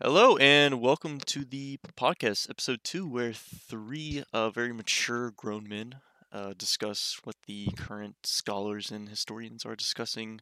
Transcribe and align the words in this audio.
Hello 0.00 0.36
and 0.38 0.80
welcome 0.80 1.18
to 1.26 1.44
the 1.44 1.78
podcast, 1.96 2.48
episode 2.50 2.80
two, 2.84 3.06
where 3.08 3.32
three 3.32 4.22
uh, 4.32 4.50
very 4.50 4.72
mature 4.72 5.30
grown 5.30 5.68
men 5.68 5.96
uh, 6.32 6.52
discuss 6.56 7.18
what 7.24 7.36
the 7.46 7.68
current 7.76 8.16
scholars 8.24 8.90
and 8.90 9.08
historians 9.08 9.64
are 9.64 9.74
discussing. 9.76 10.40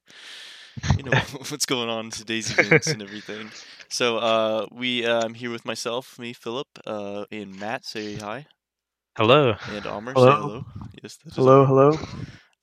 You 0.96 1.04
know 1.04 1.12
what's 1.48 1.66
going 1.66 1.88
on 1.88 2.06
in 2.06 2.11
today's 2.11 2.50
events 2.50 2.92
and 2.92 3.03
everything. 3.03 3.50
So 3.88 4.19
uh, 4.19 4.66
we, 4.72 5.04
uh, 5.06 5.22
I'm 5.24 5.34
here 5.34 5.51
with 5.51 5.65
myself, 5.65 6.19
me, 6.19 6.33
Philip, 6.33 6.69
uh, 6.87 7.25
and 7.31 7.59
Matt. 7.59 7.85
Say 7.85 8.17
hi, 8.17 8.47
Hello. 9.17 9.54
and 9.67 9.87
Amr. 9.87 10.15
Hello. 10.15 10.31
Say 10.31 10.37
hello. 10.41 10.65
Yes, 11.03 11.19
Hello, 11.35 11.65
hello. 11.65 11.99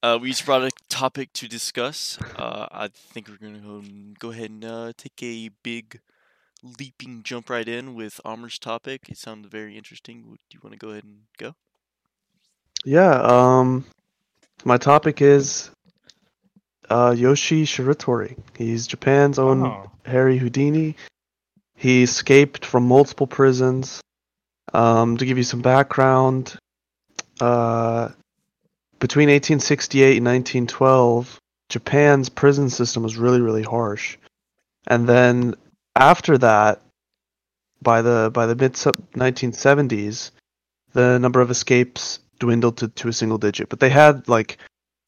Uh, 0.02 0.18
we 0.22 0.30
each 0.32 0.46
brought 0.46 0.64
a 0.64 0.72
topic 0.90 1.32
to 1.34 1.48
discuss. 1.48 2.20
Uh, 2.36 2.68
I 2.72 2.90
think 2.90 3.28
we're 3.30 3.38
gonna 3.38 3.60
go, 3.60 3.84
go 4.20 4.32
ahead 4.32 4.50
and 4.50 4.66
uh, 4.66 4.94
take 4.98 5.22
a 5.24 5.50
big 5.64 6.00
leaping 6.80 7.24
jump 7.24 7.50
right 7.50 7.68
in 7.68 7.94
with 7.94 8.20
Amr's 8.26 8.58
topic. 8.58 9.02
It 9.10 9.18
sounded 9.18 9.52
very 9.52 9.78
interesting. 9.78 10.24
Would 10.30 10.40
you 10.52 10.60
want 10.64 10.74
to 10.74 10.80
go 10.80 10.90
ahead 10.92 11.04
and 11.04 11.20
go? 11.38 11.56
Yeah, 12.86 13.22
um, 13.22 13.86
my 14.66 14.78
topic 14.78 15.22
is 15.22 15.70
uh, 16.90 17.12
Yoshie 17.12 17.64
Shiratori. 17.64 18.38
He's 18.58 18.88
Japan's 18.88 19.40
own 19.40 19.64
Oh. 19.66 19.92
Harry 20.06 20.38
Houdini. 20.38 20.96
He 21.76 22.04
escaped 22.04 22.66
from 22.66 22.88
multiple 22.88 23.28
prisons. 23.28 24.02
Um, 24.74 25.18
to 25.18 25.26
give 25.26 25.38
you 25.38 25.44
some 25.44 25.62
background, 25.62 26.58
uh, 27.42 28.10
between 29.00 29.28
1868 29.30 30.18
and 30.18 30.26
1912, 30.26 31.40
Japan's 31.70 32.30
prison 32.30 32.70
system 32.70 33.04
was 33.04 33.18
really, 33.18 33.42
really 33.42 33.64
harsh. 33.64 34.18
And 34.88 35.08
then 35.08 35.56
after 35.96 36.38
that, 36.40 36.82
by 37.82 38.02
the 38.02 38.32
by 38.34 38.46
the 38.46 38.56
mid 38.56 38.74
1970s, 38.74 40.32
the 40.94 41.20
number 41.20 41.42
of 41.42 41.52
escapes 41.52 42.20
dwindled 42.40 42.78
to, 42.78 42.88
to 42.88 43.10
a 43.10 43.14
single 43.14 43.38
digit. 43.38 43.70
But 43.70 43.80
they 43.80 43.90
had 43.90 44.28
like 44.28 44.58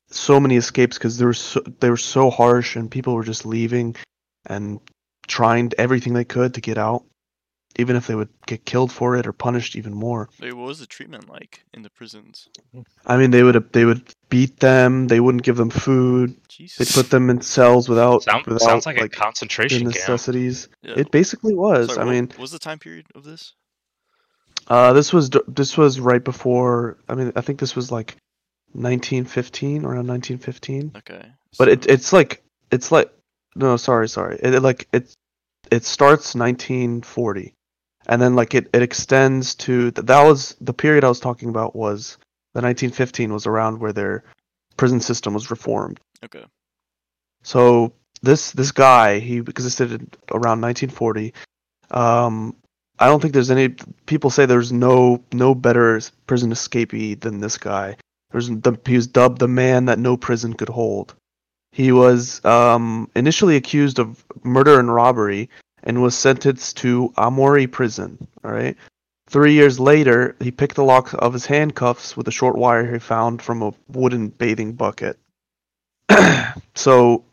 so 0.09 0.39
many 0.39 0.55
escapes 0.55 0.97
because 0.97 1.17
they 1.17 1.25
were 1.25 1.33
so, 1.33 1.61
they 1.79 1.89
were 1.89 1.97
so 1.97 2.29
harsh, 2.29 2.75
and 2.75 2.91
people 2.91 3.15
were 3.15 3.23
just 3.23 3.45
leaving 3.45 3.95
and 4.45 4.79
trying 5.27 5.71
everything 5.77 6.13
they 6.13 6.25
could 6.25 6.53
to 6.53 6.61
get 6.61 6.77
out, 6.77 7.03
even 7.77 7.95
if 7.95 8.07
they 8.07 8.15
would 8.15 8.29
get 8.45 8.65
killed 8.65 8.91
for 8.91 9.15
it 9.15 9.27
or 9.27 9.33
punished 9.33 9.75
even 9.75 9.93
more. 9.93 10.29
Wait, 10.39 10.53
what 10.53 10.67
was 10.67 10.79
the 10.79 10.85
treatment 10.85 11.29
like 11.29 11.63
in 11.73 11.81
the 11.81 11.89
prisons? 11.89 12.47
I 13.05 13.17
mean, 13.17 13.31
they 13.31 13.43
would 13.43 13.71
they 13.73 13.85
would 13.85 14.03
beat 14.29 14.59
them. 14.59 15.07
They 15.07 15.19
wouldn't 15.19 15.43
give 15.43 15.57
them 15.57 15.69
food. 15.69 16.31
They 16.31 16.65
Jesus. 16.65 16.95
put 16.95 17.09
them 17.09 17.29
in 17.29 17.41
cells 17.41 17.89
without 17.89 18.23
Sound, 18.23 18.45
without 18.45 18.61
sounds 18.61 18.85
like, 18.85 19.01
a 19.01 19.09
concentration 19.09 19.83
camp. 19.83 19.95
necessities. 19.95 20.69
Yeah. 20.81 20.93
It 20.97 21.11
basically 21.11 21.53
was. 21.53 21.87
Sorry, 21.93 21.99
I 22.01 22.05
what- 22.05 22.11
mean, 22.13 22.27
what 22.27 22.39
was 22.39 22.51
the 22.51 22.59
time 22.59 22.79
period 22.79 23.05
of 23.13 23.23
this? 23.23 23.53
Uh, 24.67 24.93
this 24.93 25.13
was 25.13 25.29
this 25.47 25.77
was 25.77 25.99
right 25.99 26.23
before. 26.23 26.97
I 27.07 27.15
mean, 27.15 27.31
I 27.35 27.41
think 27.41 27.59
this 27.59 27.75
was 27.75 27.91
like 27.91 28.15
1915, 28.73 29.85
around 29.85 30.07
1915. 30.07 30.91
Okay. 30.97 31.25
But 31.57 31.67
it 31.69 31.85
it's 31.87 32.11
like 32.11 32.43
it's 32.71 32.91
like 32.91 33.11
no, 33.55 33.77
sorry, 33.77 34.09
sorry. 34.09 34.37
It, 34.41 34.55
it 34.55 34.61
like 34.61 34.87
it 34.91 35.13
it 35.71 35.85
starts 35.85 36.35
1940, 36.35 37.53
and 38.07 38.21
then 38.21 38.35
like 38.35 38.53
it 38.53 38.69
it 38.73 38.81
extends 38.81 39.55
to 39.55 39.91
th- 39.91 40.05
that 40.05 40.23
was 40.23 40.55
the 40.61 40.73
period 40.73 41.03
I 41.03 41.09
was 41.09 41.19
talking 41.19 41.49
about 41.49 41.75
was 41.75 42.17
the 42.53 42.61
1915 42.61 43.33
was 43.33 43.47
around 43.47 43.79
where 43.79 43.93
their 43.93 44.23
prison 44.77 44.99
system 44.99 45.33
was 45.33 45.51
reformed. 45.51 45.99
okay. 46.23 46.45
So 47.43 47.93
this 48.21 48.51
this 48.51 48.71
guy 48.71 49.19
he 49.19 49.37
existed 49.37 50.17
around 50.31 50.61
1940. 50.61 51.33
Um, 51.91 52.55
I 52.97 53.07
don't 53.07 53.21
think 53.21 53.33
there's 53.33 53.51
any 53.51 53.75
people 54.05 54.29
say 54.29 54.45
there's 54.45 54.71
no 54.71 55.23
no 55.33 55.53
better 55.53 56.01
prison 56.27 56.51
escapee 56.51 57.19
than 57.19 57.39
this 57.39 57.57
guy. 57.57 57.97
There's 58.31 58.49
the, 58.49 58.77
he 58.85 58.95
was 58.95 59.07
dubbed 59.07 59.39
the 59.39 59.47
man 59.47 59.85
that 59.85 59.99
no 59.99 60.17
prison 60.17 60.53
could 60.53 60.69
hold. 60.69 61.13
He 61.71 61.91
was 61.91 62.43
um, 62.45 63.09
initially 63.15 63.57
accused 63.57 63.99
of 63.99 64.25
murder 64.43 64.79
and 64.79 64.93
robbery 64.93 65.49
and 65.85 66.01
was 66.01 66.17
sentenced 66.17 66.77
to 66.77 67.13
Aomori 67.17 67.71
prison. 67.71 68.27
All 68.43 68.51
right. 68.51 68.75
Three 69.27 69.53
years 69.53 69.79
later, 69.79 70.35
he 70.39 70.51
picked 70.51 70.75
the 70.75 70.83
lock 70.83 71.13
of 71.17 71.33
his 71.33 71.45
handcuffs 71.45 72.15
with 72.15 72.27
a 72.27 72.31
short 72.31 72.57
wire 72.57 72.91
he 72.91 72.99
found 72.99 73.41
from 73.41 73.61
a 73.61 73.73
wooden 73.87 74.29
bathing 74.29 74.73
bucket. 74.73 75.17
so 76.75 77.23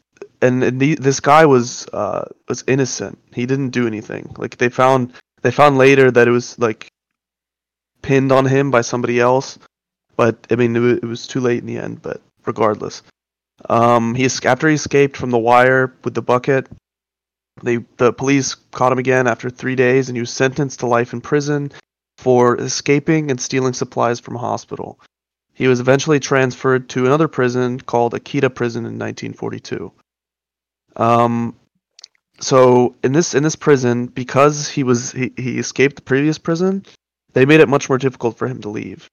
and, 0.43 0.63
and 0.65 0.81
the, 0.81 0.97
this 0.97 1.21
guy 1.21 1.47
was 1.47 1.87
uh, 1.93 2.29
was 2.49 2.65
innocent. 2.67 3.19
He 3.33 3.47
didn't 3.47 3.71
do 3.71 3.87
anything. 3.87 4.35
Like 4.37 4.59
they 4.59 4.69
found 4.69 5.13
they 5.43 5.51
found 5.51 5.79
later 5.79 6.11
that 6.11 6.29
it 6.29 6.33
was 6.33 6.59
like 6.59 6.89
pinned 8.03 8.33
on 8.33 8.45
him 8.47 8.71
by 8.71 8.81
somebody 8.81 9.21
else, 9.21 9.59
but 10.17 10.47
I 10.51 10.57
mean 10.57 10.75
it 10.77 10.81
was, 10.81 10.99
it 10.99 11.05
was 11.05 11.27
too 11.27 11.41
late 11.41 11.61
in 11.61 11.67
the 11.67 11.79
end. 11.79 12.03
But 12.03 12.21
regardless, 12.45 13.03
um, 13.71 14.15
he 14.15 14.29
after 14.45 14.69
he 14.69 14.75
escaped 14.75 15.17
from 15.17 15.31
the 15.31 15.39
wire 15.39 15.95
with 16.05 16.15
the 16.15 16.23
bucket, 16.23 16.69
they 17.63 17.79
the 17.97 18.13
police 18.13 18.55
caught 18.55 18.93
him 18.93 18.99
again 18.99 19.27
after 19.27 19.51
three 19.51 19.75
days, 19.75 20.09
and 20.09 20.17
he 20.17 20.21
was 20.21 20.31
sentenced 20.31 20.81
to 20.81 20.87
life 20.87 21.13
in 21.13 21.21
prison 21.21 21.73
for 22.19 22.59
escaping 22.59 23.31
and 23.31 23.41
stealing 23.41 23.73
supplies 23.73 24.21
from 24.21 24.37
a 24.37 24.41
hospital. 24.41 25.01
He 25.55 25.67
was 25.67 25.81
eventually 25.81 26.21
transferred 26.21 26.89
to 26.91 27.05
another 27.05 27.29
prison 27.29 27.79
called 27.81 28.15
Akita 28.15 28.55
Prison 28.55 28.87
in 28.87 28.99
1942. 28.99 29.93
Um, 30.97 31.57
so 32.41 32.95
in 33.05 33.13
this 33.13 33.35
in 33.35 33.43
this 33.43 33.57
prison, 33.57 34.07
because 34.07 34.69
he 34.69 34.83
was 34.83 35.13
he, 35.13 35.33
he 35.37 35.59
escaped 35.59 35.97
the 35.97 36.03
previous 36.03 36.39
prison, 36.39 36.85
they 37.33 37.45
made 37.45 37.61
it 37.61 37.69
much 37.69 37.89
more 37.89 37.99
difficult 37.99 38.39
for 38.39 38.49
him 38.49 38.61
to 38.63 38.69
leave. 38.69 39.09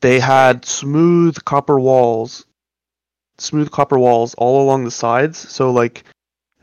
They 0.00 0.20
had 0.20 0.64
smooth 0.64 1.36
copper 1.44 1.78
walls, 1.78 2.44
smooth 3.38 3.70
copper 3.70 3.98
walls 3.98 4.34
all 4.34 4.62
along 4.62 4.84
the 4.84 4.90
sides. 4.90 5.38
So 5.38 5.70
like, 5.70 6.04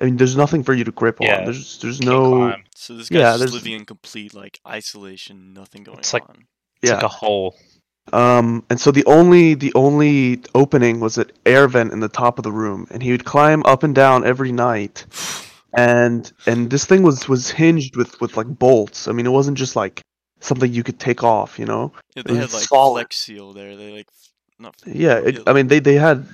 I 0.04 0.08
mean, 0.08 0.18
there's 0.18 0.36
nothing 0.36 0.64
for 0.64 0.74
you 0.74 0.84
to 0.84 0.92
grip 0.92 1.18
Yeah, 1.22 1.38
on. 1.40 1.46
There's 1.46 1.80
there's 1.80 2.00
Can't 2.00 2.12
no 2.12 2.30
climb. 2.36 2.64
So 2.76 2.96
this 2.98 3.08
guy's 3.10 3.20
Yeah, 3.20 3.24
just 3.32 3.40
there's- 3.40 3.54
living 3.54 3.72
in 3.74 3.86
complete 3.86 4.34
like 4.34 4.60
isolation, 4.68 5.54
nothing 5.54 5.84
going 5.84 6.00
It's 6.00 6.14
like- 6.14 6.28
on. 6.30 6.46
It's 6.82 6.90
yeah. 6.92 6.96
like 6.96 7.04
a 7.04 7.08
hole. 7.08 7.56
Um, 8.12 8.66
and 8.70 8.82
so 8.82 8.92
the 8.92 9.06
only 9.06 9.54
the 9.54 9.72
only 9.76 10.42
opening 10.54 11.00
was 11.00 11.18
an 11.18 11.32
air 11.46 11.70
vent 11.70 11.94
in 11.94 12.02
the 12.02 12.10
top 12.10 12.38
of 12.38 12.44
the 12.44 12.52
room, 12.52 12.86
and 12.92 13.02
he 13.02 13.12
would 13.12 13.24
climb 13.24 13.64
up 13.66 13.84
and 13.84 13.96
down 13.96 14.26
every 14.26 14.52
night. 14.52 15.06
And 15.76 16.32
and 16.46 16.70
this 16.70 16.86
thing 16.86 17.02
was 17.02 17.28
was 17.28 17.50
hinged 17.50 17.96
with 17.96 18.22
with 18.22 18.38
like 18.38 18.46
bolts. 18.46 19.08
I 19.08 19.12
mean, 19.12 19.26
it 19.26 19.32
wasn't 19.32 19.58
just 19.58 19.76
like 19.76 20.02
something 20.40 20.72
you 20.72 20.84
could 20.84 21.00
take 21.00 21.24
off, 21.24 21.58
you 21.58 21.66
know. 21.66 21.92
Yeah, 22.16 22.22
they 22.28 22.34
it 22.36 22.42
had 22.42 22.54
like 22.54 22.62
solid. 22.62 23.00
Flex 23.00 23.16
Seal 23.18 23.54
there. 23.54 23.76
They 23.76 23.92
like 23.92 24.08
not. 24.60 24.76
Yeah, 24.86 25.16
it, 25.18 25.40
I 25.48 25.54
mean 25.54 25.66
they 25.70 25.80
they 25.80 25.96
had 25.96 26.28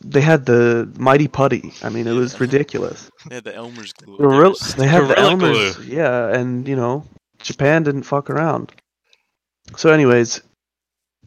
they 0.00 0.20
had 0.20 0.44
the 0.46 0.88
mighty 0.98 1.28
putty. 1.28 1.72
I 1.82 1.88
mean, 1.88 2.06
it 2.06 2.12
was 2.12 2.38
ridiculous. 2.40 3.10
they 3.28 3.36
had 3.36 3.44
the 3.44 3.54
Elmer's 3.54 3.92
glue. 3.92 4.16
The 4.18 4.28
They 4.28 4.36
real, 4.36 4.54
had 4.90 5.02
the 5.08 5.14
Gorilla 5.14 5.30
Elmer's, 5.30 5.76
Glue. 5.76 5.84
yeah, 5.86 6.28
and 6.28 6.66
you 6.68 6.76
know, 6.76 7.04
Japan 7.40 7.82
didn't 7.82 8.02
fuck 8.04 8.30
around. 8.30 8.72
So, 9.76 9.90
anyways, 9.90 10.42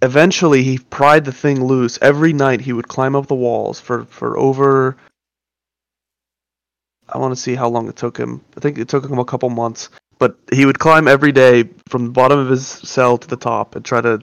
eventually 0.01 0.63
he 0.63 0.77
pried 0.77 1.25
the 1.25 1.31
thing 1.33 1.63
loose. 1.65 1.97
Every 2.01 2.31
night 2.33 2.61
he 2.61 2.73
would 2.73 2.87
climb 2.87 3.15
up 3.15 3.27
the 3.27 3.35
walls 3.35 3.79
for 3.79 4.05
for 4.05 4.37
over. 4.37 4.95
I 7.11 7.17
want 7.17 7.33
to 7.33 7.41
see 7.41 7.55
how 7.55 7.67
long 7.69 7.89
it 7.89 7.95
took 7.95 8.17
him. 8.17 8.41
I 8.55 8.59
think 8.59 8.77
it 8.77 8.87
took 8.87 9.03
him 9.09 9.17
a 9.19 9.25
couple 9.25 9.49
months, 9.49 9.89
but 10.19 10.37
he 10.53 10.65
would 10.65 10.77
climb 10.77 11.07
every 11.07 11.31
day 11.31 11.63
from 11.89 12.05
the 12.05 12.11
bottom 12.11 12.37
of 12.37 12.49
his 12.49 12.67
cell 12.67 13.17
to 13.17 13.27
the 13.27 13.35
top 13.35 13.75
and 13.75 13.83
try 13.83 13.99
to 13.99 14.21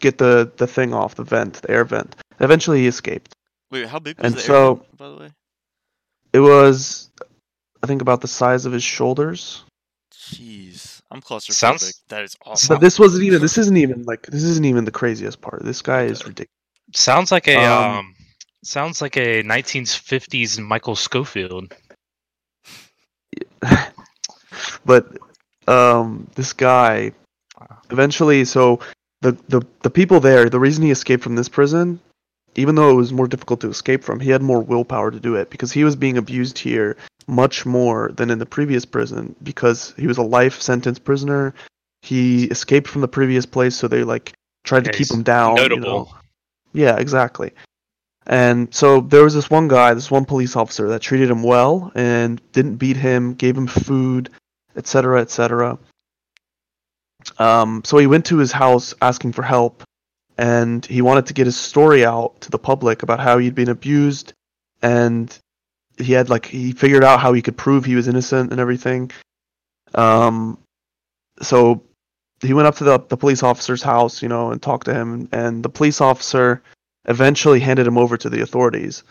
get 0.00 0.18
the 0.18 0.50
the 0.56 0.66
thing 0.66 0.94
off 0.94 1.14
the 1.14 1.24
vent, 1.24 1.54
the 1.62 1.70
air 1.70 1.84
vent. 1.84 2.16
Eventually, 2.40 2.80
he 2.80 2.86
escaped. 2.86 3.34
Wait, 3.70 3.86
how 3.86 3.98
big 3.98 4.18
was 4.18 4.26
and 4.26 4.34
the 4.34 4.40
so- 4.40 4.68
air 4.68 4.74
vent, 4.74 4.96
by 4.98 5.08
the 5.08 5.16
way? 5.16 5.30
It 6.32 6.40
was, 6.40 7.10
I 7.82 7.86
think, 7.86 8.02
about 8.02 8.20
the 8.20 8.28
size 8.28 8.66
of 8.66 8.72
his 8.72 8.82
shoulders. 8.82 9.64
Jeez, 10.12 11.00
I'm 11.10 11.20
claustrophobic. 11.22 11.52
Sounds- 11.54 12.02
that 12.08 12.24
is 12.24 12.36
awesome. 12.44 12.74
But 12.74 12.80
this 12.80 12.98
wasn't 12.98 13.24
even. 13.24 13.40
This 13.40 13.58
isn't 13.58 13.76
even 13.76 14.02
like. 14.04 14.26
This 14.26 14.42
isn't 14.42 14.64
even 14.64 14.84
the 14.84 14.90
craziest 14.90 15.40
part. 15.40 15.64
This 15.64 15.82
guy 15.82 16.02
is 16.02 16.24
ridiculous. 16.26 16.50
Sounds 16.94 17.32
like 17.32 17.48
a 17.48 17.56
Um, 17.56 17.98
um, 17.98 18.14
sounds 18.62 19.00
like 19.00 19.16
a 19.16 19.42
1950s 19.42 20.58
Michael 20.58 20.96
Scofield. 20.96 21.74
but 24.84 25.16
um, 25.68 26.28
this 26.34 26.52
guy, 26.52 27.12
eventually, 27.90 28.44
so 28.44 28.80
the, 29.22 29.32
the 29.48 29.62
the 29.82 29.90
people 29.90 30.20
there, 30.20 30.48
the 30.48 30.60
reason 30.60 30.84
he 30.84 30.90
escaped 30.90 31.22
from 31.22 31.36
this 31.36 31.48
prison, 31.48 32.00
even 32.54 32.74
though 32.74 32.90
it 32.90 32.94
was 32.94 33.12
more 33.12 33.26
difficult 33.28 33.60
to 33.60 33.68
escape 33.68 34.04
from, 34.04 34.20
he 34.20 34.30
had 34.30 34.42
more 34.42 34.60
willpower 34.60 35.10
to 35.10 35.20
do 35.20 35.36
it 35.36 35.50
because 35.50 35.72
he 35.72 35.84
was 35.84 35.96
being 35.96 36.18
abused 36.18 36.58
here 36.58 36.96
much 37.26 37.66
more 37.66 38.10
than 38.14 38.30
in 38.30 38.38
the 38.38 38.46
previous 38.46 38.84
prison 38.84 39.34
because 39.42 39.94
he 39.96 40.06
was 40.06 40.18
a 40.18 40.22
life 40.22 40.60
sentence 40.60 40.98
prisoner. 40.98 41.54
He 42.02 42.44
escaped 42.44 42.88
from 42.88 43.00
the 43.00 43.08
previous 43.08 43.46
place, 43.46 43.74
so 43.74 43.88
they 43.88 44.04
like 44.04 44.32
tried 44.64 44.84
to 44.84 44.92
keep 44.92 45.10
him 45.10 45.22
down. 45.22 45.56
you 45.56 45.62
Notable. 45.62 45.82
know. 45.82 46.08
Yeah, 46.72 46.96
exactly. 46.98 47.52
And 48.26 48.74
so 48.74 49.00
there 49.00 49.22
was 49.22 49.34
this 49.34 49.50
one 49.50 49.68
guy, 49.68 49.94
this 49.94 50.10
one 50.10 50.24
police 50.24 50.56
officer 50.56 50.88
that 50.88 51.00
treated 51.00 51.30
him 51.30 51.42
well 51.42 51.92
and 51.94 52.40
didn't 52.52 52.76
beat 52.76 52.96
him, 52.96 53.34
gave 53.34 53.56
him 53.56 53.66
food, 53.66 54.30
etc., 54.76 55.20
etc. 55.20 55.78
Um, 57.38 57.82
so 57.84 57.98
he 57.98 58.06
went 58.06 58.26
to 58.26 58.38
his 58.38 58.52
house 58.52 58.94
asking 59.02 59.32
for 59.32 59.42
help, 59.42 59.82
and 60.38 60.84
he 60.86 61.02
wanted 61.02 61.26
to 61.26 61.34
get 61.34 61.46
his 61.46 61.56
story 61.56 62.04
out 62.04 62.40
to 62.42 62.50
the 62.50 62.58
public 62.58 63.02
about 63.02 63.20
how 63.20 63.38
he'd 63.38 63.54
been 63.54 63.68
abused, 63.68 64.32
and 64.82 65.36
he 65.98 66.12
had 66.12 66.28
like 66.28 66.46
he 66.46 66.72
figured 66.72 67.04
out 67.04 67.20
how 67.20 67.32
he 67.32 67.42
could 67.42 67.56
prove 67.56 67.84
he 67.84 67.94
was 67.94 68.08
innocent 68.08 68.50
and 68.52 68.60
everything. 68.60 69.10
Um, 69.94 70.58
so 71.40 71.82
he 72.42 72.52
went 72.52 72.68
up 72.68 72.76
to 72.76 72.84
the 72.84 72.98
the 72.98 73.16
police 73.16 73.42
officer's 73.42 73.82
house, 73.82 74.22
you 74.22 74.28
know, 74.28 74.50
and 74.50 74.60
talked 74.60 74.86
to 74.86 74.94
him, 74.94 75.28
and 75.32 75.62
the 75.62 75.68
police 75.68 76.00
officer 76.00 76.62
eventually 77.06 77.60
handed 77.60 77.86
him 77.86 77.98
over 77.98 78.16
to 78.16 78.28
the 78.28 78.42
authorities. 78.42 79.04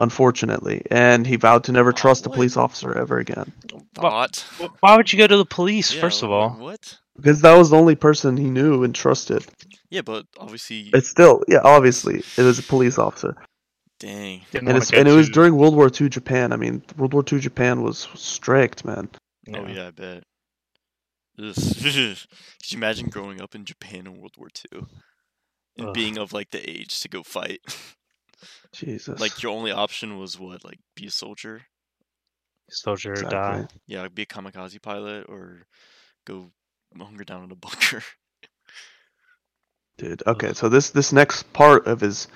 Unfortunately, 0.00 0.82
and 0.90 1.26
he 1.26 1.36
vowed 1.36 1.64
to 1.64 1.72
never 1.72 1.88
Oh, 1.90 1.92
trust 1.92 2.26
a 2.26 2.30
police 2.30 2.56
officer 2.56 2.92
ever 2.96 3.18
again 3.18 3.52
Bot. 3.94 4.44
Why 4.80 4.96
would 4.96 5.12
you 5.12 5.18
go 5.18 5.26
to 5.26 5.36
the 5.38 5.44
police, 5.46 5.92
Yeah, 5.94 6.00
first 6.02 6.22
of 6.22 6.30
all? 6.30 6.50
What? 6.50 6.98
because 7.16 7.40
that 7.40 7.56
was 7.56 7.70
the 7.70 7.76
only 7.78 7.94
person 7.94 8.36
he 8.36 8.50
knew 8.50 8.84
and 8.84 8.94
trusted. 8.94 9.44
Yeah, 9.88 10.02
but 10.02 10.26
obviously, 10.38 10.90
It's 10.92 11.08
still, 11.08 11.42
yeah, 11.48 11.60
obviously, 11.64 12.22
it 12.36 12.42
was 12.42 12.58
a 12.58 12.62
police 12.62 12.98
officer, 12.98 13.36
dang. 14.00 14.42
Didn't 14.50 14.54
and 14.54 14.66
wanna 14.68 14.78
it's 14.78 14.90
go 14.90 14.98
and 14.98 15.08
it 15.08 15.12
was 15.12 15.28
to- 15.28 15.32
during 15.32 15.56
World 15.56 15.74
War 15.74 15.88
II 15.88 16.08
Japan. 16.10 16.52
I 16.52 16.56
mean, 16.56 16.82
World 16.98 17.14
War 17.14 17.24
II 17.32 17.38
Japan 17.40 17.82
was 17.82 18.06
strict, 18.14 18.84
man. 18.84 19.08
Oh 19.54 19.66
yeah, 19.66 19.86
I 19.86 19.90
bet. 19.92 20.24
Ugh. 21.38 21.54
Could 21.82 21.94
you 21.94 22.16
imagine 22.74 23.08
growing 23.08 23.40
up 23.40 23.54
in 23.54 23.64
Japan 23.64 24.06
in 24.06 24.18
World 24.20 24.34
War 24.36 24.48
II 24.72 24.82
and 25.78 25.88
Ugh. 25.88 25.94
being 25.94 26.18
of 26.18 26.32
like 26.34 26.50
the 26.50 26.68
age 26.68 27.00
to 27.00 27.08
go 27.08 27.22
fight? 27.22 27.60
Jesus. 28.72 29.20
like 29.20 29.42
your 29.42 29.52
only 29.52 29.70
option 29.72 30.18
was 30.18 30.38
what? 30.38 30.64
Like 30.64 30.78
be 30.94 31.06
a 31.06 31.10
soldier? 31.10 31.62
Soldier 32.70 33.10
or 33.10 33.12
Exactly. 33.14 33.30
die. 33.62 33.66
Yeah, 33.86 34.08
be 34.08 34.22
a 34.22 34.26
kamikaze 34.26 34.80
pilot 34.82 35.26
or 35.28 35.66
go 36.26 36.50
hunker 36.98 37.24
down 37.24 37.44
in 37.44 37.52
a 37.52 37.54
bunker. 37.66 38.02
dude. 39.98 40.22
Okay, 40.26 40.52
so 40.52 40.68
this 40.68 40.90
this 40.90 41.12
next 41.12 41.52
part 41.52 41.86
of 41.86 42.00
his, 42.00 42.28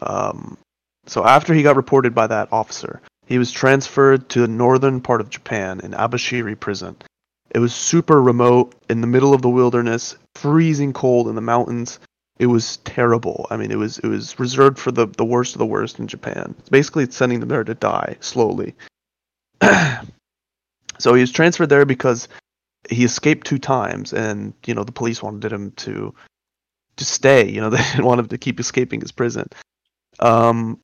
um, 0.00 0.56
so 1.06 1.24
after 1.24 1.52
he 1.54 1.62
got 1.62 1.76
reported 1.76 2.14
by 2.14 2.26
that 2.26 2.52
officer, 2.52 3.00
he 3.26 3.38
was 3.38 3.52
transferred 3.52 4.28
to 4.30 4.40
the 4.40 4.48
northern 4.48 5.00
part 5.00 5.20
of 5.20 5.30
Japan 5.30 5.80
in 5.80 5.92
Abashiri 5.92 6.58
prison. 6.58 6.96
It 7.50 7.58
was 7.58 7.74
super 7.74 8.20
remote 8.20 8.74
in 8.88 9.00
the 9.00 9.06
middle 9.06 9.32
of 9.34 9.42
the 9.42 9.50
wilderness, 9.50 10.16
freezing 10.34 10.92
cold 10.92 11.28
in 11.28 11.34
the 11.34 11.40
mountains. 11.40 12.00
It 12.38 12.46
was 12.46 12.78
terrible. 12.78 13.46
I 13.50 13.56
mean, 13.56 13.70
it 13.70 13.78
was 13.78 13.98
it 13.98 14.08
was 14.08 14.38
reserved 14.38 14.78
for 14.78 14.90
the 14.90 15.06
the 15.06 15.24
worst 15.24 15.54
of 15.54 15.58
the 15.58 15.66
worst 15.66 15.98
in 15.98 16.08
Japan. 16.08 16.54
Basically 16.70 17.04
it's 17.04 17.16
sending 17.16 17.40
them 17.40 17.48
there 17.48 17.64
to 17.64 17.74
die 17.74 18.16
slowly. 18.20 18.74
so 20.98 21.14
he 21.14 21.20
was 21.20 21.30
transferred 21.30 21.68
there 21.68 21.84
because 21.84 22.28
he 22.90 23.04
escaped 23.04 23.46
two 23.46 23.58
times, 23.58 24.12
and 24.12 24.52
you 24.66 24.74
know 24.74 24.84
the 24.84 24.92
police 24.92 25.22
wanted 25.22 25.52
him 25.52 25.70
to 25.72 26.14
to 26.96 27.04
stay. 27.04 27.48
You 27.48 27.60
know, 27.60 27.70
they 27.74 27.78
didn't 27.78 28.04
want 28.04 28.20
him 28.20 28.28
to 28.28 28.38
keep 28.38 28.58
escaping 28.58 29.00
his 29.00 29.12
prison. 29.12 29.48
Um, 30.18 30.80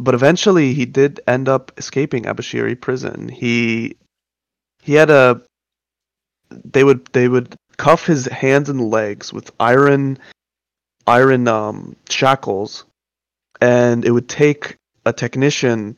but 0.00 0.14
eventually, 0.14 0.72
he 0.74 0.86
did 0.86 1.20
end 1.26 1.48
up 1.48 1.72
escaping 1.76 2.24
Abashiri 2.24 2.80
prison. 2.80 3.28
He 3.28 3.96
he 4.82 4.94
had 4.94 5.10
a 5.10 5.42
they 6.50 6.84
would 6.84 7.06
they 7.12 7.28
would 7.28 7.56
cuff 7.78 8.04
his 8.06 8.26
hands 8.26 8.68
and 8.68 8.90
legs 8.90 9.32
with 9.32 9.50
iron 9.58 10.18
iron 11.06 11.48
um, 11.48 11.96
shackles, 12.10 12.84
and 13.60 14.04
it 14.04 14.10
would 14.10 14.28
take 14.28 14.76
a 15.06 15.12
technician. 15.12 15.96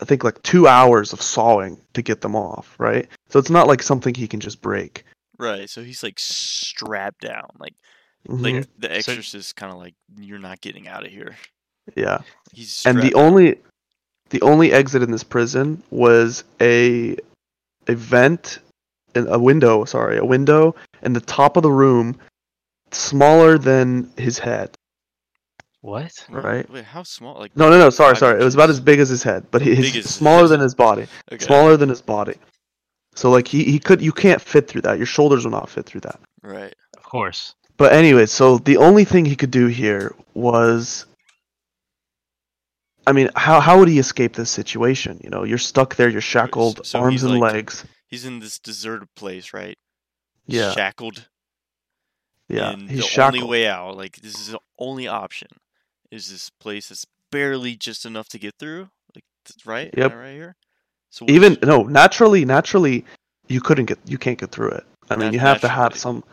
I 0.00 0.04
think 0.04 0.22
like 0.24 0.42
two 0.42 0.68
hours 0.68 1.12
of 1.14 1.22
sawing 1.22 1.78
to 1.94 2.02
get 2.02 2.20
them 2.20 2.36
off, 2.36 2.74
right? 2.78 3.08
So 3.30 3.38
it's 3.38 3.50
not 3.50 3.66
like 3.66 3.82
something 3.82 4.14
he 4.14 4.28
can 4.28 4.40
just 4.40 4.60
break. 4.60 5.04
right, 5.38 5.68
so 5.68 5.82
he's 5.82 6.02
like 6.02 6.18
strapped 6.18 7.20
down. 7.22 7.48
Like 7.58 7.74
Mhm. 8.28 8.42
like 8.42 8.66
the 8.78 8.88
So- 9.02 9.12
exorcist 9.12 9.54
kind 9.56 9.70
of 9.72 9.78
like 9.78 9.94
you're 10.18 10.38
not 10.38 10.60
getting 10.60 10.86
out 10.88 11.04
of 11.04 11.10
here. 11.12 11.36
yeah. 11.94 12.18
He's 12.52 12.84
and 12.86 12.98
the 13.02 13.10
down. 13.10 13.20
only 13.22 13.58
the 14.30 14.42
only 14.42 14.72
exit 14.72 15.02
in 15.02 15.10
this 15.12 15.24
prison 15.24 15.82
was 15.90 16.42
a 16.60 17.16
a 17.88 17.94
vent 17.94 18.58
in 18.58 18.65
a 19.16 19.38
window 19.38 19.84
sorry 19.84 20.18
a 20.18 20.24
window 20.24 20.74
in 21.02 21.12
the 21.12 21.20
top 21.20 21.56
of 21.56 21.62
the 21.62 21.70
room 21.70 22.18
smaller 22.92 23.58
than 23.58 24.10
his 24.16 24.38
head 24.38 24.76
What? 25.80 26.12
Right. 26.28 26.68
Wait, 26.70 26.84
how 26.84 27.02
small? 27.02 27.38
Like 27.38 27.56
no 27.56 27.70
no 27.70 27.78
no 27.78 27.90
sorry 27.90 28.16
sorry 28.16 28.40
it 28.40 28.44
was 28.44 28.54
about 28.54 28.70
as 28.70 28.80
big 28.80 28.98
as 28.98 29.08
his 29.08 29.22
head 29.22 29.46
but 29.50 29.62
he, 29.62 29.70
Big 29.74 29.84
his 29.84 29.94
his 29.94 30.14
smaller 30.14 30.42
head. 30.42 30.50
than 30.50 30.60
his 30.60 30.74
body 30.74 31.06
Okay. 31.32 31.44
smaller 31.44 31.76
than 31.76 31.88
his 31.88 32.02
body 32.02 32.36
so 33.14 33.30
like 33.30 33.48
he, 33.48 33.64
he 33.64 33.78
could 33.78 34.00
you 34.02 34.12
can't 34.12 34.40
fit 34.42 34.68
through 34.68 34.82
that 34.82 34.98
your 34.98 35.06
shoulders 35.06 35.44
will 35.44 35.52
not 35.52 35.68
fit 35.68 35.86
through 35.86 36.02
that 36.02 36.20
Right. 36.42 36.74
Of 36.96 37.02
course. 37.02 37.54
But 37.76 37.92
anyway, 37.92 38.26
so 38.26 38.58
the 38.58 38.76
only 38.78 39.04
thing 39.04 39.24
he 39.24 39.36
could 39.36 39.50
do 39.50 39.66
here 39.66 40.14
was 40.34 41.06
I 43.06 43.12
mean, 43.12 43.30
how 43.36 43.60
how 43.60 43.78
would 43.78 43.88
he 43.88 43.98
escape 43.98 44.34
this 44.34 44.50
situation? 44.50 45.20
You 45.22 45.30
know, 45.30 45.44
you're 45.44 45.58
stuck 45.58 45.94
there, 45.96 46.08
you're 46.08 46.20
shackled, 46.20 46.84
so 46.86 46.98
arms 47.00 47.22
and 47.22 47.38
like- 47.38 47.52
legs. 47.52 47.84
He's 48.08 48.24
in 48.24 48.38
this 48.38 48.58
deserted 48.58 49.08
place, 49.14 49.52
right? 49.52 49.76
Yeah. 50.46 50.72
Shackled. 50.72 51.28
Yeah. 52.48 52.70
And 52.70 52.88
he's 52.88 53.00
the 53.00 53.06
shackled. 53.06 53.42
only 53.42 53.50
way 53.50 53.66
out, 53.66 53.96
like 53.96 54.16
this 54.16 54.38
is 54.38 54.48
the 54.52 54.60
only 54.78 55.08
option, 55.08 55.48
is 56.10 56.30
this 56.30 56.50
place 56.50 56.88
that's 56.88 57.06
barely 57.32 57.76
just 57.76 58.06
enough 58.06 58.28
to 58.30 58.38
get 58.38 58.54
through. 58.58 58.88
Like, 59.14 59.24
right? 59.64 59.90
Yep. 59.96 60.14
Right 60.14 60.32
here. 60.32 60.56
So 61.10 61.26
Even 61.28 61.52
which- 61.54 61.62
no, 61.62 61.82
naturally 61.82 62.44
naturally 62.44 63.04
you 63.48 63.60
couldn't 63.60 63.86
get 63.86 63.98
you 64.06 64.18
can't 64.18 64.38
get 64.38 64.50
through 64.50 64.70
it. 64.70 64.84
I 65.08 65.16
mean, 65.16 65.32
you 65.32 65.38
have 65.38 65.60
to 65.60 65.68
have 65.68 65.96
some 65.96 66.24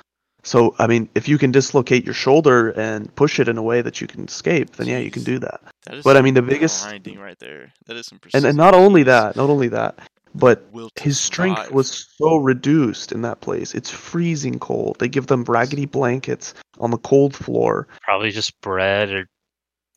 so 0.43 0.75
I 0.77 0.87
mean, 0.87 1.09
if 1.15 1.27
you 1.27 1.37
can 1.37 1.51
dislocate 1.51 2.05
your 2.05 2.13
shoulder 2.13 2.71
and 2.71 3.13
push 3.15 3.39
it 3.39 3.47
in 3.47 3.57
a 3.57 3.63
way 3.63 3.81
that 3.81 4.01
you 4.01 4.07
can 4.07 4.25
escape, 4.25 4.75
then 4.75 4.87
yeah, 4.87 4.99
you 4.99 5.09
can 5.09 5.23
do 5.23 5.39
that. 5.39 5.61
that 5.85 5.95
is 5.95 6.03
but 6.03 6.17
I 6.17 6.21
mean, 6.21 6.33
the 6.33 6.41
biggest- 6.41 6.83
grinding 6.83 7.19
right 7.19 7.39
there. 7.39 7.71
That 7.85 7.97
is 7.97 8.07
some. 8.07 8.19
And 8.33 8.45
and 8.45 8.57
not 8.57 8.73
only 8.75 9.03
that, 9.03 9.35
not 9.35 9.49
only 9.49 9.69
that, 9.69 9.97
but 10.35 10.65
his 10.99 11.19
strength 11.19 11.57
survive. 11.57 11.73
was 11.73 12.07
so 12.17 12.37
reduced 12.37 13.11
in 13.11 13.21
that 13.21 13.41
place. 13.41 13.75
It's 13.75 13.89
freezing 13.89 14.59
cold. 14.59 14.97
They 14.99 15.07
give 15.07 15.27
them 15.27 15.43
raggedy 15.43 15.85
blankets 15.85 16.53
on 16.79 16.91
the 16.91 16.97
cold 16.97 17.35
floor. 17.35 17.87
Probably 18.01 18.31
just 18.31 18.59
bread 18.61 19.11
or 19.11 19.27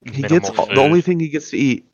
He 0.04 0.22
gets 0.22 0.50
minimal 0.50 0.66
the 0.66 0.80
only 0.80 1.00
thing 1.00 1.18
he 1.20 1.28
gets 1.28 1.50
to 1.50 1.56
eat 1.56 1.86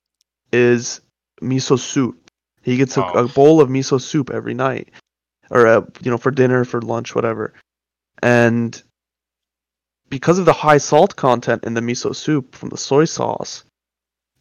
is 0.53 1.01
miso 1.41 1.79
soup. 1.79 2.31
He 2.63 2.77
gets 2.77 2.97
a, 2.97 3.05
Oh. 3.05 3.25
a 3.25 3.29
bowl 3.29 3.61
of 3.61 3.69
miso 3.69 4.01
soup 4.01 4.31
every 4.31 4.55
night, 4.55 4.91
or 5.51 5.67
uh 5.67 5.83
you 6.03 6.11
know 6.11 6.19
for 6.19 6.31
dinner, 6.31 6.65
for 6.65 6.83
lunch, 6.83 7.15
whatever. 7.15 7.55
And 8.23 8.81
because 10.09 10.39
of 10.39 10.45
the 10.45 10.53
high 10.53 10.79
salt 10.79 11.17
content 11.17 11.65
in 11.65 11.75
the 11.75 11.81
miso 11.81 12.15
soup 12.15 12.55
from 12.55 12.69
the 12.69 12.77
soy 12.77 13.05
sauce, 13.05 13.65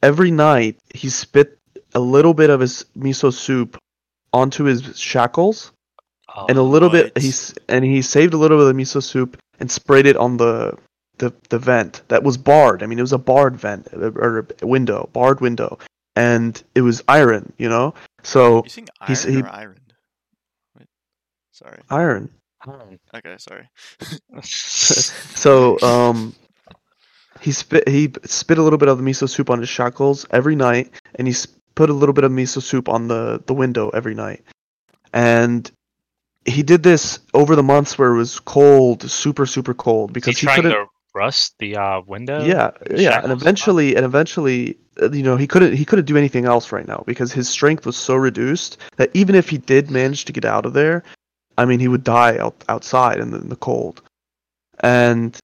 every 0.04 0.32
night 0.32 0.78
he 0.94 1.10
spit 1.10 1.58
a 1.94 2.00
little 2.00 2.34
bit 2.34 2.50
of 2.50 2.60
his 2.60 2.86
miso 2.98 3.32
soup 3.34 3.78
onto 4.34 4.64
his 4.66 4.98
shackles 5.00 5.72
Oh, 6.34 6.46
and 6.48 6.58
a 6.58 6.64
little 6.64 6.90
bit 6.90 7.14
what? 7.14 7.22
he's 7.22 7.54
and 7.68 7.84
he 7.84 8.02
saved 8.02 8.34
a 8.34 8.38
little 8.38 8.58
bit 8.58 8.68
of 8.68 8.74
the 8.76 8.82
miso 8.82 9.04
soup 9.04 9.36
and 9.60 9.70
sprayed 9.70 10.06
it 10.06 10.16
on 10.16 10.38
the 10.38 10.78
the 11.18 11.34
the 11.50 11.60
vent 11.60 12.04
that 12.08 12.24
was 12.24 12.38
barred. 12.38 12.82
I 12.84 12.86
mean, 12.86 13.00
it 13.00 13.02
was 13.04 13.12
a 13.12 13.18
barred 13.18 13.58
vent 13.58 13.90
uh, 13.94 14.12
or 14.16 14.48
window, 14.64 15.10
barred 15.12 15.42
window, 15.42 15.78
and 16.16 16.62
it 16.74 16.82
was 16.82 17.04
iron. 17.10 17.52
You 17.58 17.68
know, 17.68 17.94
so 18.24 18.64
You 18.78 18.86
he's- 19.08 19.26
iron 19.26 19.36
he- 19.36 19.50
iron? 19.52 19.80
Wait, 20.80 20.88
sorry. 21.52 21.80
iron. 21.90 22.30
oh. 22.66 22.80
Okay, 23.14 23.36
sorry. 23.38 23.68
So 24.44 25.80
um, 25.82 26.34
he 27.42 27.52
spit 27.52 27.88
he 27.90 28.12
spit 28.26 28.58
a 28.58 28.64
little 28.64 28.80
bit 28.80 28.88
of 28.90 28.98
the 28.98 29.04
miso 29.04 29.28
soup 29.30 29.50
on 29.50 29.60
his 29.60 29.70
shackles 29.70 30.26
every 30.32 30.56
night, 30.56 30.92
and 31.16 31.28
he 31.28 31.34
put 31.76 31.90
a 31.90 31.94
little 31.94 32.14
bit 32.14 32.24
of 32.24 32.32
miso 32.32 32.62
soup 32.62 32.90
on 32.90 33.08
the 33.08 33.42
the 33.46 33.54
window 33.54 33.90
every 33.90 34.16
night, 34.16 34.44
and. 35.14 35.70
He 36.44 36.64
did 36.64 36.82
this 36.82 37.20
over 37.36 37.56
the 37.56 37.62
months 37.62 38.00
where 38.00 38.14
it 38.14 38.18
was 38.18 38.40
cold, 38.40 39.04
super, 39.04 39.46
super 39.46 39.76
cold, 39.76 40.10
he 40.10 40.14
because 40.14 40.40
he, 40.40 40.48
couldn't. 40.48 40.72
to 40.72 40.88
rust 41.14 41.56
the 41.60 41.76
uh, 41.76 42.02
window? 42.08 42.44
yeah 42.44 42.72
yeah 42.90 43.22
and 43.22 43.32
eventually 43.32 43.96
and 43.96 44.06
eventually 44.06 44.78
uh, 45.02 45.12
you 45.12 45.24
know 45.24 45.36
he 45.38 45.48
couldn't 45.48 45.74
he 45.74 45.86
couldn't 45.86 46.06
do 46.06 46.18
anything 46.18 46.46
else 46.46 46.72
right 46.72 46.88
now 46.88 47.04
because 47.06 47.32
his 47.32 47.50
strength 47.50 47.86
was 47.86 47.98
so 47.98 48.16
reduced 48.16 48.78
that 48.98 49.10
even 49.14 49.36
if 49.36 49.50
he 49.50 49.58
did 49.58 49.92
manage 49.92 50.26
to 50.26 50.34
get 50.34 50.46
out 50.46 50.66
of 50.66 50.74
there 50.74 51.04
i 51.58 51.66
mean 51.66 51.80
he 51.80 51.88
would 51.88 52.04
die 52.04 52.38
out, 52.38 52.64
outside 52.70 53.20
in 53.20 53.32
the, 53.32 53.38
in 53.40 53.50
the 53.50 53.56
cold 53.56 54.02
and 54.82 55.38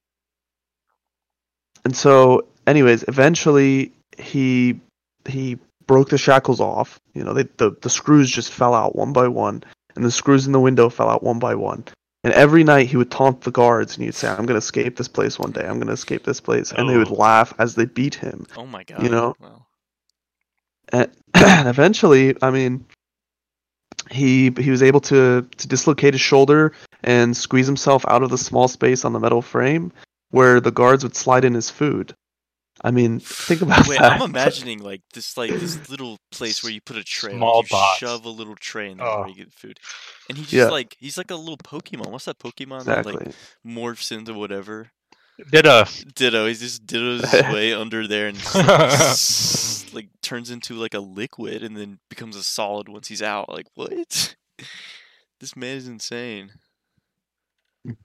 and 1.84 1.96
so 1.96 2.46
anyways 2.66 3.04
eventually 3.08 3.92
he 4.18 4.80
he 5.28 5.58
broke 5.88 6.10
the 6.10 6.18
shackles 6.18 6.60
off 6.60 7.00
you 7.14 7.24
know 7.24 7.34
they, 7.34 7.44
the 7.58 7.72
the 7.82 7.90
screws 7.90 8.30
just 8.30 8.52
fell 8.52 8.74
out 8.74 8.96
one 8.96 9.14
by 9.14 9.28
one 9.28 9.64
and 9.96 10.04
the 10.06 10.12
screws 10.12 10.46
in 10.46 10.52
the 10.54 10.60
window 10.60 10.90
fell 10.90 11.10
out 11.10 11.24
one 11.24 11.40
by 11.40 11.56
one 11.56 11.84
And 12.24 12.34
every 12.34 12.64
night 12.64 12.88
he 12.88 12.98
would 12.98 13.10
taunt 13.10 13.42
the 13.42 13.52
guards 13.52 13.96
and 13.96 14.04
he'd 14.06 14.14
say, 14.16 14.28
I'm 14.28 14.46
going 14.46 14.60
to 14.60 14.66
escape 14.68 14.96
this 14.98 15.08
place 15.08 15.40
one 15.40 15.52
day. 15.52 15.62
I'm 15.66 15.78
going 15.80 15.88
to 15.88 15.94
escape 15.94 16.24
this 16.24 16.42
place. 16.42 16.74
And 16.74 16.90
they 16.90 16.98
would 16.98 17.10
Oh. 17.12 17.14
laugh 17.28 17.54
as 17.58 17.76
they 17.76 17.86
beat 17.86 18.16
him. 18.16 18.46
Oh 18.58 18.66
my 18.66 18.84
god. 18.84 19.02
You 19.04 19.10
know? 19.10 19.34
Wow. 19.40 19.66
And 20.94 21.68
eventually, 21.68 22.36
I 22.42 22.50
mean, 22.52 22.86
he 24.12 24.52
he 24.58 24.70
was 24.72 24.82
able 24.84 25.02
to 25.02 25.48
to 25.58 25.68
dislocate 25.68 26.14
his 26.14 26.22
shoulder 26.22 26.74
and 27.04 27.36
squeeze 27.36 27.68
himself 27.68 28.06
out 28.08 28.24
of 28.24 28.30
the 28.30 28.38
small 28.38 28.68
space 28.68 29.06
on 29.06 29.14
the 29.14 29.20
metal 29.20 29.42
frame 29.42 29.92
where 30.32 30.60
the 30.60 30.72
guards 30.72 31.04
would 31.04 31.16
slide 31.16 31.46
in 31.46 31.54
his 31.54 31.70
food. 31.70 32.14
I 32.82 32.92
mean, 32.92 33.20
think 33.20 33.62
about 33.62 33.88
Wait, 33.88 34.00
that. 34.00 34.14
I'm 34.14 34.22
imagining 34.30 34.80
like 34.80 35.02
this 35.14 35.36
like 35.38 35.50
this 35.52 35.90
little 35.90 36.18
place 36.32 36.62
where 36.64 36.72
you 36.72 36.80
put 36.82 36.96
a 36.98 37.04
tray. 37.04 37.32
like, 37.32 37.40
Small 37.40 37.62
you 37.64 37.70
box. 37.70 37.98
Shove 38.00 38.26
a 38.26 38.30
little 38.30 38.56
tray 38.56 38.92
in 38.92 38.98
there 38.98 39.08
Oh. 39.08 39.20
where 39.22 39.30
you 39.30 39.36
get 39.36 39.52
food. 39.52 39.80
And 40.30 40.38
he 40.38 40.44
just 40.44 40.54
Yeah. 40.54 40.68
like 40.70 40.96
he's 41.00 41.18
like 41.18 41.32
a 41.32 41.36
little 41.36 41.58
Pokemon. 41.58 42.12
What's 42.12 42.26
that 42.26 42.40
Pokemon 42.40 42.84
that 42.86 43.06
like 43.06 43.32
morphs 43.66 44.12
into 44.12 44.34
whatever? 44.34 44.92
Did 45.52 45.66
a 45.68 45.88
Ditto. 46.16 46.48
He's 46.48 46.60
just 46.62 46.86
dittos 46.88 47.22
his 47.30 47.42
way 47.54 47.72
under 47.74 48.08
there 48.08 48.28
and 48.28 48.38
just, 48.38 49.86
like, 49.94 49.94
like 50.06 50.10
turns 50.24 50.50
into 50.50 50.74
like 50.74 50.96
a 50.96 51.00
liquid 51.00 51.64
and 51.64 51.78
then 51.78 52.00
becomes 52.10 52.36
a 52.36 52.44
solid 52.44 52.90
once 52.90 53.08
he's 53.08 53.22
out. 53.22 53.48
Like 53.50 53.68
what? 53.76 54.36
This 55.40 55.56
man 55.56 55.78
is 55.78 55.88
insane. 55.88 56.52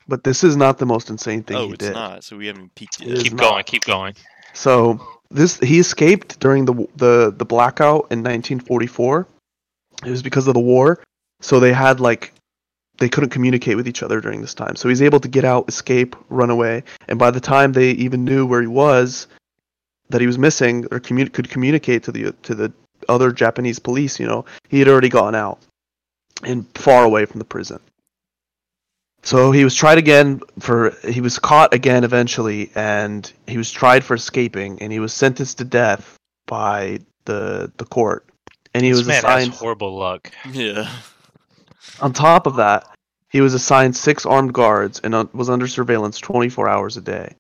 But 0.07 0.23
this 0.23 0.45
is 0.45 0.57
not 0.57 0.79
the 0.79 0.87
most 0.87 1.11
insane 1.11 1.43
thing 1.43 1.57
oh, 1.57 1.67
he 1.69 1.73
it's 1.73 1.87
did. 1.87 1.95
not. 1.95 2.23
So 2.23 2.37
we 2.37 2.47
haven't 2.47 2.61
even 2.63 2.71
peeked 2.77 3.01
It 3.01 3.09
yet. 3.09 3.19
keep 3.25 3.33
not. 3.33 3.51
going, 3.51 3.65
keep 3.65 3.85
going. 3.85 4.15
So 4.53 5.01
this 5.31 5.59
he 5.59 5.79
escaped 5.79 6.39
during 6.41 6.65
the 6.65 6.75
the 6.97 7.35
the 7.37 7.45
blackout 7.45 8.07
in 8.11 8.21
1944. 8.21 9.27
It 10.05 10.11
was 10.11 10.23
because 10.23 10.47
of 10.49 10.55
the 10.55 10.61
war, 10.61 11.03
so 11.41 11.61
they 11.61 11.73
had 11.73 12.01
like 12.01 12.33
they 12.99 13.09
couldn't 13.09 13.31
communicate 13.31 13.77
with 13.77 13.89
each 13.89 14.03
other 14.03 14.21
during 14.21 14.41
this 14.41 14.55
time. 14.55 14.77
So 14.77 14.89
he's 14.89 15.03
able 15.03 15.21
to 15.21 15.29
get 15.29 15.45
out, 15.45 15.69
escape, 15.69 16.15
run 16.29 16.51
away, 16.51 16.85
and 17.09 17.19
by 17.19 17.31
the 17.31 17.41
time 17.41 17.73
they 17.73 17.91
even 17.93 18.25
knew 18.25 18.47
where 18.47 18.61
he 18.61 18.67
was, 18.67 19.27
that 20.11 20.21
he 20.21 20.27
was 20.27 20.39
missing 20.39 20.87
or 20.91 21.01
commu- 21.01 21.33
could 21.33 21.49
communicate 21.49 22.03
to 22.05 22.13
the 22.13 22.33
to 22.43 22.55
the 22.55 22.73
other 23.09 23.33
Japanese 23.33 23.79
police, 23.79 24.21
you 24.21 24.27
know, 24.27 24.45
he 24.69 24.79
had 24.79 24.89
already 24.89 25.09
gone 25.09 25.35
out 25.35 25.59
and 26.45 26.67
far 26.77 27.05
away 27.05 27.25
from 27.25 27.39
the 27.39 27.45
prison. 27.45 27.81
So 29.33 29.51
he 29.51 29.65
was 29.65 29.75
tried 29.75 29.97
again 29.97 30.43
for 30.59 30.95
he 31.09 31.23
was 31.23 31.39
caught 31.39 31.73
again 31.73 32.05
eventually 32.05 32.71
and 32.75 33.33
he 33.47 33.57
was 33.57 33.71
tried 33.71 34.05
for 34.05 34.13
escaping 34.13 34.83
and 34.83 34.93
he 34.93 35.01
was 35.01 35.15
sentenced 35.15 35.57
to 35.57 35.65
death 35.65 36.19
by 36.47 36.99
the 37.25 37.73
the 37.79 37.87
court. 37.87 38.27
And 38.75 38.85
he 38.85 38.91
this 38.91 38.99
was 38.99 39.07
man 39.07 39.19
assigned 39.21 39.53
has 39.53 39.59
horrible 39.59 39.97
luck. 39.97 40.31
Yeah. 40.53 40.87
on 42.03 42.13
top 42.13 42.47
of 42.47 42.57
that, 42.57 42.87
he 43.31 43.41
was 43.41 43.55
assigned 43.55 43.97
six 43.97 44.27
armed 44.27 44.53
guards 44.53 45.01
and 45.03 45.15
uh, 45.15 45.25
was 45.33 45.49
under 45.49 45.67
surveillance 45.67 46.19
24 46.19 46.69
hours 46.69 46.99
a 46.99 47.01
day. 47.01 47.35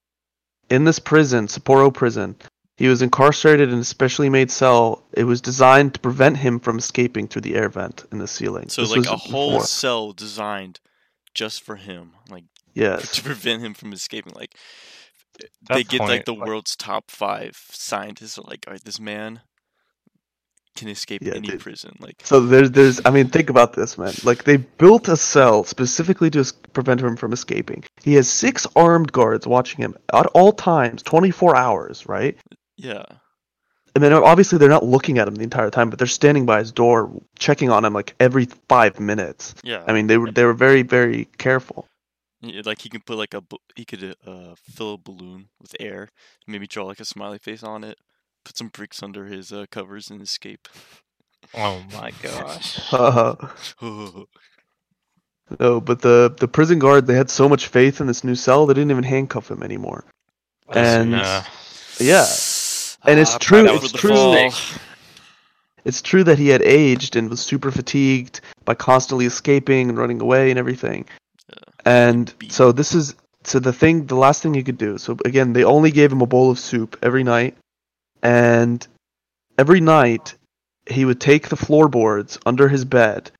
In 0.70 0.84
this 0.84 0.98
prison, 0.98 1.46
Sapporo 1.46 1.92
prison, 1.92 2.36
he 2.78 2.88
was 2.88 3.02
incarcerated 3.02 3.70
in 3.70 3.80
a 3.80 3.84
specially 3.84 4.30
made 4.30 4.50
cell. 4.50 5.02
It 5.12 5.24
was 5.24 5.42
designed 5.42 5.92
to 5.92 6.00
prevent 6.00 6.38
him 6.38 6.58
from 6.58 6.78
escaping 6.78 7.28
through 7.28 7.42
the 7.42 7.54
air 7.54 7.68
vent 7.68 8.06
in 8.10 8.16
the 8.16 8.26
ceiling. 8.26 8.70
So 8.70 8.80
This 8.80 8.92
like 8.92 8.98
was 9.00 9.08
a 9.08 9.16
whole 9.16 9.50
before. 9.50 9.66
cell 9.66 10.12
designed 10.12 10.80
just 11.34 11.62
for 11.62 11.76
him, 11.76 12.12
like 12.30 12.44
Yes. 12.74 13.12
to 13.16 13.22
prevent 13.22 13.62
him 13.62 13.74
from 13.74 13.92
escaping. 13.92 14.32
Like 14.34 14.54
At 15.42 15.48
they 15.68 15.82
that 15.82 15.88
get 15.90 16.00
like 16.00 16.24
the 16.24 16.34
like- 16.34 16.48
world's 16.48 16.74
top 16.76 17.10
five 17.10 17.56
scientists 17.70 18.38
are 18.38 18.44
like, 18.46 18.64
all 18.66 18.72
right, 18.72 18.84
this 18.84 19.00
man 19.00 19.40
can 20.74 20.88
escape 20.88 21.20
Yeah, 21.22 21.34
any 21.34 21.48
dude. 21.48 21.60
prison. 21.60 21.94
Like 22.00 22.16
So 22.24 22.40
there's, 22.40 22.70
there's, 22.70 22.98
I 23.04 23.10
mean, 23.10 23.28
think 23.28 23.50
about 23.50 23.74
this, 23.74 23.98
man. 23.98 24.14
Like 24.24 24.44
they 24.44 24.56
built 24.56 25.06
a 25.08 25.18
cell 25.18 25.64
specifically 25.64 26.30
to 26.30 26.50
prevent 26.72 27.02
him 27.02 27.14
from 27.16 27.34
escaping. 27.34 27.84
He 28.02 28.14
has 28.14 28.26
six 28.26 28.66
armed 28.74 29.12
guards 29.12 29.46
watching 29.46 29.82
him 29.82 29.94
at 30.14 30.24
all 30.28 30.52
times, 30.52 31.02
24 31.02 31.56
hours, 31.56 32.06
right? 32.08 32.36
yeah, 32.78 33.04
I 33.94 33.98
mean, 33.98 34.12
obviously 34.12 34.58
they're 34.58 34.68
not 34.70 34.84
looking 34.84 35.18
at 35.18 35.28
him 35.28 35.34
the 35.34 35.42
entire 35.42 35.70
time, 35.70 35.90
but 35.90 35.98
they're 35.98 36.06
standing 36.08 36.46
by 36.46 36.58
his 36.60 36.72
door, 36.72 37.10
checking 37.38 37.68
on 37.70 37.84
him 37.84 37.92
like 37.92 38.14
every 38.18 38.46
five 38.68 38.98
minutes. 38.98 39.54
yeah. 39.62 39.84
I 39.86 39.92
mean, 39.92 40.06
they 40.06 40.16
were 40.18 40.30
they 40.30 40.44
were 40.44 40.54
very 40.54 40.82
very 40.82 41.26
careful. 41.38 41.86
Yeah, 42.40 42.62
like 42.64 42.80
he 42.80 42.88
can 42.88 43.02
put 43.02 43.18
like 43.18 43.34
a 43.34 43.42
he 43.76 43.84
could 43.84 44.16
uh 44.26 44.54
fill 44.56 44.94
a 44.94 44.98
balloon 44.98 45.48
with 45.60 45.76
air, 45.78 46.08
maybe 46.46 46.66
draw 46.66 46.84
like 46.86 47.00
a 47.00 47.04
smiley 47.04 47.38
face 47.38 47.62
on 47.62 47.84
it, 47.84 47.98
put 48.44 48.56
some 48.56 48.68
bricks 48.68 49.02
under 49.02 49.26
his 49.26 49.52
uh, 49.52 49.66
covers 49.70 50.10
and 50.10 50.20
escape. 50.22 50.68
Oh 51.54 51.82
my 51.92 52.12
gosh. 52.22 52.92
Uh, 52.92 53.34
no, 55.60 55.80
but 55.80 56.00
the 56.00 56.34
the 56.38 56.48
prison 56.48 56.78
guard 56.78 57.06
they 57.06 57.14
had 57.14 57.30
so 57.30 57.48
much 57.48 57.66
faith 57.68 58.00
in 58.00 58.06
this 58.06 58.24
new 58.24 58.34
cell 58.34 58.66
they 58.66 58.74
didn't 58.74 58.90
even 58.90 59.04
handcuff 59.04 59.50
him 59.50 59.62
anymore. 59.62 60.04
And- 60.72 61.14
uh, 61.14 61.42
Yeah, 62.00 62.24
And 63.04 63.18
it's 63.18 63.34
Ah, 63.34 63.38
true- 63.38 63.66
it's 63.68 63.92
true- 63.92 64.50
it's 65.84 66.02
true 66.02 66.24
that 66.24 66.38
he 66.38 66.48
had 66.48 66.62
aged 66.62 67.16
and 67.16 67.28
was 67.28 67.40
super 67.40 67.70
fatigued 67.70 68.40
by 68.64 68.74
constantly 68.74 69.26
escaping 69.26 69.88
and 69.88 69.98
running 69.98 70.20
away 70.20 70.50
and 70.50 70.58
everything. 70.58 71.04
And 71.84 72.32
Beat. 72.38 72.52
so 72.52 72.70
this 72.72 72.94
is 72.94 73.14
so 73.44 73.58
the 73.58 73.72
thing 73.72 74.06
the 74.06 74.14
last 74.14 74.40
thing 74.42 74.54
he 74.54 74.62
could 74.62 74.78
do. 74.78 74.98
So 74.98 75.16
again, 75.24 75.52
they 75.52 75.64
only 75.64 75.90
gave 75.90 76.12
him 76.12 76.20
a 76.20 76.26
bowl 76.26 76.50
of 76.50 76.58
soup 76.60 76.96
every 77.02 77.24
night 77.24 77.56
and 78.22 78.86
every 79.58 79.80
night 79.80 80.34
he 80.86 81.04
would 81.04 81.20
take 81.20 81.48
the 81.48 81.56
floorboards 81.56 82.38
under 82.46 82.68
his 82.68 82.84
bed 82.84 83.32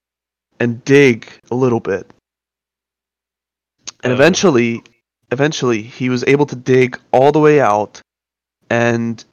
and 0.58 0.84
dig 0.84 1.28
a 1.52 1.54
little 1.54 1.78
bit. 1.80 2.10
And 4.02 4.10
Oh. 4.12 4.16
eventually 4.16 4.82
eventually 5.30 5.82
he 5.82 6.08
was 6.08 6.24
able 6.26 6.46
to 6.46 6.56
dig 6.56 6.98
all 7.12 7.30
the 7.32 7.38
way 7.38 7.60
out 7.60 8.00
and 8.68 9.24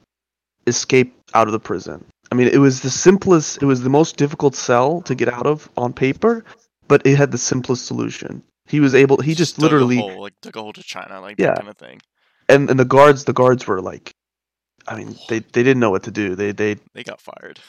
escape 0.70 1.14
out 1.34 1.46
of 1.46 1.52
the 1.52 1.60
prison. 1.60 2.04
I 2.32 2.34
mean, 2.34 2.48
it 2.48 2.58
was 2.58 2.80
the 2.80 2.90
simplest, 2.90 3.62
it 3.62 3.66
was 3.66 3.82
the 3.82 3.90
most 3.90 4.16
difficult 4.16 4.54
cell 4.54 5.02
to 5.02 5.14
get 5.14 5.28
out 5.28 5.46
of 5.46 5.68
on 5.76 5.92
paper, 5.92 6.44
but 6.88 7.06
it 7.06 7.16
had 7.16 7.30
the 7.32 7.38
simplest 7.38 7.86
solution. 7.86 8.42
He 8.66 8.80
was 8.80 8.94
able, 8.94 9.18
he 9.20 9.34
just 9.34 9.58
a 9.58 9.60
literally, 9.60 9.96
hole, 9.98 10.20
like 10.22 10.34
dug 10.40 10.56
a 10.56 10.60
hole 10.62 10.72
to 10.72 10.82
China, 10.82 11.20
like 11.20 11.38
Yeah. 11.38 11.48
that 11.48 11.56
kind 11.58 11.68
of 11.68 11.76
thing. 11.76 12.00
and, 12.48 12.70
and 12.70 12.78
the 12.78 12.84
guards, 12.84 13.24
the 13.24 13.32
guards 13.32 13.66
were 13.66 13.80
like, 13.82 14.12
I 14.88 14.96
mean, 14.96 15.16
they, 15.28 15.38
they 15.52 15.62
didn't 15.62 15.80
know 15.80 15.90
what 15.90 16.04
to 16.04 16.10
do. 16.10 16.34
They, 16.36 16.52
they, 16.52 16.76
They 16.94 17.02
got 17.02 17.20
fired. 17.20 17.60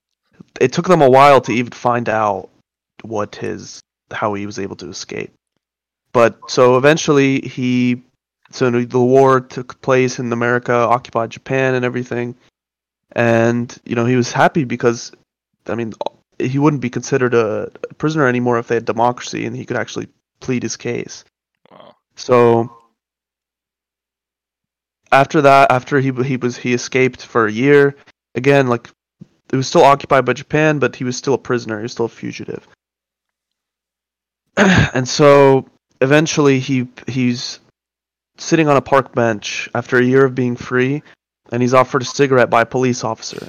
it 0.60 0.72
took 0.72 0.88
them 0.88 1.02
a 1.02 1.10
while 1.10 1.40
to 1.42 1.52
even 1.52 1.72
find 1.72 2.08
out 2.08 2.48
what 3.02 3.36
his, 3.36 3.80
how 4.10 4.32
he 4.34 4.46
was 4.46 4.58
able 4.58 4.76
to 4.76 4.88
escape. 4.88 5.32
But 6.12 6.38
so 6.48 6.78
eventually 6.78 7.42
he, 7.42 8.02
so 8.50 8.70
the 8.70 9.00
war 9.00 9.40
took 9.40 9.80
place 9.80 10.18
in 10.18 10.32
America, 10.32 10.72
occupied 10.72 11.30
Japan 11.30 11.74
and 11.74 11.84
everything. 11.84 12.36
And, 13.12 13.76
you 13.84 13.94
know, 13.94 14.04
he 14.04 14.16
was 14.16 14.32
happy 14.32 14.64
because, 14.64 15.12
I 15.66 15.74
mean, 15.74 15.94
he 16.38 16.58
wouldn't 16.58 16.82
be 16.82 16.90
considered 16.90 17.34
a 17.34 17.70
prisoner 17.98 18.26
anymore 18.26 18.58
if 18.58 18.68
they 18.68 18.74
had 18.76 18.84
democracy 18.84 19.46
and 19.46 19.56
he 19.56 19.64
could 19.64 19.76
actually 19.76 20.08
plead 20.40 20.62
his 20.62 20.76
case. 20.76 21.24
Wow. 21.70 21.96
So 22.14 22.76
after 25.12 25.42
that, 25.42 25.70
after 25.70 26.00
he 26.00 26.12
he 26.24 26.36
was 26.36 26.56
he 26.56 26.74
escaped 26.74 27.24
for 27.24 27.46
a 27.46 27.52
year, 27.52 27.96
again 28.34 28.68
like 28.68 28.90
it 29.52 29.56
was 29.56 29.68
still 29.68 29.84
occupied 29.84 30.24
by 30.24 30.32
Japan, 30.32 30.78
but 30.78 30.96
he 30.96 31.04
was 31.04 31.16
still 31.16 31.34
a 31.34 31.38
prisoner. 31.38 31.78
He 31.78 31.84
was 31.84 31.92
still 31.92 32.06
a 32.06 32.10
fugitive. 32.10 32.66
and 34.56 35.08
so 35.08 35.66
eventually 36.00 36.58
he 36.58 36.88
he's 37.06 37.60
sitting 38.38 38.68
on 38.68 38.76
a 38.76 38.82
park 38.82 39.14
bench 39.14 39.68
after 39.74 39.98
a 39.98 40.04
year 40.04 40.24
of 40.24 40.34
being 40.34 40.56
free, 40.56 41.02
and 41.52 41.62
he's 41.62 41.74
offered 41.74 42.02
a 42.02 42.04
cigarette 42.06 42.50
by 42.50 42.62
a 42.62 42.66
police 42.66 43.04
officer. 43.04 43.48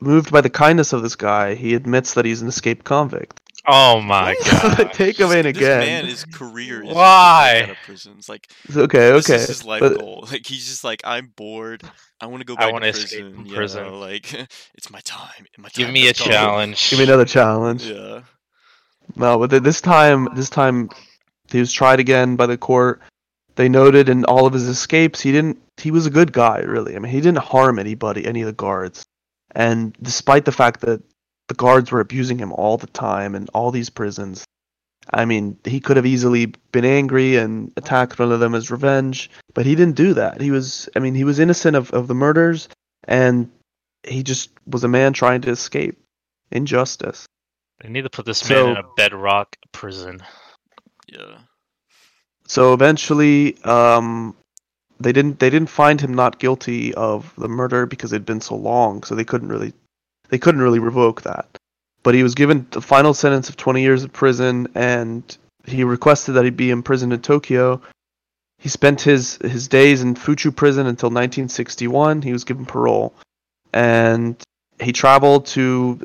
Moved 0.00 0.30
by 0.32 0.40
the 0.40 0.50
kindness 0.50 0.92
of 0.92 1.02
this 1.02 1.16
guy, 1.16 1.54
he 1.54 1.74
admits 1.74 2.14
that 2.14 2.24
he's 2.24 2.42
an 2.42 2.48
escaped 2.48 2.84
convict. 2.84 3.40
oh 3.66 4.00
my 4.00 4.34
god. 4.50 4.92
Take 4.92 5.18
him 5.18 5.30
in 5.32 5.46
again. 5.46 5.52
This 5.54 5.56
again. 5.62 5.80
man, 5.80 6.04
his 6.06 6.24
career 6.26 6.82
is 6.82 6.92
Why? 6.94 7.62
out 7.64 7.70
of 7.70 7.76
prison. 7.86 8.14
It's 8.18 8.28
like 8.28 8.50
Okay, 8.76 9.12
okay. 9.12 9.12
this 9.12 9.30
is 9.30 9.46
his 9.46 9.64
life 9.64 9.80
but- 9.80 9.98
goal. 9.98 10.26
Like 10.30 10.46
he's 10.46 10.66
just 10.66 10.84
like, 10.84 11.00
I'm 11.04 11.32
bored. 11.36 11.82
I 12.20 12.26
want 12.26 12.40
to 12.40 12.44
go 12.44 12.54
I 12.58 12.70
wanna 12.70 12.92
to 12.92 12.98
escape 12.98 13.20
prison. 13.20 13.34
from 13.34 13.46
you 13.46 13.54
prison. 13.54 13.82
know, 13.86 13.98
like 13.98 14.32
it's 14.74 14.90
my 14.90 15.00
time. 15.00 15.46
My 15.56 15.68
time 15.68 15.72
Give 15.74 15.90
me 15.90 16.04
a 16.04 16.06
has 16.08 16.16
challenge. 16.18 16.90
Give 16.90 16.98
me 16.98 17.04
another 17.04 17.24
challenge. 17.24 17.86
Yeah. 17.86 18.20
No, 19.16 19.38
but 19.38 19.50
this 19.62 19.80
time, 19.80 20.28
this 20.34 20.48
time, 20.50 20.88
he 21.50 21.60
was 21.60 21.72
tried 21.72 22.00
again 22.00 22.36
by 22.36 22.46
the 22.46 22.56
court. 22.58 23.00
They 23.56 23.68
noted 23.68 24.08
in 24.08 24.24
all 24.24 24.46
of 24.46 24.52
his 24.52 24.68
escapes, 24.68 25.20
he 25.20 25.32
didn't. 25.32 25.60
He 25.76 25.90
was 25.90 26.06
a 26.06 26.10
good 26.10 26.32
guy, 26.32 26.58
really. 26.60 26.96
I 26.96 26.98
mean, 26.98 27.12
he 27.12 27.20
didn't 27.20 27.38
harm 27.38 27.78
anybody, 27.78 28.26
any 28.26 28.42
of 28.42 28.46
the 28.46 28.52
guards. 28.52 29.04
And 29.52 29.96
despite 30.02 30.44
the 30.44 30.52
fact 30.52 30.80
that 30.80 31.02
the 31.48 31.54
guards 31.54 31.92
were 31.92 32.00
abusing 32.00 32.38
him 32.38 32.52
all 32.52 32.76
the 32.76 32.86
time 32.88 33.34
in 33.34 33.46
all 33.54 33.70
these 33.70 33.90
prisons, 33.90 34.44
I 35.12 35.24
mean, 35.24 35.58
he 35.64 35.80
could 35.80 35.96
have 35.96 36.06
easily 36.06 36.46
been 36.72 36.84
angry 36.84 37.36
and 37.36 37.72
attacked 37.76 38.18
one 38.18 38.32
of 38.32 38.40
them 38.40 38.54
as 38.54 38.70
revenge, 38.70 39.30
but 39.52 39.66
he 39.66 39.74
didn't 39.74 39.96
do 39.96 40.14
that. 40.14 40.40
He 40.40 40.50
was, 40.50 40.88
I 40.96 40.98
mean, 40.98 41.14
he 41.14 41.24
was 41.24 41.38
innocent 41.38 41.76
of, 41.76 41.90
of 41.92 42.08
the 42.08 42.14
murders, 42.14 42.68
and 43.06 43.50
he 44.02 44.22
just 44.22 44.50
was 44.66 44.82
a 44.82 44.88
man 44.88 45.12
trying 45.12 45.42
to 45.42 45.50
escape 45.50 45.98
injustice. 46.50 47.26
They 47.82 47.88
need 47.90 48.02
to 48.02 48.10
put 48.10 48.24
this 48.26 48.38
So- 48.38 48.68
man 48.68 48.76
in 48.78 48.84
a 48.84 48.88
bedrock 48.96 49.56
prison. 49.72 50.22
Yeah. 51.06 51.38
So 52.46 52.74
eventually, 52.74 53.62
um, 53.62 54.36
they 55.00 55.12
didn't 55.12 55.38
they 55.38 55.50
didn't 55.50 55.70
find 55.70 56.00
him 56.00 56.14
not 56.14 56.38
guilty 56.38 56.94
of 56.94 57.32
the 57.36 57.48
murder 57.48 57.86
because 57.86 58.12
it'd 58.12 58.26
been 58.26 58.40
so 58.40 58.54
long, 58.54 59.02
so 59.02 59.14
they 59.14 59.24
couldn't 59.24 59.48
really 59.48 59.72
they 60.28 60.38
couldn't 60.38 60.62
really 60.62 60.78
revoke 60.78 61.22
that. 61.22 61.46
But 62.02 62.14
he 62.14 62.22
was 62.22 62.34
given 62.34 62.66
the 62.70 62.82
final 62.82 63.14
sentence 63.14 63.48
of 63.48 63.56
20 63.56 63.80
years 63.80 64.04
of 64.04 64.12
prison, 64.12 64.68
and 64.74 65.36
he 65.66 65.84
requested 65.84 66.34
that 66.34 66.44
he 66.44 66.50
be 66.50 66.70
imprisoned 66.70 67.12
in 67.12 67.22
Tokyo. 67.22 67.80
He 68.58 68.68
spent 68.68 69.00
his 69.00 69.36
his 69.36 69.68
days 69.68 70.02
in 70.02 70.14
Fuchu 70.14 70.54
prison 70.54 70.86
until 70.86 71.08
1961. 71.08 72.22
He 72.22 72.32
was 72.32 72.44
given 72.44 72.66
parole, 72.66 73.14
and 73.72 74.36
he 74.80 74.92
traveled 74.92 75.46
to 75.46 76.00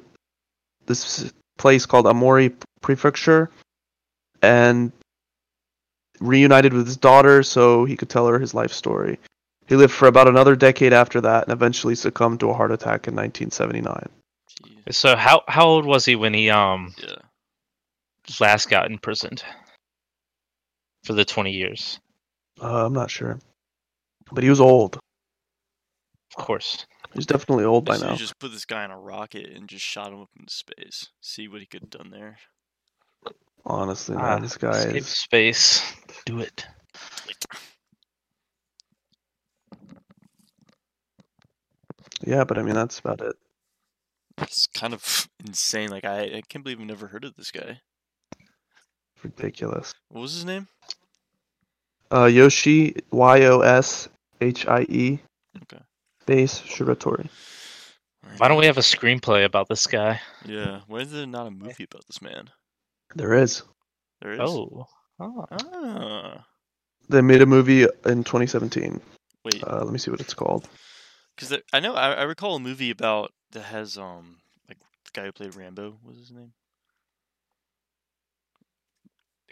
this 0.85 1.31
place 1.57 1.85
called 1.85 2.05
Aomori 2.05 2.53
Prefecture, 2.81 3.49
and 4.41 4.91
reunited 6.19 6.73
with 6.73 6.85
his 6.85 6.97
daughter 6.97 7.43
so 7.43 7.85
he 7.85 7.95
could 7.95 8.09
tell 8.09 8.27
her 8.27 8.39
his 8.39 8.53
life 8.53 8.71
story. 8.71 9.19
He 9.67 9.75
lived 9.75 9.93
for 9.93 10.07
about 10.07 10.27
another 10.27 10.55
decade 10.55 10.93
after 10.93 11.21
that 11.21 11.43
and 11.43 11.53
eventually 11.53 11.95
succumbed 11.95 12.39
to 12.39 12.49
a 12.49 12.53
heart 12.53 12.71
attack 12.71 13.07
in 13.07 13.15
1979. 13.15 14.09
So 14.91 15.15
how 15.15 15.43
how 15.47 15.65
old 15.67 15.85
was 15.85 16.05
he 16.05 16.15
when 16.15 16.33
he 16.33 16.49
um 16.49 16.93
Yeah. 16.97 17.15
last 18.39 18.69
got 18.69 18.89
imprisoned 18.89 19.43
for 21.03 21.13
the 21.13 21.23
twenty 21.25 21.51
years? 21.51 21.99
Uh, 22.61 22.85
I'm 22.85 22.93
not 22.93 23.11
sure. 23.11 23.39
But 24.31 24.43
he 24.43 24.49
was 24.49 24.59
old. 24.59 24.97
Of 26.37 26.45
course. 26.45 26.85
He's 27.13 27.25
definitely 27.25 27.65
old 27.65 27.85
by 27.85 27.97
So 27.97 28.05
now. 28.05 28.11
you 28.13 28.17
just 28.17 28.37
put 28.39 28.51
this 28.51 28.65
guy 28.65 28.83
in 28.85 28.91
a 28.91 28.99
rocket 28.99 29.49
and 29.49 29.67
just 29.67 29.83
shot 29.85 30.11
him 30.11 30.21
up 30.21 30.29
into 30.39 30.53
space. 30.53 31.09
See 31.21 31.47
what 31.47 31.59
he 31.61 31.65
could 31.67 31.81
have 31.81 31.89
done 31.89 32.09
there. 32.11 32.37
Honestly, 33.65 34.15
man, 34.15 34.25
Ah, 34.25 34.39
this 34.39 34.57
guy 34.57 34.71
escape 34.77 34.95
is. 34.95 35.07
space. 35.07 35.95
Do 36.29 36.41
it. 36.41 36.63
Yeah, 42.21 42.43
but 42.43 42.59
I 42.59 42.61
mean, 42.61 42.75
that's 42.75 42.99
about 42.99 43.21
it. 43.21 43.35
It's 44.37 44.67
kind 44.67 44.93
of 44.93 45.27
insane. 45.43 45.89
Like 45.89 46.05
I, 46.05 46.21
I 46.21 46.41
can't 46.47 46.63
believe 46.63 46.79
I've 46.79 46.85
never 46.85 47.07
heard 47.07 47.25
of 47.25 47.35
this 47.35 47.49
guy. 47.49 47.81
Ridiculous. 49.23 49.91
What 50.09 50.21
was 50.21 50.33
his 50.35 50.45
name? 50.45 50.67
Uh, 52.11 52.25
Yoshie, 52.25 53.01
Y 53.09 53.45
O 53.45 53.61
S 53.61 54.07
H 54.39 54.67
I 54.67 54.81
E, 54.81 55.19
Okay. 55.63 55.81
base 56.27 56.61
Shiratori. 56.61 57.27
Why 58.37 58.49
don't 58.49 58.59
we 58.59 58.67
have 58.67 58.77
a 58.77 58.81
screenplay 58.81 59.45
about 59.45 59.67
this 59.67 59.87
guy? 59.87 60.21
Yeah. 60.45 60.81
Why 60.85 60.99
is 60.99 61.11
there 61.11 61.25
not 61.25 61.47
a 61.47 61.51
movie 61.51 61.85
about 61.85 62.05
this 62.05 62.21
man? 62.21 62.51
There 63.15 63.33
is. 63.33 63.63
There 64.21 64.33
is. 64.33 64.39
Oh. 64.41 64.85
Oh. 65.19 65.45
Ah. 65.51 66.45
They 67.09 67.21
made 67.21 67.41
a 67.41 67.45
movie 67.45 67.83
in 68.05 68.23
2017. 68.23 69.01
Wait. 69.45 69.63
Uh, 69.63 69.83
let 69.83 69.91
me 69.91 69.97
see 69.99 70.11
what 70.11 70.19
it's 70.19 70.33
called. 70.33 70.67
Because 71.35 71.57
I 71.73 71.79
know 71.79 71.95
I, 71.95 72.11
I 72.11 72.23
recall 72.23 72.55
a 72.55 72.59
movie 72.59 72.91
about 72.91 73.31
that 73.51 73.61
has 73.63 73.97
um 73.97 74.37
like 74.67 74.77
the 75.05 75.11
guy 75.13 75.25
who 75.25 75.31
played 75.31 75.55
Rambo. 75.55 75.97
What 76.01 76.11
was 76.11 76.17
his 76.19 76.31
name? 76.31 76.51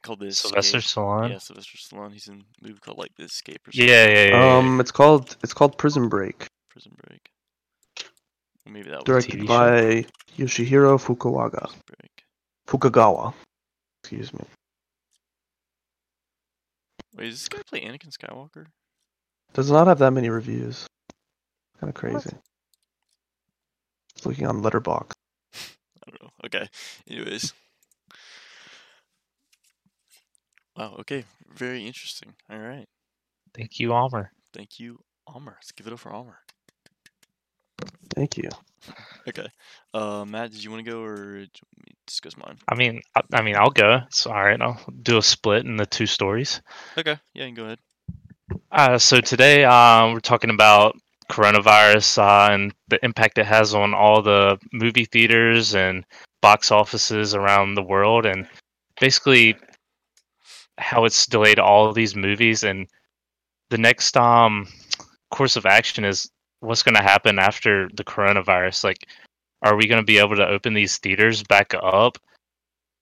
Called 0.04 0.20
the 0.20 0.32
Sylvester 0.32 0.78
Escape. 0.78 1.04
Stallone. 1.04 1.30
Yeah, 1.32 1.38
Sylvester 1.40 1.78
Stallone. 1.78 2.14
He's 2.14 2.28
in 2.28 2.36
a 2.36 2.68
movie 2.68 2.80
called 2.80 2.98
like 2.98 3.14
The 3.18 3.24
Escape 3.24 3.68
or 3.68 3.72
something. 3.72 3.90
yeah, 3.90 4.08
yeah. 4.08 4.28
yeah, 4.28 4.58
Um, 4.58 4.80
it's 4.80 4.92
called 4.92 5.36
it's 5.44 5.54
called 5.54 5.78
Prison 5.78 6.08
Break, 6.08 6.46
Prison 6.70 6.92
Break. 7.08 7.30
Or 8.66 8.72
maybe 8.72 8.90
that 8.90 8.98
was 9.00 9.04
directed 9.06 9.40
TV 9.42 9.48
show? 9.48 9.48
by 9.48 10.06
Yoshihiro 10.38 10.98
Fukuwaga. 11.04 11.62
Prison 11.64 11.82
Break. 11.88 12.24
Fukagawa. 12.68 13.34
Excuse 14.04 14.32
me. 14.34 14.46
Wait, 17.18 17.26
does 17.26 17.40
this 17.40 17.50
guy 17.50 17.62
play 17.68 17.82
Anakin 17.82 18.16
Skywalker? 18.16 18.68
Does 19.54 19.72
not 19.72 19.88
have 19.88 20.00
that 20.00 20.12
many 20.12 20.30
reviews. 20.30 20.86
Kind 21.80 21.90
of 21.90 21.96
crazy. 21.96 22.30
Looking 24.24 24.46
on 24.46 24.62
Letterboxd. 24.62 25.14
I 25.56 26.12
don't 26.12 26.22
know. 26.22 26.30
Okay. 26.46 26.68
Anyways. 27.10 27.54
Wow. 30.76 30.96
Okay. 31.00 31.26
Very 31.48 31.88
interesting. 31.88 32.36
All 32.52 32.60
right. 32.60 32.86
Thank 33.56 33.80
you, 33.80 33.94
Amr. 33.94 34.32
Thank 34.54 34.80
you, 34.80 35.00
Amr. 35.28 35.54
Let's 35.54 35.72
give 35.72 35.88
it 35.88 35.94
up 35.94 36.00
for 36.00 36.14
Amr. 36.14 36.38
Thank 38.14 38.38
you. 38.38 38.50
Okay. 39.28 39.48
Uh, 39.94 40.26
Matt, 40.26 40.52
did 40.52 40.64
you 40.64 40.72
want 40.72 40.86
to 40.86 40.90
go 40.90 41.02
or 41.02 41.16
do 41.16 41.22
you 41.22 41.38
want 41.38 41.86
me 41.86 41.92
to 41.92 41.96
discuss 42.06 42.38
mine? 42.38 42.58
I 42.70 42.76
mean, 42.76 43.02
I, 43.16 43.22
I 43.34 43.42
mean, 43.42 43.56
I'll 43.56 43.70
go. 43.70 44.00
It's 44.08 44.26
all 44.26 44.34
right. 44.34 44.62
I'll 44.62 44.80
do 45.02 45.18
a 45.18 45.22
split 45.22 45.66
in 45.66 45.78
the 45.78 45.86
two 45.86 46.06
stories. 46.06 46.62
Okay. 46.98 47.18
Yeah, 47.34 47.46
you 47.46 47.48
can 47.50 47.56
go 47.56 47.66
ahead. 47.66 47.80
Uh, 48.72 48.98
so 48.98 49.20
today, 49.20 49.66
uh, 49.66 50.12
we're 50.12 50.20
talking 50.20 50.50
about 50.50 50.96
coronavirus 51.30 52.20
uh, 52.20 52.54
and 52.54 52.74
the 52.88 53.04
impact 53.04 53.38
it 53.38 53.46
has 53.46 53.74
on 53.74 53.94
all 53.94 54.22
the 54.22 54.58
movie 54.72 55.06
theaters 55.06 55.76
and 55.76 56.06
box 56.42 56.72
offices 56.72 57.36
around 57.36 57.76
the 57.76 57.84
world, 57.84 58.26
and 58.26 58.48
basically 59.02 59.56
how 60.78 61.04
it's 61.06 61.26
delayed 61.26 61.60
all 61.60 61.90
of 61.90 61.96
these 61.96 62.16
movies. 62.16 62.64
And 62.64 62.88
the 63.70 63.78
next 63.78 64.16
um, 64.16 64.68
course 65.32 65.58
of 65.58 65.66
action 65.66 66.06
is 66.06 66.30
what's 66.68 66.84
going 66.84 66.96
to 66.96 67.02
happen 67.02 67.40
after 67.40 67.90
the 67.94 68.04
coronavirus. 68.04 68.84
Like, 68.84 69.08
are 69.64 69.76
we 69.76 69.88
going 69.88 70.02
to 70.02 70.06
be 70.06 70.20
able 70.20 70.36
to 70.36 70.48
open 70.48 70.74
these 70.74 70.98
theaters 70.98 71.44
back 71.44 71.74
up 71.74 72.18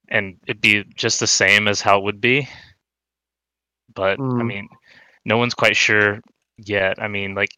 and 0.09 0.37
it 0.47 0.61
be 0.61 0.83
just 0.95 1.19
the 1.19 1.27
same 1.27 1.67
as 1.67 1.81
how 1.81 1.97
it 1.97 2.03
would 2.03 2.21
be? 2.21 2.47
But 3.93 4.19
I 4.19 4.23
Mm. 4.23 4.47
mean, 4.47 4.69
no 5.25 5.37
one's 5.37 5.53
quite 5.53 5.75
sure 5.75 6.21
yet. 6.57 7.01
I 7.01 7.07
mean, 7.07 7.33
like 7.35 7.51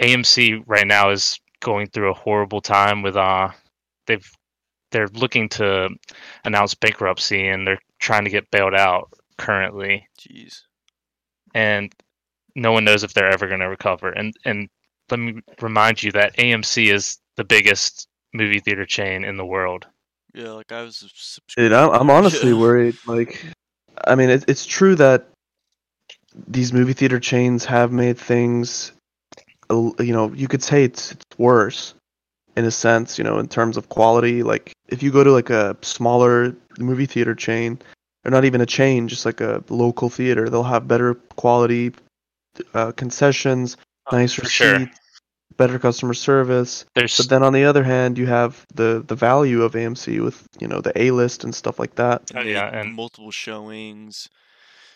AMC 0.00 0.62
right 0.66 0.86
now 0.86 1.10
is 1.10 1.38
going 1.60 1.86
through 1.88 2.10
a 2.10 2.14
horrible 2.14 2.60
time 2.60 3.02
with 3.02 3.16
uh 3.16 3.50
they've 4.06 4.32
they're 4.92 5.08
looking 5.08 5.48
to 5.50 5.88
announce 6.44 6.74
bankruptcy 6.74 7.46
and 7.48 7.66
they're 7.66 7.78
trying 8.00 8.24
to 8.24 8.30
get 8.30 8.50
bailed 8.50 8.74
out 8.74 9.12
currently 9.38 10.08
Jeez. 10.18 10.62
and 11.54 11.92
no 12.54 12.72
one 12.72 12.84
knows 12.84 13.04
if 13.04 13.14
they're 13.14 13.30
ever 13.30 13.46
going 13.46 13.60
to 13.60 13.68
recover. 13.68 14.10
And 14.10 14.34
and 14.44 14.68
let 15.10 15.18
me 15.20 15.40
remind 15.60 16.02
you 16.02 16.12
that 16.12 16.36
AMC 16.36 16.92
is 16.92 17.18
the 17.36 17.44
biggest 17.44 18.08
movie 18.32 18.60
theater 18.60 18.86
chain 18.86 19.24
in 19.24 19.36
the 19.36 19.46
world. 19.46 19.86
Yeah, 20.34 20.50
like 20.50 20.72
I 20.72 20.82
was. 20.82 21.38
Dude, 21.56 21.72
I'm, 21.72 21.90
I'm 21.90 22.10
honestly 22.16 22.52
worried. 22.52 22.96
Like, 23.06 23.44
I 24.06 24.14
mean, 24.14 24.30
it, 24.30 24.44
it's 24.48 24.66
true 24.66 24.94
that 24.96 25.28
these 26.46 26.72
movie 26.72 26.92
theater 26.92 27.18
chains 27.18 27.64
have 27.64 27.92
made 27.92 28.18
things, 28.18 28.92
you 29.68 29.94
know, 30.12 30.32
you 30.32 30.46
could 30.46 30.62
say 30.62 30.84
it's, 30.84 31.12
it's 31.12 31.24
worse 31.38 31.94
in 32.56 32.64
a 32.64 32.70
sense, 32.70 33.18
you 33.18 33.24
know, 33.24 33.38
in 33.38 33.48
terms 33.48 33.76
of 33.76 33.88
quality. 33.88 34.42
Like, 34.42 34.72
if 34.88 35.02
you 35.02 35.10
go 35.10 35.24
to 35.24 35.32
like 35.32 35.50
a 35.50 35.76
smaller 35.82 36.54
movie 36.78 37.06
theater 37.06 37.34
chain, 37.34 37.80
or 38.24 38.30
not 38.30 38.44
even 38.44 38.60
a 38.60 38.66
chain, 38.66 39.08
just 39.08 39.26
like 39.26 39.40
a 39.40 39.64
local 39.68 40.08
theater, 40.08 40.48
they'll 40.48 40.62
have 40.62 40.86
better 40.86 41.14
quality 41.14 41.92
uh, 42.74 42.92
concessions, 42.92 43.76
nicer 44.12 44.42
for 44.42 44.48
sure. 44.48 44.78
seats, 44.80 44.98
better 45.56 45.78
customer 45.78 46.14
service. 46.14 46.84
There's 46.94 47.16
But 47.16 47.28
then 47.28 47.42
on 47.42 47.52
the 47.52 47.64
other 47.64 47.82
hand, 47.84 48.18
you 48.18 48.26
have 48.26 48.66
the 48.74 49.04
the 49.06 49.14
value 49.16 49.62
of 49.62 49.72
AMC 49.72 50.22
with 50.22 50.46
you 50.60 50.68
know 50.68 50.80
the 50.80 50.92
A 51.00 51.10
list 51.10 51.44
and 51.44 51.54
stuff 51.54 51.78
like 51.78 51.94
that. 51.96 52.30
Oh, 52.34 52.40
And 52.40 52.48
yeah, 52.48 52.68
and- 52.80 52.94
multiple 52.94 53.30
showings. 53.30 54.28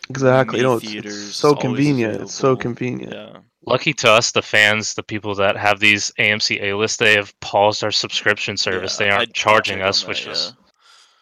Exactly. 0.09 0.59
You 0.59 0.63
know, 0.63 0.75
it's, 0.75 0.93
it's 0.93 1.05
it's 1.05 1.35
so 1.35 1.55
convenient. 1.55 2.21
It's 2.21 2.33
so 2.35 2.55
convenient. 2.55 3.11
Yeah. 3.13 3.37
lucky 3.65 3.91
to 3.93 4.11
us, 4.11 4.29
the 4.31 4.43
fans, 4.43 4.93
the 4.93 5.01
people 5.01 5.33
that 5.35 5.57
have 5.57 5.79
these 5.79 6.11
AMC 6.19 6.61
A 6.61 6.73
list, 6.77 6.99
they 6.99 7.15
have 7.15 7.33
paused 7.39 7.83
our 7.83 7.89
subscription 7.91 8.55
service. 8.55 8.99
Yeah, 8.99 9.05
they 9.07 9.11
aren't 9.11 9.29
did 9.29 9.33
charging 9.35 9.81
us, 9.81 10.01
that, 10.01 10.09
which 10.09 10.27
was 10.27 10.53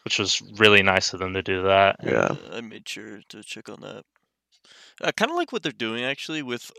which 0.04 0.19
was 0.19 0.41
really 0.58 0.84
nice 0.84 1.13
of 1.13 1.22
them 1.22 1.34
to 1.34 1.41
do 1.41 1.63
that. 1.63 1.96
And, 2.00 2.12
Yeah. 2.12 2.17
uh, 2.52 2.58
I 2.58 2.60
made 2.60 2.89
sure 2.89 3.22
to 3.30 3.41
check 3.41 3.69
on 3.69 3.80
that. 3.82 4.04
I 5.01 5.12
kind 5.12 5.32
of 5.32 5.38
like 5.38 5.51
what 5.51 5.63
they're 5.63 5.71
doing 5.71 6.03
actually 6.03 6.41
with. 6.41 6.71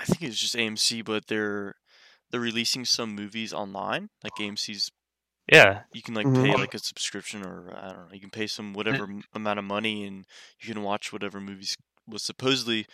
I 0.00 0.04
think 0.04 0.22
it's 0.22 0.38
just 0.40 0.56
AMC, 0.56 1.02
but 1.02 1.26
they're 1.26 1.76
they're 2.30 2.40
releasing 2.40 2.84
some 2.84 3.14
movies 3.14 3.52
online. 3.52 4.10
Like 4.22 4.40
AMC's, 4.40 4.90
Yeah, 5.50 5.82
you 5.92 6.02
can 6.02 6.14
like 6.14 6.26
Mhm. 6.28 6.34
pay 6.34 6.56
like 6.56 6.74
a 6.74 6.78
subscription 6.78 7.44
or 7.44 7.72
I 7.76 7.88
don't 7.92 8.08
know. 8.08 8.14
You 8.14 8.20
can 8.20 8.30
pay 8.30 8.46
some 8.46 8.72
whatever 8.74 9.08
amount 9.34 9.58
of 9.58 9.64
money, 9.64 10.04
and 10.04 10.26
you 10.60 10.72
can 10.72 10.82
watch 10.82 11.12
whatever 11.12 11.40
movies 11.40 11.76
was 12.06 12.22
supposedly 12.22 12.86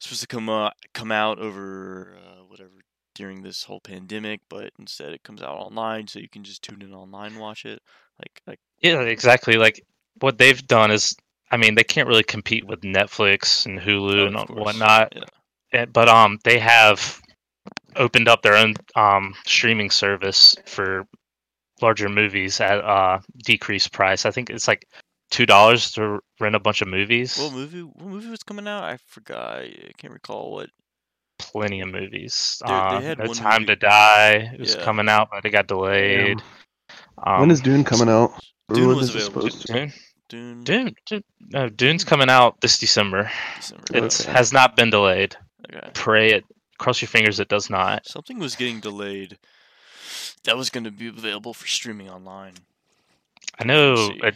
supposed 0.00 0.20
to 0.22 0.26
come 0.26 0.48
uh, 0.48 0.70
come 0.94 1.12
out 1.12 1.38
over 1.38 2.16
uh, 2.18 2.44
whatever 2.44 2.70
during 3.14 3.42
this 3.42 3.64
whole 3.64 3.80
pandemic, 3.80 4.40
but 4.48 4.72
instead 4.78 5.12
it 5.12 5.22
comes 5.22 5.42
out 5.42 5.56
online, 5.58 6.06
so 6.08 6.18
you 6.18 6.28
can 6.28 6.44
just 6.44 6.62
tune 6.62 6.82
in 6.82 6.92
online 6.94 7.32
and 7.32 7.40
watch 7.40 7.64
it. 7.66 7.80
Like 8.18 8.42
like 8.46 8.60
yeah, 8.80 9.00
exactly. 9.02 9.56
Like 9.56 9.82
what 10.20 10.38
they've 10.38 10.66
done 10.66 10.90
is, 10.90 11.14
I 11.52 11.56
mean, 11.58 11.74
they 11.74 11.84
can't 11.84 12.08
really 12.08 12.24
compete 12.24 12.66
with 12.66 12.80
Netflix 12.80 13.66
and 13.66 13.78
Hulu 13.78 14.22
oh, 14.22 14.26
and 14.26 14.36
course, 14.36 14.48
whatnot. 14.58 15.12
Yeah. 15.72 15.84
But 15.86 16.08
um, 16.08 16.38
they 16.44 16.58
have 16.58 17.20
opened 17.96 18.26
up 18.28 18.40
their 18.42 18.54
own 18.56 18.74
um 18.96 19.34
streaming 19.46 19.90
service 19.90 20.56
for 20.66 21.06
larger 21.82 22.08
movies 22.08 22.60
at 22.60 22.82
uh 22.82 23.18
decreased 23.44 23.92
price. 23.92 24.24
I 24.26 24.30
think 24.30 24.48
it's 24.50 24.66
like 24.66 24.86
two 25.30 25.44
dollars 25.46 25.90
to 25.92 26.20
rent 26.40 26.54
a 26.54 26.58
bunch 26.60 26.80
of 26.82 26.88
movies. 26.88 27.36
What 27.38 27.52
movie? 27.52 27.82
What 27.82 28.06
movie 28.06 28.28
was 28.30 28.42
coming 28.42 28.66
out? 28.66 28.84
I 28.84 28.96
forgot. 29.06 29.58
I 29.62 29.92
can't 29.98 30.12
recall 30.12 30.52
what. 30.52 30.70
Plenty 31.38 31.80
of 31.80 31.88
movies. 31.88 32.60
They- 32.64 32.68
they 32.70 32.74
Uh, 32.78 33.00
had 33.00 33.18
no 33.18 33.24
one 33.26 33.36
Time 33.36 33.62
movie- 33.62 33.66
to 33.74 33.76
Die 33.76 34.32
it 34.54 34.60
was 34.60 34.74
Yeah. 34.76 34.84
coming 34.84 35.08
out, 35.08 35.28
but 35.30 35.44
it 35.44 35.50
got 35.50 35.66
delayed. 35.66 36.40
Um, 37.18 37.40
when 37.40 37.50
is 37.50 37.60
Dune 37.60 37.82
coming 37.84 38.08
out? 38.08 38.30
Or 38.68 38.74
Dune 38.76 38.88
when 38.88 38.96
was 38.98 39.08
is 39.08 39.14
available. 39.16 39.50
supposed 39.50 39.66
to? 39.66 39.72
Dune? 39.72 39.92
Dune. 40.32 40.64
Dune, 40.64 40.94
Dune, 41.06 41.24
no, 41.50 41.68
Dune's 41.68 42.04
coming 42.04 42.30
out 42.30 42.60
this 42.62 42.78
December. 42.78 43.30
December. 43.56 43.84
It 43.92 44.02
Okay. 44.20 44.32
has 44.32 44.50
not 44.52 44.76
been 44.76 44.88
delayed. 44.90 45.36
Okay. 45.70 45.90
Pray 45.92 46.32
it. 46.32 46.44
Cross 46.78 47.02
your 47.02 47.08
fingers. 47.08 47.38
It 47.38 47.48
does 47.48 47.68
not. 47.68 48.06
Something 48.06 48.38
was 48.38 48.56
getting 48.56 48.80
delayed. 48.80 49.36
That 50.44 50.56
was 50.56 50.70
going 50.70 50.84
to 50.84 50.90
be 50.90 51.08
available 51.08 51.52
for 51.52 51.66
streaming 51.66 52.08
online. 52.08 52.54
I 53.58 53.64
know. 53.64 53.94
see. 53.96 54.20
a- 54.22 54.28
a 54.28 54.32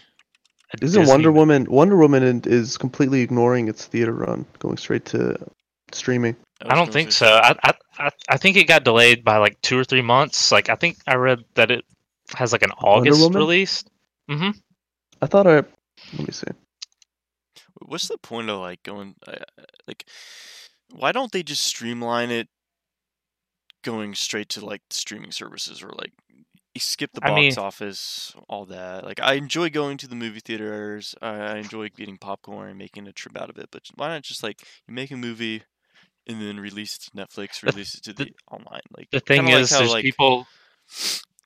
Isn't 0.84 1.00
Disney 1.02 1.10
Wonder 1.12 1.30
mo- 1.30 1.38
Woman 1.38 1.64
Wonder 1.70 1.96
Woman 1.96 2.42
is 2.44 2.76
completely 2.76 3.20
ignoring 3.22 3.68
its 3.68 3.86
theater 3.86 4.12
run, 4.12 4.44
going 4.58 4.76
straight 4.76 5.04
to 5.06 5.36
streaming? 5.92 6.36
was 6.60 6.70
I 6.72 6.74
don't 6.74 6.92
think 6.92 7.10
so. 7.12 7.26
I, 7.26 7.54
I 7.62 7.72
I 7.98 8.10
I 8.30 8.36
think 8.36 8.56
it 8.56 8.64
got 8.66 8.82
delayed 8.84 9.24
by 9.24 9.36
like 9.38 9.60
two 9.62 9.78
or 9.78 9.84
three 9.84 10.02
months. 10.02 10.50
Like 10.52 10.68
I 10.68 10.74
think 10.74 10.98
I 11.06 11.14
read 11.14 11.44
that 11.54 11.70
it 11.70 11.84
has 12.34 12.50
like 12.52 12.62
an 12.62 12.72
August 12.82 13.20
Woman? 13.22 13.38
release. 13.38 13.84
hmm 14.28 14.50
I 15.22 15.26
thought 15.26 15.46
I. 15.46 15.62
Let 16.18 16.26
me 16.28 16.32
see. 16.32 16.46
What's 17.82 18.08
the 18.08 18.18
point 18.18 18.50
of 18.50 18.60
like 18.60 18.82
going 18.82 19.14
uh, 19.26 19.36
like? 19.86 20.04
Why 20.90 21.12
don't 21.12 21.32
they 21.32 21.42
just 21.42 21.64
streamline 21.64 22.30
it, 22.30 22.48
going 23.82 24.14
straight 24.14 24.48
to 24.50 24.64
like 24.64 24.82
streaming 24.90 25.32
services 25.32 25.82
or 25.82 25.90
like 25.98 26.12
skip 26.78 27.10
the 27.14 27.20
I 27.24 27.28
box 27.30 27.36
mean- 27.38 27.58
office, 27.58 28.34
all 28.48 28.66
that. 28.66 29.04
Like 29.04 29.20
I 29.20 29.34
enjoy 29.34 29.70
going 29.70 29.96
to 29.98 30.08
the 30.08 30.14
movie 30.16 30.40
theaters. 30.40 31.14
I, 31.22 31.28
I 31.28 31.56
enjoy 31.56 31.88
getting 31.88 32.18
popcorn 32.18 32.68
and 32.70 32.78
making 32.78 33.06
a 33.08 33.12
trip 33.12 33.38
out 33.40 33.50
of 33.50 33.58
it. 33.58 33.68
But 33.72 33.82
why 33.94 34.08
not 34.08 34.22
just 34.22 34.42
like 34.42 34.60
you 34.86 34.94
make 34.94 35.10
a 35.10 35.16
movie 35.16 35.62
and 36.26 36.40
then 36.42 36.58
release 36.60 36.96
it 36.96 37.02
to 37.02 37.10
Netflix, 37.12 37.60
The- 37.60 37.68
release 37.72 37.94
it 37.94 38.02
to 38.04 38.12
the- 38.12 38.24
the 38.24 38.32
online. 38.50 38.80
Like 38.96 39.10
The 39.10 39.20
thing 39.20 39.38
kinda 39.42 39.52
like 39.52 39.62
is, 39.62 39.70
how, 39.70 39.78
there's 39.78 39.90
like- 39.92 40.04
people. 40.04 40.46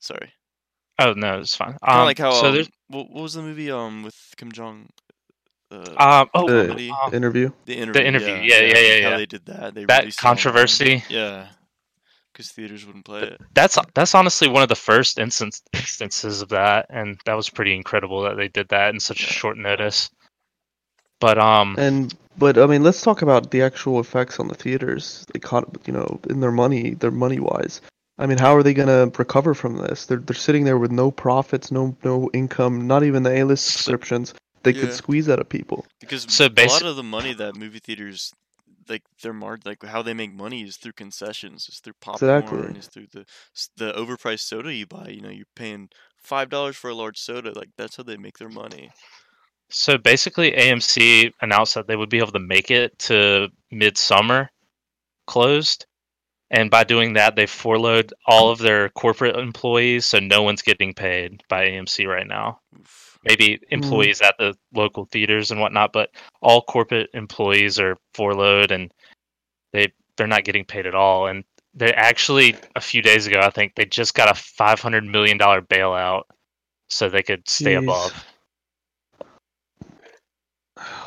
Sorry, 0.00 0.32
Oh 0.98 1.12
no, 1.14 1.38
it's 1.40 1.54
fine. 1.54 1.68
kind 1.78 1.78
of 1.82 1.98
Um, 2.00 2.04
like 2.06 2.18
how 2.18 2.30
so 2.32 2.48
um, 2.48 2.54
there's 2.54 2.68
what, 2.90 3.10
what 3.10 3.22
was 3.22 3.34
the 3.34 3.42
movie 3.42 3.70
um 3.70 4.02
with 4.02 4.16
Kim 4.36 4.52
Jong? 4.52 4.88
Uh, 5.70 5.94
um 5.98 6.28
oh 6.34 6.46
The 6.46 6.66
comedy. 6.66 6.90
uh, 6.90 7.10
interview. 7.12 7.50
The 7.64 7.76
interview. 7.76 8.02
interview, 8.02 8.34
Yeah, 8.34 8.60
yeah, 8.60 8.60
yeah, 8.60 8.78
yeah, 8.78 9.02
How 9.04 9.10
yeah. 9.10 9.16
they 9.16 9.26
did 9.26 9.46
that. 9.46 9.74
They 9.74 9.84
that 9.84 10.00
released 10.00 10.18
it 10.18 10.24
online. 10.24 10.36
controversy. 10.36 11.04
Yeah, 11.08 11.48
because 12.32 12.50
theaters 12.50 12.84
wouldn't 12.86 13.04
play 13.04 13.22
it. 13.22 13.40
That's 13.54 13.78
that's 13.94 14.14
honestly 14.14 14.48
one 14.48 14.62
of 14.62 14.68
the 14.68 14.74
first 14.74 15.18
instance, 15.18 15.62
instances 15.72 16.42
of 16.42 16.48
that, 16.50 16.86
and 16.90 17.18
that 17.26 17.34
was 17.34 17.48
pretty 17.48 17.74
incredible 17.74 18.22
that 18.22 18.36
they 18.36 18.48
did 18.48 18.68
that 18.68 18.92
in 18.94 19.00
such 19.00 19.20
Yeah. 19.20 19.30
short 19.32 19.56
notice. 19.58 20.10
But 21.20 21.38
um, 21.38 21.76
And 21.78 22.14
but 22.38 22.58
I 22.58 22.66
mean, 22.66 22.82
let's 22.82 23.02
talk 23.02 23.22
about 23.22 23.50
the 23.50 23.62
actual 23.62 24.00
effects 24.00 24.40
on 24.40 24.48
the 24.48 24.54
theaters. 24.54 25.26
They 25.32 25.38
caught, 25.38 25.68
you 25.86 25.92
know, 25.92 26.18
in 26.30 26.40
their 26.40 26.52
money, 26.52 26.94
their 26.94 27.10
money 27.10 27.38
wise. 27.38 27.80
I 28.20 28.26
mean, 28.26 28.38
how 28.38 28.54
are 28.54 28.62
they 28.62 28.74
gonna 28.74 29.10
recover 29.18 29.54
from 29.54 29.78
this? 29.78 30.06
They're 30.06 30.18
they're 30.18 30.36
sitting 30.36 30.64
there 30.64 30.78
with 30.78 30.90
no 30.90 31.10
profits, 31.10 31.72
no 31.72 31.96
no 32.04 32.30
income, 32.34 32.86
not 32.86 33.02
even 33.02 33.22
the 33.22 33.34
A-list 33.40 33.66
subscriptions 33.66 34.34
they 34.62 34.74
could 34.74 34.92
squeeze 34.92 35.28
out 35.28 35.40
of 35.40 35.48
people. 35.48 35.86
Because 36.00 36.26
So 36.28 36.46
a 36.46 36.66
lot 36.66 36.82
of 36.82 36.96
the 36.96 37.02
money 37.02 37.32
that 37.32 37.56
movie 37.56 37.78
theaters, 37.78 38.32
like 38.88 39.02
their 39.22 39.32
mar- 39.32 39.58
like 39.64 39.82
how 39.82 40.02
they 40.02 40.12
make 40.12 40.34
money 40.34 40.62
is 40.62 40.76
through 40.76 40.92
concessions, 40.92 41.66
is 41.70 41.80
through 41.80 41.94
popcorn, 42.00 42.42
Exactly. 42.42 42.78
is 42.78 42.86
through 42.88 43.06
the 43.12 43.24
the 43.76 43.92
overpriced 43.94 44.40
soda 44.40 44.74
you 44.74 44.86
buy. 44.86 45.08
You 45.08 45.22
know, 45.22 45.30
you're 45.30 45.46
paying 45.56 45.88
five 46.18 46.50
dollars 46.50 46.76
for 46.76 46.90
a 46.90 46.94
large 46.94 47.18
soda. 47.18 47.52
Like 47.52 47.70
that's 47.78 47.96
how 47.96 48.02
they 48.02 48.18
make 48.18 48.38
their 48.38 48.50
money. 48.50 48.90
So 49.70 49.96
basically, 49.96 50.50
AMC 50.52 51.32
announced 51.40 51.74
that 51.74 51.86
they 51.86 51.96
would 51.96 52.10
be 52.10 52.18
able 52.18 52.32
to 52.32 52.40
make 52.40 52.70
it 52.70 52.98
to 53.00 53.48
midsummer 53.70 54.50
closed. 55.26 55.86
And 56.50 56.70
by 56.70 56.82
doing 56.84 57.12
that, 57.12 57.36
they 57.36 57.46
furloughed 57.46 58.12
all 58.26 58.50
of 58.50 58.58
their 58.58 58.88
corporate 58.90 59.36
employees, 59.36 60.06
so 60.06 60.18
no 60.18 60.42
one's 60.42 60.62
getting 60.62 60.92
paid 60.94 61.42
by 61.48 61.66
AMC 61.66 62.08
right 62.08 62.26
now. 62.26 62.60
Maybe 63.24 63.58
mm. 63.58 63.60
employees 63.70 64.20
at 64.20 64.36
the 64.38 64.56
local 64.74 65.04
theaters 65.04 65.50
and 65.50 65.60
whatnot, 65.60 65.92
but 65.92 66.10
all 66.40 66.62
corporate 66.62 67.10
employees 67.14 67.78
are 67.78 67.96
furloughed 68.14 68.72
and 68.72 68.92
they 69.72 69.92
they're 70.16 70.26
not 70.26 70.44
getting 70.44 70.64
paid 70.64 70.86
at 70.86 70.94
all. 70.94 71.28
And 71.28 71.44
they 71.74 71.92
actually 71.92 72.56
a 72.74 72.80
few 72.80 73.00
days 73.00 73.26
ago, 73.26 73.40
I 73.40 73.50
think 73.50 73.74
they 73.76 73.84
just 73.84 74.14
got 74.14 74.30
a 74.30 74.34
five 74.34 74.80
hundred 74.80 75.04
million 75.04 75.38
dollar 75.38 75.62
bailout 75.62 76.22
so 76.88 77.08
they 77.08 77.22
could 77.22 77.48
stay 77.48 77.74
Jeez. 77.74 77.84
above. 77.84 78.24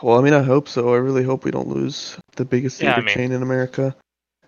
Well, 0.02 0.20
I 0.20 0.22
mean, 0.22 0.34
I 0.34 0.44
hope 0.44 0.70
so. 0.70 0.94
I 0.94 0.98
really 0.98 1.24
hope 1.24 1.44
we 1.44 1.52
don't 1.52 1.68
lose 1.68 2.18
the 2.36 2.46
biggest 2.46 2.80
Yeah, 2.80 2.92
I 2.92 2.96
theater 2.96 3.06
mean- 3.08 3.16
chain 3.16 3.32
in 3.34 3.42
America. 3.42 3.96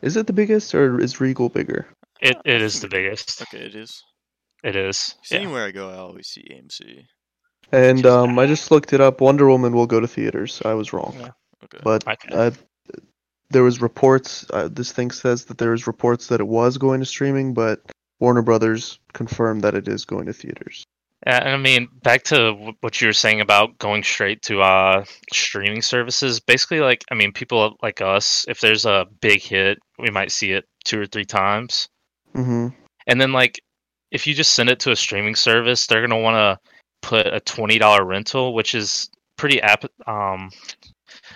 Is 0.06 0.16
it 0.18 0.28
the 0.28 0.34
biggest, 0.34 0.74
or 0.76 1.00
is 1.02 1.20
Regal 1.20 1.50
bigger? 1.50 1.88
It 2.22 2.38
it 2.46 2.62
is 2.62 2.80
the 2.80 2.88
biggest. 2.88 3.42
Okay, 3.42 3.66
it 3.66 3.76
is. 3.76 4.02
It 4.64 4.76
is. 4.76 5.16
'Cause 5.18 5.32
Yeah. 5.32 5.40
Anywhere 5.40 5.66
I 5.66 5.72
go, 5.72 5.90
I 5.90 5.98
always 5.98 6.28
see 6.28 6.48
AMC. 6.52 7.06
And 7.72 8.04
Just- 8.04 8.16
um, 8.16 8.38
I 8.40 8.46
just 8.46 8.70
looked 8.72 8.94
it 8.94 9.02
up. 9.02 9.20
Wonder 9.20 9.48
Woman 9.50 9.74
will 9.74 9.88
go 9.88 10.00
to 10.00 10.08
theaters. 10.08 10.62
I 10.64 10.74
was 10.76 10.94
wrong, 10.94 11.16
Yeah. 11.20 11.30
Okay. 11.64 11.80
but 11.84 12.08
Okay. 12.08 12.30
uh, 12.34 12.52
there 13.50 13.64
was 13.64 13.82
reports. 13.82 14.46
Uh, 14.52 14.68
this 14.72 14.92
thing 14.92 15.10
says 15.12 15.46
that 15.46 15.58
there 15.58 15.72
was 15.72 15.88
reports 15.88 16.28
that 16.28 16.40
it 16.40 16.48
was 16.48 16.78
going 16.78 17.00
to 17.00 17.06
streaming, 17.06 17.54
but 17.54 17.82
Warner 18.20 18.42
Brothers 18.44 19.00
confirmed 19.14 19.64
that 19.64 19.74
it 19.76 19.88
is 19.88 20.06
going 20.06 20.28
to 20.28 20.34
theaters. 20.34 20.84
Yeah, 21.26 21.40
and 21.40 21.50
I 21.50 21.58
mean, 21.58 21.88
back 22.04 22.24
to 22.26 22.54
what 22.82 23.02
you 23.02 23.08
were 23.08 23.14
saying 23.14 23.42
about 23.42 23.78
going 23.80 24.04
straight 24.04 24.44
to 24.44 24.62
uh, 24.62 25.06
streaming 25.34 25.82
services. 25.82 26.40
Basically, 26.40 26.82
like, 26.82 27.04
I 27.12 27.16
mean, 27.16 27.32
people 27.32 27.78
like 27.82 28.00
us, 28.00 28.46
if 28.48 28.60
there's 28.60 28.86
a 28.86 29.08
big 29.22 29.42
hit, 29.42 29.80
we 29.98 30.12
might 30.12 30.32
see 30.32 30.52
it 30.52 30.66
two 30.84 31.02
or 31.02 31.08
three 31.08 31.26
times. 31.26 31.88
hmm 32.36 32.68
And 33.08 33.20
then, 33.20 33.32
like, 33.34 33.60
if 34.12 34.28
you 34.28 34.36
just 34.36 34.54
send 34.54 34.70
it 34.70 34.80
to 34.82 34.92
a 34.92 34.96
streaming 34.96 35.36
service, 35.36 35.88
they're 35.88 36.06
gonna 36.06 36.22
want 36.22 36.36
to 36.36 36.70
put 37.02 37.26
a 37.28 37.40
twenty 37.40 37.80
dollar 37.80 38.06
rental, 38.06 38.54
which 38.54 38.76
is 38.76 39.10
pretty 39.36 39.60
app- 39.62 39.86
um, 40.08 40.52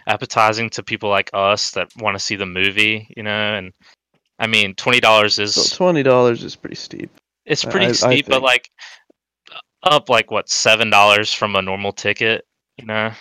appetizing 0.07 0.69
to 0.71 0.83
people 0.83 1.09
like 1.09 1.29
us 1.33 1.71
that 1.71 1.89
want 1.97 2.15
to 2.15 2.23
see 2.23 2.35
the 2.35 2.45
movie, 2.45 3.07
you 3.17 3.23
know. 3.23 3.31
And 3.55 3.71
I 4.37 4.47
mean, 4.47 4.75
twenty 4.75 4.99
dollars 4.99 5.39
is 5.39 5.55
So 5.55 5.75
twenty 5.75 6.03
dollars 6.03 6.43
is 6.43 6.55
pretty 6.55 6.75
steep. 6.75 7.09
it's 7.45 7.65
pretty 7.65 7.87
I- 7.87 7.89
I 7.89 7.93
steep, 7.93 8.27
but 8.27 8.43
like 8.43 8.69
up 9.83 10.09
like 10.09 10.31
what 10.31 10.49
seven 10.49 10.89
dollars 10.89 11.33
from 11.33 11.55
a 11.55 11.61
normal 11.61 11.93
ticket, 11.93 12.45
you 12.77 12.85
know, 12.85 13.11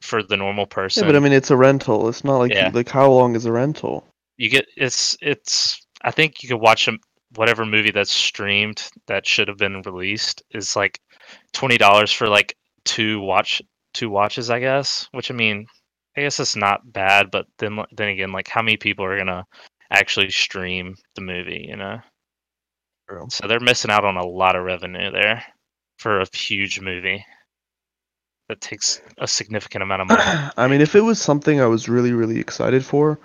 for 0.00 0.22
the 0.22 0.36
normal 0.36 0.66
person. 0.66 1.04
Yeah, 1.04 1.12
but 1.12 1.16
I 1.16 1.20
mean, 1.20 1.32
it's 1.32 1.50
a 1.50 1.56
rental. 1.56 2.08
It's 2.08 2.24
not 2.24 2.38
like 2.38 2.52
Yeah. 2.52 2.70
like 2.72 2.88
how 2.88 3.10
long 3.10 3.36
is 3.36 3.44
a 3.44 3.52
rental? 3.52 4.04
you 4.36 4.48
get 4.48 4.66
it's 4.76 5.16
it's. 5.20 5.84
I 6.02 6.12
think 6.12 6.42
you 6.42 6.48
could 6.48 6.60
watch 6.60 6.86
a, 6.86 6.92
whatever 7.34 7.66
movie 7.66 7.90
that's 7.90 8.12
streamed 8.12 8.88
that 9.08 9.26
should 9.26 9.48
have 9.48 9.58
been 9.58 9.82
released 9.82 10.42
is 10.52 10.76
like 10.76 11.00
twenty 11.52 11.76
dollars 11.76 12.12
for 12.12 12.28
like 12.28 12.56
two 12.84 13.20
watch 13.20 13.60
two 13.94 14.08
watches, 14.10 14.48
I 14.48 14.60
guess. 14.60 15.08
Which 15.12 15.30
I 15.30 15.34
mean, 15.34 15.66
I 16.16 16.20
guess 16.22 16.38
it's 16.40 16.56
not 16.56 16.92
bad, 16.92 17.30
but 17.32 17.46
then 17.58 17.78
then 17.96 18.08
again, 18.08 18.32
like 18.32 18.48
how 18.48 18.62
many 18.62 18.76
people 18.76 19.04
are 19.04 19.18
gonna 19.18 19.44
actually 19.90 20.30
stream 20.30 20.94
the 21.16 21.22
movie, 21.22 21.66
you 21.68 21.76
know? 21.76 21.98
True. 23.08 23.26
So 23.30 23.48
they're 23.48 23.58
missing 23.58 23.90
out 23.90 24.04
on 24.04 24.16
a 24.16 24.26
lot 24.26 24.54
of 24.54 24.64
revenue 24.64 25.10
there 25.10 25.42
for 25.98 26.20
a 26.20 26.26
huge 26.36 26.80
movie 26.80 27.24
that 28.48 28.60
takes 28.60 29.00
a 29.18 29.28
significant 29.28 29.82
amount 29.82 30.02
of 30.02 30.08
money. 30.08 30.42
I 30.56 30.68
mean, 30.68 30.80
if 30.80 30.94
it 30.96 31.00
was 31.02 31.20
something 31.20 31.60
I 31.60 31.66
was 31.66 31.88
really, 31.88 32.12
really 32.12 32.38
excited 32.38 32.84
for, 32.84 33.18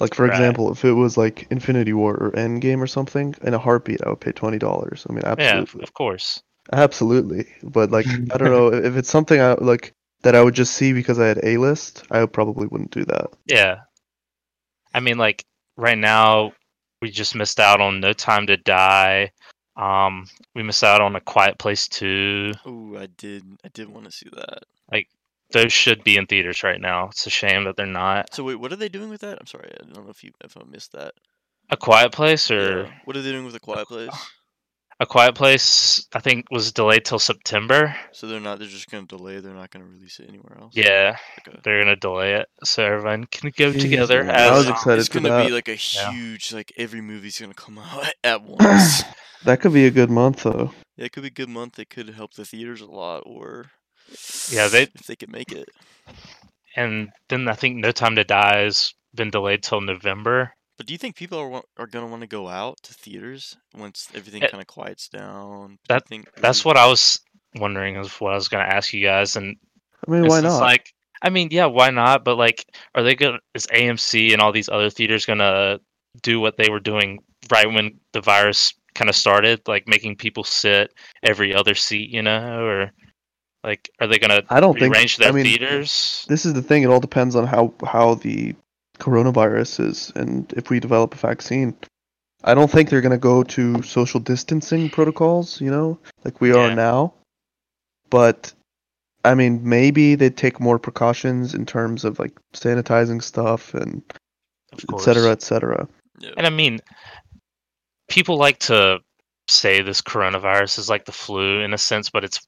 like 0.00 0.14
for 0.14 0.26
Right. 0.26 0.26
example, 0.26 0.72
if 0.72 0.84
it 0.84 0.92
was 0.92 1.16
like 1.16 1.46
Infinity 1.50 1.92
War 1.92 2.14
or 2.16 2.30
Endgame 2.32 2.80
or 2.80 2.86
something, 2.86 3.34
in 3.42 3.54
a 3.54 3.58
heartbeat, 3.58 4.02
I 4.04 4.10
would 4.10 4.20
pay 4.20 4.32
twenty 4.32 4.58
dollars. 4.58 5.06
I 5.08 5.12
mean, 5.12 5.22
yeah, 5.36 5.64
absolutely, 5.64 5.82
of 5.82 5.92
course. 5.94 6.42
absolutely. 6.72 7.46
But 7.62 7.90
like, 7.90 8.20
I 8.30 8.36
don't 8.38 8.50
know 8.50 8.68
if 8.72 8.96
it's 8.96 9.10
something 9.10 9.40
I 9.40 9.54
like 9.54 9.92
that 10.22 10.34
I 10.34 10.42
would 10.42 10.54
just 10.54 10.74
see 10.74 10.92
because 10.92 11.18
I 11.18 11.26
had 11.26 11.40
A 11.44 11.58
list. 11.58 12.04
I 12.10 12.26
probably 12.26 12.66
wouldn't 12.66 12.90
do 12.90 13.04
that. 13.06 13.28
Yeah. 13.46 13.80
I 14.94 15.00
mean, 15.00 15.18
like 15.18 15.44
right 15.76 15.98
now, 15.98 16.52
we 17.02 17.10
just 17.10 17.34
missed 17.34 17.60
out 17.60 17.80
on 17.80 18.00
No 18.00 18.12
Time 18.12 18.46
to 18.46 18.56
Die. 18.56 19.30
Um, 19.76 20.26
we 20.54 20.62
missed 20.62 20.84
out 20.84 21.00
on 21.00 21.16
A 21.16 21.20
Quiet 21.20 21.58
Place 21.58 21.88
too. 21.88 22.52
Oh, 22.64 22.96
I 22.96 23.06
did. 23.06 23.44
I 23.64 23.68
did 23.68 23.88
want 23.88 24.06
to 24.06 24.12
see 24.12 24.28
that. 24.32 24.64
Like 24.90 25.08
those 25.50 25.72
should 25.72 26.04
be 26.04 26.16
in 26.16 26.26
theaters 26.26 26.62
right 26.62 26.80
now. 26.80 27.08
It's 27.08 27.26
a 27.26 27.30
shame 27.30 27.64
that 27.64 27.76
they're 27.76 27.86
not. 27.86 28.34
So 28.34 28.44
wait, 28.44 28.56
what 28.56 28.72
are 28.72 28.76
they 28.76 28.88
doing 28.88 29.10
with 29.10 29.20
that? 29.22 29.38
I'm 29.40 29.46
sorry, 29.46 29.70
I 29.72 29.84
don't 29.84 30.04
know 30.04 30.10
if 30.10 30.22
you 30.22 30.32
if 30.44 30.56
I 30.56 30.62
missed 30.70 30.92
that. 30.92 31.14
A 31.70 31.76
Quiet 31.76 32.12
Place 32.12 32.50
or 32.50 32.82
Yeah. 32.84 32.92
What 33.04 33.16
are 33.16 33.22
they 33.22 33.32
doing 33.32 33.46
with 33.46 33.54
a 33.54 33.60
quiet 33.60 33.88
place? 33.88 34.10
A 35.00 35.06
Quiet 35.06 35.34
Place, 35.34 36.06
I 36.14 36.20
think, 36.20 36.46
was 36.50 36.70
delayed 36.72 37.04
till 37.04 37.18
September. 37.18 37.94
So 38.12 38.26
they're 38.28 38.38
not. 38.40 38.58
They're 38.60 38.68
just 38.68 38.88
gonna 38.90 39.06
delay. 39.06 39.40
They're 39.40 39.52
not 39.52 39.70
gonna 39.70 39.86
release 39.86 40.20
it 40.20 40.28
anywhere 40.28 40.56
else. 40.60 40.72
Yeah, 40.76 41.16
Okay. 41.46 41.58
they're 41.64 41.82
gonna 41.82 41.96
delay 41.96 42.34
it 42.34 42.46
so 42.62 42.84
everyone 42.84 43.24
can 43.26 43.50
go 43.56 43.72
Jeez, 43.72 43.80
together. 43.80 44.22
man. 44.24 44.34
As, 44.34 44.50
I 44.50 44.54
was 44.56 44.68
excited 44.68 45.00
It's 45.00 45.08
gonna 45.08 45.44
be 45.44 45.50
like 45.52 45.68
a 45.68 45.72
Yeah. 45.72 46.12
huge. 46.12 46.52
Like 46.52 46.72
every 46.76 47.00
movie's 47.00 47.40
gonna 47.40 47.54
come 47.54 47.78
out 47.78 48.06
at 48.24 48.42
once. 48.44 49.02
That 49.44 49.60
could 49.60 49.72
be 49.72 49.86
a 49.86 49.90
good 49.90 50.10
month 50.10 50.44
though. 50.44 50.72
yeah, 50.96 51.06
it 51.06 51.12
could 51.12 51.22
be 51.22 51.28
a 51.28 51.30
good 51.30 51.48
month. 51.48 51.78
It 51.78 51.90
could 51.90 52.08
help 52.10 52.34
the 52.34 52.44
theaters 52.44 52.80
a 52.80 52.86
lot, 52.86 53.24
or 53.26 53.66
Yeah, 54.50 54.68
they- 54.68 54.82
if 54.94 55.06
they 55.08 55.16
could 55.16 55.30
make 55.32 55.50
it. 55.52 55.68
and 56.76 57.10
then 57.28 57.48
I 57.48 57.54
think 57.54 57.76
No 57.78 57.90
Time 57.90 58.14
to 58.14 58.24
Die 58.24 58.58
has 58.62 58.94
been 59.14 59.30
delayed 59.30 59.62
till 59.64 59.80
November. 59.80 60.52
But 60.76 60.86
do 60.86 60.92
you 60.92 60.98
think 60.98 61.14
people 61.16 61.38
are 61.38 61.62
are 61.78 61.86
gonna 61.86 62.06
want 62.06 62.22
to 62.22 62.26
go 62.28 62.48
out 62.48 62.78
to 62.82 62.94
theaters 62.94 63.56
once 63.76 64.08
everything 64.14 64.40
kind 64.42 64.60
of 64.60 64.66
quiets 64.66 65.08
down? 65.08 65.70
Do 65.70 65.76
that- 65.88 66.08
think 66.08 66.28
That's 66.36 66.64
what 66.64 66.76
I 66.76 66.86
was 66.86 67.20
wondering. 67.54 67.96
Is 67.96 68.10
what 68.20 68.32
I 68.32 68.36
was 68.36 68.48
going 68.48 68.64
to 68.66 68.74
ask 68.74 68.92
you 68.92 69.04
guys, 69.04 69.36
and 69.36 69.56
I 70.06 70.10
mean, 70.10 70.26
why 70.26 70.40
not? 70.40 70.60
Like, 70.60 70.92
I 71.22 71.30
mean, 71.30 71.48
yeah, 71.52 71.66
why 71.66 71.90
not? 71.90 72.24
But 72.24 72.36
like, 72.36 72.66
are 72.94 73.02
they 73.02 73.14
going? 73.14 73.34
to 73.34 73.40
Is 73.54 73.66
AMC 73.68 74.32
and 74.32 74.42
all 74.42 74.50
these 74.52 74.68
other 74.68 74.90
theaters 74.90 75.24
going 75.26 75.38
to 75.38 75.80
do 76.22 76.40
what 76.40 76.56
they 76.56 76.68
were 76.70 76.80
doing 76.80 77.20
right 77.50 77.66
when 77.70 77.98
the 78.12 78.20
virus 78.20 78.74
kind 78.94 79.08
of 79.08 79.16
started, 79.16 79.60
like 79.66 79.86
making 79.88 80.16
people 80.16 80.44
sit 80.44 80.92
every 81.22 81.54
other 81.54 81.74
seat, 81.74 82.10
you 82.10 82.22
know, 82.22 82.64
or 82.64 82.92
like, 83.64 83.90
are 84.00 84.06
they 84.06 84.18
going 84.18 84.30
to 84.30 84.44
I 84.50 84.60
don't 84.60 84.78
think. 84.78 84.92
rearrange 84.92 85.16
their 85.16 85.28
I 85.30 85.32
mean, 85.32 85.44
theaters? 85.44 86.24
this 86.28 86.44
is 86.44 86.52
the 86.54 86.62
thing. 86.62 86.82
It 86.82 86.90
all 86.90 87.00
depends 87.00 87.34
on 87.36 87.46
how 87.46 87.72
how 87.86 88.14
the 88.16 88.54
coronavirus 88.98 89.88
is, 89.88 90.12
and 90.14 90.52
if 90.56 90.70
we 90.70 90.80
develop 90.80 91.14
a 91.14 91.18
vaccine. 91.18 91.76
I 92.44 92.54
don't 92.54 92.70
think 92.70 92.90
they're 92.90 93.00
gonna 93.00 93.16
go 93.16 93.42
to 93.42 93.82
social 93.82 94.20
distancing 94.20 94.90
protocols, 94.90 95.60
you 95.60 95.70
know, 95.70 95.98
like 96.24 96.40
we 96.40 96.52
are 96.52 96.74
now. 96.74 97.14
But 98.10 98.52
I 99.24 99.34
mean, 99.34 99.60
maybe 99.66 100.14
they 100.14 100.28
take 100.28 100.60
more 100.60 100.78
precautions 100.78 101.54
in 101.54 101.64
terms 101.64 102.04
of 102.04 102.18
like 102.18 102.32
sanitizing 102.52 103.22
stuff 103.22 103.72
and 103.72 104.02
Of 104.72 104.84
et 104.92 105.00
cetera, 105.00 105.30
et 105.30 105.42
cetera. 105.42 105.88
Yeah. 106.18 106.30
And 106.36 106.46
I 106.46 106.50
mean, 106.50 106.80
people 108.08 108.36
like 108.36 108.58
to 108.60 109.00
say 109.48 109.82
this 109.82 110.00
coronavirus 110.02 110.78
is 110.78 110.88
like 110.88 111.06
the 111.06 111.12
flu 111.12 111.60
in 111.60 111.74
a 111.74 111.78
sense, 111.78 112.10
but 112.10 112.24
it's 112.24 112.46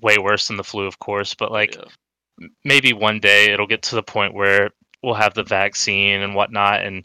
way 0.00 0.16
worse 0.18 0.48
than 0.48 0.56
the 0.56 0.64
flu, 0.64 0.86
of 0.86 0.98
course. 0.98 1.34
But 1.34 1.52
like, 1.52 1.76
yeah. 1.76 2.46
maybe 2.64 2.92
one 2.92 3.20
day 3.20 3.52
it'll 3.52 3.66
get 3.66 3.82
to 3.82 3.94
the 3.94 4.02
point 4.02 4.34
where 4.34 4.70
we'll 5.02 5.14
have 5.14 5.34
the 5.34 5.44
vaccine 5.44 6.22
and 6.22 6.34
whatnot, 6.34 6.84
and 6.84 7.04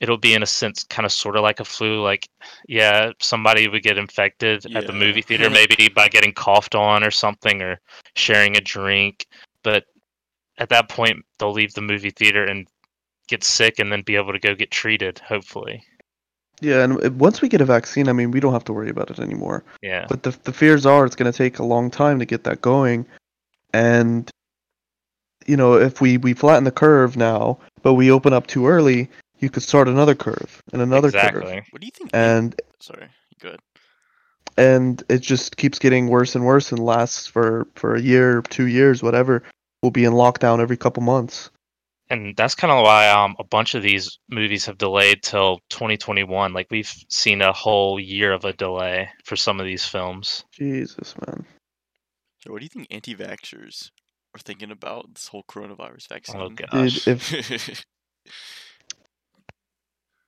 it'll 0.00 0.18
be 0.18 0.34
in 0.34 0.42
a 0.42 0.46
sense 0.46 0.82
kind 0.82 1.06
of 1.06 1.12
sort 1.12 1.36
of 1.36 1.42
like 1.42 1.60
a 1.60 1.64
flu. 1.64 2.02
Like, 2.02 2.28
yeah, 2.68 3.12
somebody 3.20 3.68
would 3.68 3.82
get 3.82 3.98
infected 3.98 4.66
at 4.74 4.86
the 4.86 4.92
movie 4.92 5.22
theater, 5.22 5.48
maybe 5.50 5.88
by 5.88 6.08
getting 6.08 6.32
coughed 6.32 6.74
on 6.74 7.04
or 7.04 7.10
something, 7.10 7.62
or 7.62 7.80
sharing 8.16 8.56
a 8.56 8.60
drink. 8.60 9.26
But 9.62 9.84
at 10.58 10.68
that 10.70 10.88
point, 10.88 11.24
they'll 11.38 11.52
leave 11.52 11.74
the 11.74 11.80
movie 11.80 12.10
theater 12.10 12.44
and 12.44 12.66
get 13.28 13.44
sick, 13.44 13.78
and 13.78 13.90
then 13.90 14.02
be 14.02 14.16
able 14.16 14.32
to 14.32 14.38
go 14.38 14.54
get 14.54 14.70
treated. 14.70 15.20
Hopefully, 15.20 15.82
Yeah, 16.60 16.82
and 16.82 17.04
uh, 17.04 17.10
once 17.12 17.40
we 17.40 17.48
get 17.48 17.60
a 17.60 17.64
vaccine, 17.64 18.08
I 18.08 18.12
mean, 18.12 18.32
we 18.32 18.40
don't 18.40 18.52
have 18.52 18.64
to 18.64 18.72
worry 18.72 18.90
about 18.90 19.10
it 19.10 19.20
anymore. 19.20 19.64
yeah. 19.80 20.06
But 20.08 20.24
the 20.24 20.36
the 20.42 20.52
fears 20.52 20.84
are 20.84 21.06
it's 21.06 21.16
going 21.16 21.30
to 21.30 21.36
take 21.36 21.60
a 21.60 21.64
long 21.64 21.90
time 21.90 22.18
to 22.18 22.26
get 22.26 22.44
that 22.44 22.60
going, 22.60 23.06
and 23.72 24.28
you 25.46 25.56
know 25.56 25.74
if 25.74 26.00
we 26.00 26.18
we 26.18 26.34
flatten 26.34 26.64
the 26.64 26.70
curve 26.72 27.16
now, 27.16 27.58
but 27.82 27.94
we 27.94 28.10
open 28.10 28.32
up 28.32 28.46
too 28.46 28.66
early, 28.66 29.08
you 29.40 29.50
could 29.50 29.62
start 29.62 29.88
another 29.88 30.14
curve 30.14 30.62
and 30.72 30.82
another 30.82 31.10
curve, 31.10 31.24
exactly. 31.24 31.62
What 31.70 31.80
do 31.80 31.86
you 31.86 31.92
think? 31.92 32.10
and 32.12 32.60
Sorry. 32.80 33.08
Good. 33.40 33.60
and 34.56 35.02
it 35.08 35.20
just 35.20 35.56
keeps 35.56 35.78
getting 35.78 36.08
worse 36.08 36.34
and 36.34 36.44
worse 36.44 36.70
and 36.72 36.84
lasts 36.84 37.26
for 37.26 37.66
for 37.74 37.94
a 37.94 38.00
year, 38.00 38.42
two 38.42 38.66
years, 38.66 39.02
whatever. 39.02 39.42
We'll 39.82 39.90
be 39.90 40.04
in 40.04 40.12
lockdown 40.12 40.60
every 40.60 40.76
couple 40.76 41.02
months. 41.02 41.50
and 42.10 42.36
that's 42.36 42.54
kind 42.54 42.70
of 42.72 42.82
why 42.84 43.08
um 43.08 43.34
a 43.38 43.44
bunch 43.44 43.74
of 43.74 43.82
these 43.82 44.18
movies 44.28 44.66
have 44.66 44.76
delayed 44.78 45.22
till 45.22 45.60
2021 45.70 46.52
like 46.52 46.66
we've 46.70 46.92
seen 47.08 47.40
a 47.42 47.52
whole 47.52 47.98
year 47.98 48.32
of 48.32 48.44
a 48.44 48.52
delay 48.52 49.08
for 49.24 49.34
some 49.36 49.58
of 49.60 49.66
these 49.66 49.84
films 49.84 50.44
Jesus, 50.52 51.14
man. 51.26 51.44
So 52.44 52.52
what 52.52 52.58
do 52.60 52.64
you 52.64 52.68
think 52.68 52.88
anti-vaxxers 52.90 53.90
are 54.34 54.38
thinking 54.38 54.70
about 54.70 55.14
this 55.14 55.28
whole 55.28 55.44
coronavirus 55.44 56.06
oh, 56.10 56.14
vaccine? 56.14 56.40
oh 56.40 56.48
Dude, 56.48 56.70
gosh 56.70 57.08
if 57.08 57.84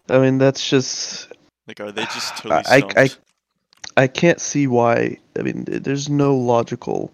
I 0.09 0.19
mean 0.19 0.38
that's 0.38 0.69
just 0.69 1.33
like, 1.67 1.81
are 1.81 1.93
they 1.93 2.05
just 2.05 2.37
totally 2.37 2.55
I- 2.55 2.59
I- 2.59 2.79
stumped? 2.79 2.99
I- 2.99 3.09
I 3.97 4.09
can't 4.09 4.40
see 4.40 4.67
why. 4.67 5.19
I 5.38 5.43
mean, 5.43 5.64
there's 5.69 6.09
no 6.09 6.37
logical 6.37 7.12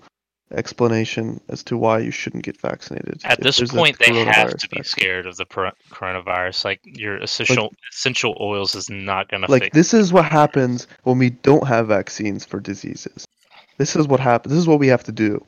explanation 0.52 1.40
as 1.48 1.62
to 1.64 1.76
why 1.76 1.98
you 1.98 2.10
shouldn't 2.10 2.42
get 2.42 2.60
vaccinated. 2.60 3.20
at 3.24 3.40
this 3.40 3.60
point 3.70 3.98
they 3.98 4.24
have 4.24 4.56
to 4.56 4.68
be 4.68 4.78
vaccine. 4.78 4.84
scared 4.84 5.26
of 5.26 5.36
the 5.36 5.44
pro- 5.44 5.70
coronavirus 5.90 6.64
like 6.64 6.80
your 6.84 7.18
essential 7.18 7.72
essential 7.92 8.36
oils 8.40 8.74
is 8.74 8.90
not 8.90 9.28
gonna 9.28 9.48
Like 9.48 9.64
fix 9.64 9.74
this 9.74 9.94
is 9.94 10.12
what 10.12 10.24
happens 10.24 10.88
when 11.04 11.18
we 11.18 11.30
don't 11.30 11.68
have 11.68 11.88
vaccines 11.88 12.44
for 12.44 12.58
diseases. 12.58 13.26
This 13.78 13.94
is 13.94 14.08
what 14.08 14.18
happens. 14.18 14.52
This 14.52 14.60
is 14.60 14.66
what 14.66 14.80
we 14.80 14.88
have 14.88 15.04
to 15.04 15.12
do. 15.12 15.44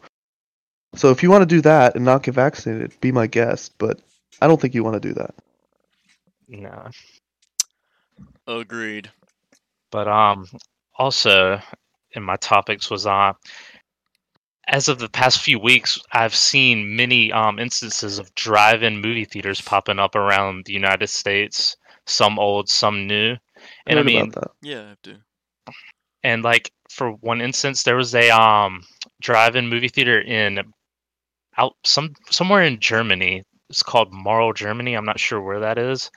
So 0.95 1.11
if 1.11 1.23
you 1.23 1.31
want 1.31 1.43
to 1.43 1.47
do 1.47 1.61
that 1.63 1.95
and 1.95 2.05
not 2.05 2.23
get 2.23 2.35
vaccinated, 2.35 2.99
be 3.01 3.13
my 3.13 3.27
guest. 3.27 3.73
But 3.79 4.01
I 4.41 4.47
don't 4.47 4.61
think 4.61 4.75
you 4.75 4.85
want 4.85 5.01
to 5.01 5.09
do 5.09 5.15
that. 5.15 5.35
no 6.49 6.91
Agreed. 8.47 9.11
But 9.91 10.09
um, 10.09 10.47
also 10.99 11.61
in 12.13 12.23
my 12.23 12.37
topics 12.37 12.91
was 12.91 13.07
uh, 13.07 13.33
as 14.69 14.89
of 14.89 14.99
the 14.99 15.09
past 15.09 15.41
few 15.41 15.59
weeks, 15.59 15.99
I've 16.13 16.35
seen 16.35 16.97
many 16.97 17.33
um 17.33 17.59
instances 17.59 18.19
of 18.19 18.35
drive-in 18.35 19.01
movie 19.01 19.25
theaters 19.25 19.61
popping 19.61 19.99
up 19.99 20.15
around 20.15 20.65
the 20.67 20.73
United 20.73 21.09
States. 21.09 21.77
Some 22.07 22.39
old, 22.39 22.69
some 22.69 23.07
new, 23.07 23.37
and 23.87 23.99
I 23.99 24.03
Heard 24.03 24.07
mean. 24.07 24.33
Yeah, 24.61 24.83
I 24.83 24.89
have 24.89 25.03
to. 25.03 25.17
and 26.25 26.43
like 26.43 26.73
for 26.91 27.13
one 27.13 27.41
instance, 27.41 27.83
there 27.85 27.97
was 27.97 28.15
a 28.15 28.31
um 28.31 28.83
drive-in 29.21 29.69
movie 29.69 29.89
theater 29.89 30.21
in 30.21 30.61
out 31.59 31.75
some 31.85 32.15
somewhere 32.31 32.63
in 32.63 32.81
Germany. 32.81 33.43
It's 33.71 33.83
called 33.83 34.13
Marl, 34.13 34.53
Germany. 34.53 34.95
I'm 34.95 35.05
not 35.05 35.21
sure 35.21 35.41
where 35.41 35.61
that 35.61 35.79
is, 35.79 36.11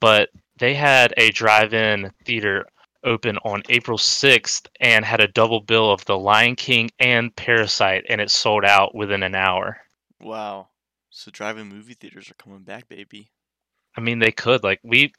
but 0.00 0.28
they 0.58 0.74
had 0.74 1.14
a 1.16 1.30
drive-in 1.30 2.10
theater 2.24 2.66
open 3.04 3.38
on 3.44 3.62
April 3.68 3.96
6th 3.98 4.66
and 4.80 5.04
had 5.04 5.20
a 5.20 5.28
double 5.28 5.60
bill 5.60 5.92
of 5.92 6.04
The 6.06 6.18
Lion 6.18 6.56
King 6.56 6.90
and 6.98 7.34
Parasite, 7.36 8.04
and 8.08 8.20
it 8.20 8.30
sold 8.30 8.64
out 8.64 8.94
within 8.94 9.22
an 9.22 9.36
hour. 9.36 9.76
Wow. 10.20 10.68
So 11.10 11.30
drive-in 11.30 11.68
movie 11.68 11.94
theaters 11.94 12.30
are 12.30 12.34
coming 12.34 12.62
back, 12.64 12.88
baby. 12.88 13.30
I 13.96 14.00
mean, 14.00 14.18
they 14.18 14.32
could 14.32 14.62
like 14.64 14.80
we. 14.82 15.12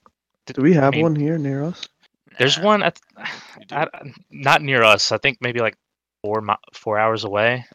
Do 0.45 0.61
we 0.61 0.73
have 0.73 0.93
mean- 0.93 1.03
one 1.03 1.15
here 1.15 1.37
near 1.37 1.63
us? 1.63 1.87
There's 2.37 2.57
Nah, 2.57 2.65
one 2.65 2.83
at 2.83 2.99
we 3.57 3.65
do. 3.67 3.75
I, 3.75 3.87
not 4.29 4.61
near 4.61 4.83
us. 4.83 5.11
I 5.11 5.17
think 5.17 5.37
maybe 5.41 5.59
like 5.61 5.75
four 6.21 6.43
four 6.73 6.99
hours 6.99 7.23
away. 7.23 7.65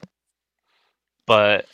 But 1.27 1.67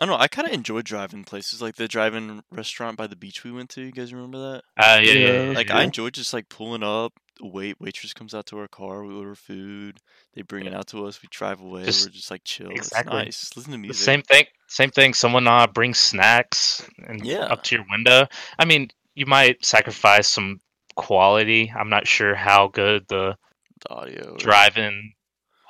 I 0.00 0.06
don't 0.06 0.08
know. 0.16 0.20
I 0.22 0.28
kind 0.28 0.48
of 0.48 0.54
enjoy 0.54 0.82
driving 0.82 1.24
places 1.24 1.60
like 1.62 1.76
the 1.76 1.88
drive-in 1.88 2.42
restaurant 2.50 2.96
by 2.96 3.06
the 3.06 3.16
beach 3.16 3.44
we 3.44 3.52
went 3.52 3.70
to. 3.70 3.82
You 3.82 3.92
guys 3.92 4.12
remember 4.12 4.38
that? 4.38 4.62
uh, 4.76 5.00
yeah, 5.00 5.12
yeah, 5.12 5.12
Yeah, 5.12 5.42
yeah, 5.50 5.56
Like 5.56 5.68
yeah. 5.68 5.78
I 5.78 5.82
enjoy 5.82 6.10
just 6.10 6.32
like 6.32 6.48
pulling 6.48 6.82
up. 6.82 7.12
Wait, 7.40 7.80
waitress 7.80 8.12
comes 8.12 8.32
out 8.32 8.46
to 8.46 8.58
our 8.58 8.68
car. 8.68 9.02
We 9.04 9.12
order 9.14 9.34
food. 9.34 9.98
They 10.34 10.42
bring 10.42 10.66
it 10.66 10.74
out 10.74 10.86
to 10.88 11.04
us. 11.06 11.20
We 11.20 11.28
drive 11.32 11.60
away. 11.60 11.84
Just- 11.84 12.06
We're 12.06 12.12
just 12.12 12.30
like 12.30 12.42
chill. 12.44 12.70
exactly. 12.70 13.18
It's 13.22 13.50
nice. 13.50 13.56
Listen 13.56 13.72
to 13.72 13.76
The 13.76 13.82
music. 13.82 14.04
same 14.04 14.22
thing. 14.22 14.44
Same 14.68 14.90
thing. 14.90 15.14
Someone 15.14 15.46
uh, 15.48 15.66
brings 15.66 15.98
snacks 15.98 16.88
and 17.06 17.24
Yeah. 17.26 17.40
up 17.46 17.64
to 17.64 17.74
your 17.76 17.84
window. 17.90 18.26
I 18.58 18.64
mean, 18.64 18.88
you 19.16 19.26
might 19.26 19.64
sacrifice 19.64 20.28
some 20.28 20.60
quality. 20.94 21.72
I'm 21.76 21.88
not 21.90 22.06
sure 22.06 22.34
how 22.36 22.68
good 22.68 23.06
the 23.08 23.36
The 23.82 23.88
audio. 23.90 24.32
or- 24.34 24.38
drive-in 24.38 25.12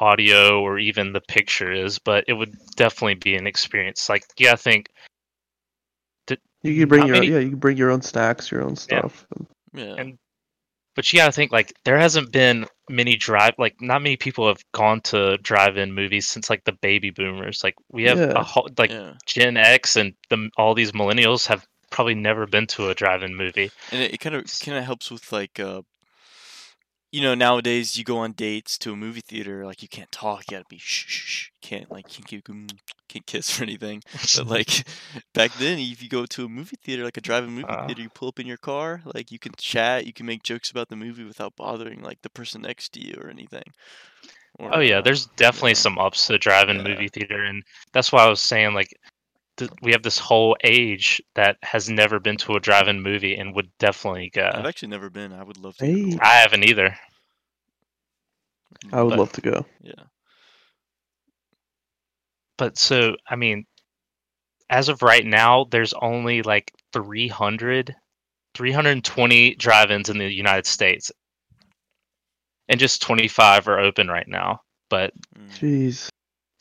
audio 0.05 0.61
or 0.61 0.79
even 0.79 1.13
the 1.13 1.21
picture 1.23 1.73
is, 1.73 1.99
but 1.99 2.25
it 2.29 2.35
would 2.35 2.55
definitely 2.77 3.15
be 3.15 3.35
an 3.37 3.47
experience. 3.47 4.09
Like, 4.09 4.25
yeah, 4.39 4.53
I 4.53 4.57
think 4.57 4.89
You 6.63 6.81
can 6.81 6.89
bring 6.89 7.07
your 7.07 7.17
many- 7.17 7.27
yeah. 7.27 7.39
You 7.41 7.51
can 7.51 7.59
bring 7.59 7.77
your 7.77 7.91
own 7.91 8.01
snacks, 8.01 8.51
your 8.51 8.63
own 8.63 8.71
Yeah. 8.71 8.75
stuff. 8.77 9.27
Yeah. 9.75 9.97
and- 9.99 10.19
but 10.97 11.13
you 11.13 11.19
gotta 11.19 11.33
think 11.33 11.51
like 11.53 11.73
there 11.85 11.99
hasn't 11.99 12.31
been 12.33 12.67
many 12.89 13.17
drive 13.17 13.55
like 13.59 13.75
not 13.81 14.01
many 14.01 14.17
people 14.17 14.47
have 14.47 14.63
gone 14.73 15.01
to 15.01 15.37
drive-in 15.39 15.93
movies 15.93 16.27
since 16.29 16.49
like 16.49 16.63
the 16.65 16.73
baby 16.81 17.11
boomers. 17.11 17.63
Like 17.65 17.75
we 17.91 18.05
have 18.05 18.19
Yeah. 18.19 18.33
a 18.37 18.43
whole 18.45 18.69
like 18.79 18.91
yeah. 18.93 19.15
Gen 19.27 19.57
X 19.57 19.97
and 19.97 20.15
the 20.31 20.49
all 20.57 20.73
these 20.75 20.93
millennials 20.93 21.47
have 21.49 21.67
probably 21.91 22.15
never 22.15 22.47
been 22.47 22.67
to 22.69 22.89
a 22.91 22.95
drive-in 22.95 23.35
movie. 23.35 23.71
And 23.91 24.01
it, 24.03 24.15
it 24.15 24.19
kind 24.21 24.37
of 24.37 24.45
kind 24.65 24.79
of 24.79 24.85
helps 24.85 25.11
with 25.11 25.33
like 25.33 25.59
uh 25.59 25.83
you 27.15 27.21
know 27.23 27.35
nowadays 27.35 27.97
you 27.97 28.05
go 28.05 28.19
on 28.19 28.33
dates 28.33 28.79
to 28.79 28.93
a 28.93 28.97
movie 28.97 29.21
theater 29.21 29.65
like 29.65 29.83
you 29.83 29.89
can't 29.89 30.11
talk 30.13 30.45
you 30.51 30.57
gotta 30.57 30.67
be 30.69 30.79
shh, 30.79 31.05
shh, 31.07 31.27
shh. 31.27 31.49
can't 31.63 31.91
like 31.91 32.07
can't, 32.09 32.45
mm, 32.45 32.71
can't 33.09 33.27
kiss 33.27 33.61
or 33.61 33.65
anything 33.65 34.03
but 34.35 34.47
like 34.47 34.87
back 35.35 35.55
then 35.55 35.79
if 35.79 36.03
you 36.03 36.09
go 36.09 36.27
to 36.27 36.45
a 36.47 36.49
movie 36.49 36.77
theater 36.85 37.05
like 37.05 37.17
a 37.17 37.21
drive-in 37.21 37.51
movie 37.51 37.67
Uh. 37.69 37.87
theater 37.87 38.03
you 38.03 38.11
pull 38.11 38.29
up 38.29 38.41
in 38.41 38.47
your 38.47 38.57
car 38.59 39.03
like 39.15 39.31
you 39.33 39.39
can 39.39 39.53
chat 39.59 40.07
you 40.07 40.13
can 40.13 40.27
make 40.27 40.43
jokes 40.43 40.71
about 40.71 40.89
the 40.89 40.97
movie 40.97 41.25
without 41.25 41.57
bothering 41.57 42.03
like 42.03 42.21
the 42.23 42.31
person 42.31 42.63
next 42.63 42.91
to 42.93 43.01
you 43.01 43.15
or 43.23 43.31
anything 43.31 43.65
Or, 44.59 44.71
Oh 44.71 44.81
yeah, 44.81 45.01
there's 45.01 45.27
definitely 45.37 45.75
yeah. 45.75 45.75
some 45.75 45.99
ups 45.99 46.27
to 46.27 46.33
the 46.35 46.39
drive-in 46.39 46.83
Yeah. 46.83 46.83
movie 46.83 47.09
theater, 47.09 47.45
and 47.45 47.63
that's 47.93 48.13
why 48.13 48.25
I 48.25 48.29
was 48.29 48.43
saying 48.43 48.75
like 48.75 48.89
th- 49.57 49.71
we 49.83 49.93
have 49.93 50.03
this 50.03 50.19
whole 50.19 50.57
age 50.65 51.23
that 51.35 51.57
has 51.63 51.89
never 51.89 52.19
been 52.21 52.37
to 52.39 52.55
a 52.55 52.61
drive-in 52.61 53.01
movie 53.03 53.37
and 53.37 53.55
would 53.55 53.71
definitely 53.79 54.31
go. 54.35 54.51
I've 54.53 54.67
actually 54.67 54.89
never 54.89 55.11
been 55.11 55.33
I 55.33 55.43
would 55.43 55.59
love 55.59 55.77
to 55.79 55.87
Hey. 55.87 56.11
go. 56.13 56.19
I 56.21 56.35
haven't 56.37 56.65
either. 56.65 56.97
I 58.93 59.03
would 59.03 59.11
But- 59.11 59.19
love 59.19 59.33
to 59.33 59.41
go. 59.41 59.67
yeah 59.81 59.93
but 62.57 62.79
so 62.79 63.17
I 63.29 63.37
mean, 63.37 63.67
as 64.71 64.89
of 64.89 65.03
right 65.03 65.25
now, 65.27 65.65
there's 65.71 65.93
only 65.95 66.43
like 66.43 66.73
300, 66.93 67.95
320 68.55 69.55
drive-ins 69.57 70.09
in 70.09 70.19
the 70.19 70.33
United 70.33 70.67
States, 70.67 71.11
and 72.69 72.79
just 72.81 73.03
25 73.03 73.69
are 73.69 73.79
open 73.81 74.09
right 74.09 74.29
now. 74.29 74.63
But 74.89 75.13
Mm. 75.37 75.51
Jeez. 75.59 76.09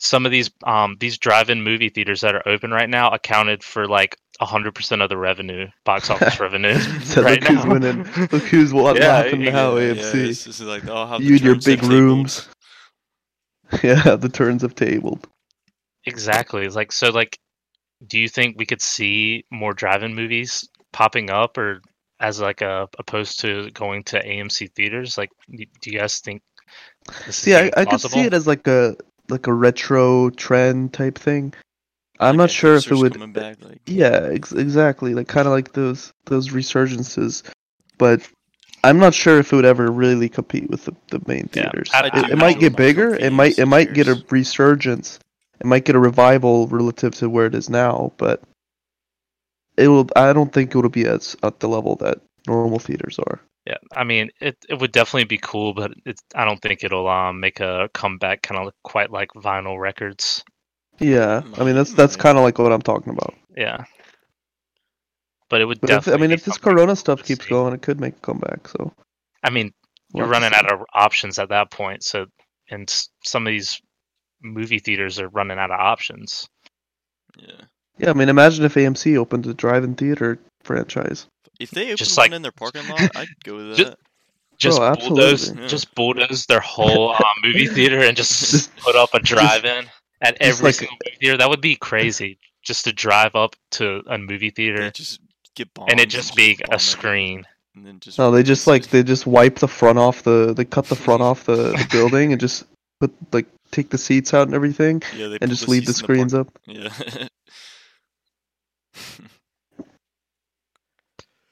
Some 0.04 0.26
of 0.26 0.32
these 0.32 0.50
um 0.64 0.96
these 1.00 1.18
drive-in 1.18 1.62
movie 1.62 1.88
theaters 1.88 2.20
that 2.20 2.34
are 2.34 2.46
open 2.46 2.70
right 2.70 2.90
now 2.90 3.10
accounted 3.10 3.64
for 3.64 3.86
like 3.88 4.16
100% 4.40 5.02
of 5.02 5.08
the 5.08 5.16
revenue, 5.16 5.68
box 5.84 6.10
office 6.10 6.38
revenue. 6.38 6.78
So 7.04 7.22
right 7.22 7.40
look 7.42 7.48
who's 7.50 7.66
winning. 7.66 8.28
Look 8.30 8.42
who's 8.44 8.72
what 8.72 8.96
Yeah, 8.96 9.08
laughing 9.08 9.42
yeah, 9.42 9.50
now, 9.50 9.76
Yeah, 9.76 9.94
AFC. 9.94 10.14
Yeah, 10.14 10.30
it's 10.30 10.44
just 10.44 10.60
like, 10.60 10.86
oh, 10.88 11.06
how 11.06 11.18
you 11.18 11.34
and 11.34 11.40
your 11.40 11.56
big 11.56 11.82
rooms. 11.82 12.48
tabled. 13.70 13.82
Yeah, 13.82 14.16
the 14.16 14.28
turns 14.28 14.62
have 14.62 14.74
tabled. 14.74 15.26
Exactly. 16.06 16.64
It's 16.64 16.76
like 16.76 16.92
so 16.92 17.08
like 17.08 17.38
do 18.06 18.18
you 18.18 18.28
think 18.28 18.58
we 18.58 18.66
could 18.66 18.82
see 18.82 19.44
more 19.50 19.72
drive-in 19.72 20.14
movies 20.14 20.68
popping 20.92 21.30
up 21.30 21.56
or 21.56 21.80
as 22.20 22.40
like 22.40 22.60
a 22.60 22.88
opposed 22.98 23.40
to 23.40 23.70
going 23.70 24.04
to 24.04 24.22
AMC 24.22 24.74
theaters? 24.74 25.16
Like 25.16 25.30
do 25.50 25.90
you 25.90 25.98
guys 25.98 26.18
think 26.18 26.42
this 27.26 27.28
is 27.28 27.36
See, 27.36 27.54
I, 27.54 27.66
even 27.66 27.72
I 27.76 27.84
could 27.84 28.00
see 28.00 28.20
it 28.20 28.34
as 28.34 28.46
like 28.46 28.66
a 28.66 28.96
like 29.28 29.46
a 29.46 29.52
retro 29.52 30.30
trend 30.30 30.92
type 30.92 31.18
thing. 31.18 31.54
I'm 32.20 32.36
Like 32.36 32.44
not 32.44 32.50
sure 32.50 32.76
if 32.76 32.90
it 32.90 32.94
would. 32.94 33.32
back, 33.32 33.56
like, 33.64 33.80
Yeah, 33.86 34.28
ex- 34.32 34.52
exactly. 34.52 35.14
Like 35.14 35.28
kind 35.28 35.46
of 35.46 35.52
like 35.52 35.72
those 35.72 36.12
those 36.26 36.50
resurgences, 36.50 37.42
but 37.98 38.26
I'm 38.84 38.98
not 38.98 39.14
sure 39.14 39.38
if 39.38 39.52
it 39.52 39.56
would 39.56 39.64
ever 39.64 39.90
really 39.90 40.28
compete 40.28 40.70
with 40.70 40.84
the, 40.84 40.94
the 41.08 41.20
main 41.26 41.48
theaters. 41.48 41.90
I- 41.92 42.06
it, 42.14 42.30
it 42.30 42.38
might 42.38 42.60
get 42.60 42.76
bigger. 42.76 43.14
It 43.14 43.32
might 43.32 43.58
it 43.58 43.66
might 43.66 43.94
get 43.94 44.08
a 44.08 44.22
resurgence. 44.30 45.18
It 45.60 45.66
might 45.66 45.84
get 45.84 45.96
a 45.96 46.00
revival 46.00 46.66
relative 46.68 47.14
to 47.16 47.30
where 47.30 47.46
it 47.46 47.54
is 47.54 47.70
now, 47.70 48.12
but 48.16 48.42
it 49.76 49.88
will. 49.88 50.08
I 50.14 50.32
don't 50.32 50.52
think 50.52 50.74
it 50.74 50.78
will 50.78 50.88
be 50.88 51.06
as 51.06 51.36
at 51.42 51.60
the 51.60 51.68
level 51.68 51.96
that 51.96 52.20
normal 52.46 52.78
theaters 52.78 53.18
are. 53.18 53.40
Yeah, 53.66 53.78
I 53.94 54.04
mean, 54.04 54.30
it 54.40 54.56
it 54.68 54.78
would 54.80 54.92
definitely 54.92 55.24
be 55.24 55.38
cool, 55.38 55.74
but 55.74 55.92
it's 56.06 56.22
I 56.34 56.44
don't 56.44 56.60
think 56.60 56.84
it'll 56.84 57.08
um 57.08 57.40
make 57.40 57.60
a 57.60 57.88
comeback 57.94 58.42
kind 58.42 58.60
of 58.60 58.72
quite 58.82 59.10
like 59.10 59.30
vinyl 59.34 59.78
records. 59.80 60.44
Yeah, 60.98 61.42
I 61.56 61.64
mean 61.64 61.74
that's 61.76 61.92
that's 61.92 62.16
kind 62.16 62.36
of 62.38 62.44
like 62.44 62.58
what 62.58 62.72
I'm 62.72 62.82
talking 62.82 63.12
about. 63.12 63.34
Yeah, 63.56 63.84
but 65.48 65.60
it 65.60 65.64
would 65.66 65.80
But 65.80 65.90
if, 65.92 66.08
I 66.08 66.16
mean, 66.16 66.32
if 66.32 66.44
this 66.44 66.58
Corona 66.58 66.96
stuff 66.96 67.22
keeps 67.22 67.46
see. 67.46 67.46
going, 67.46 67.74
it 67.74 67.82
could 67.82 68.00
make 68.00 68.16
a 68.16 68.20
comeback. 68.20 68.66
So 68.68 68.92
I 69.44 69.50
mean, 69.50 69.72
we'll 70.12 70.24
you're 70.24 70.26
have 70.26 70.36
to 70.36 70.42
running 70.42 70.52
see. 70.52 70.66
out 70.66 70.72
of 70.72 70.80
options 70.92 71.38
at 71.38 71.50
that 71.50 71.70
point. 71.70 72.02
So, 72.02 72.26
and 72.70 72.90
some 73.22 73.46
of 73.46 73.52
these 73.52 73.80
movie 74.42 74.80
theaters 74.80 75.20
are 75.20 75.28
running 75.28 75.58
out 75.58 75.70
of 75.70 75.78
options. 75.80 76.48
yeah. 77.36 77.66
Yeah, 77.98 78.10
I 78.10 78.12
mean, 78.12 78.28
imagine 78.28 78.64
if 78.64 78.76
AMC 78.76 79.16
opened 79.16 79.46
a 79.46 79.54
drive-in 79.54 79.94
theater 79.96 80.38
franchise. 80.62 81.26
If 81.60 81.70
they 81.70 81.84
opened 81.86 81.98
Just 81.98 82.16
one 82.16 82.24
like- 82.30 82.36
in 82.36 82.42
their 82.42 82.52
parking 82.56 82.88
lot, 82.88 83.16
I'd 83.16 83.28
go 83.44 83.56
with 83.56 83.76
Just- 83.76 83.90
that. 83.90 83.98
Just 84.56 84.78
Bro, 84.78 84.94
bulldoze. 84.94 85.52
Yeah. 85.52 85.66
just 85.66 85.92
bulldoze 85.96 86.46
their 86.46 86.60
whole 86.60 87.10
uh, 87.12 87.18
movie 87.42 87.66
theater 87.66 87.98
and 88.00 88.16
just, 88.16 88.52
Just- 88.52 88.76
put 88.84 88.94
up 88.94 89.12
a 89.12 89.18
drive-in 89.18 89.86
at 90.20 90.36
every 90.40 90.66
like- 90.66 90.74
single 90.76 90.96
movie 91.04 91.16
theater. 91.18 91.36
That 91.38 91.48
would 91.50 91.60
be 91.60 91.74
crazy. 91.74 92.38
Just 92.62 92.84
to 92.84 92.92
drive 92.92 93.34
up 93.34 93.56
to 93.72 94.02
a 94.06 94.16
movie 94.16 94.50
theater 94.50 94.90
just 94.92 95.20
get 95.56 95.74
bombed 95.74 95.90
and 95.90 96.00
it 96.00 96.08
just 96.08 96.34
be 96.36 96.54
bomb 96.54 96.76
a 96.76 96.78
screen. 96.78 97.44
And 97.74 97.84
then 97.84 97.98
just 98.00 98.16
No, 98.16 98.30
they 98.30 98.42
just 98.44 98.66
like 98.68 98.86
they 98.86 99.02
just 99.02 99.26
wipe 99.26 99.56
the 99.58 99.66
front 99.68 99.98
off 99.98 100.22
the 100.22 100.54
they 100.56 100.64
cut 100.64 100.86
the 100.86 100.94
front 100.96 101.20
off 101.20 101.44
the, 101.44 101.56
the 101.72 101.86
building 101.92 102.30
and 102.32 102.40
just 102.40 102.64
put 103.00 103.12
like 103.32 103.46
take 103.72 103.90
the 103.90 103.98
seats 103.98 104.32
out 104.32 104.46
and 104.46 104.54
everything 104.54 105.02
yeah, 105.16 105.26
they 105.26 105.32
and 105.34 105.40
put 105.40 105.50
just 105.50 105.68
leave 105.68 105.84
the 105.84 105.92
screens 105.92 106.32
park- 106.32 106.46
up. 106.46 106.58
Yeah. 106.66 106.90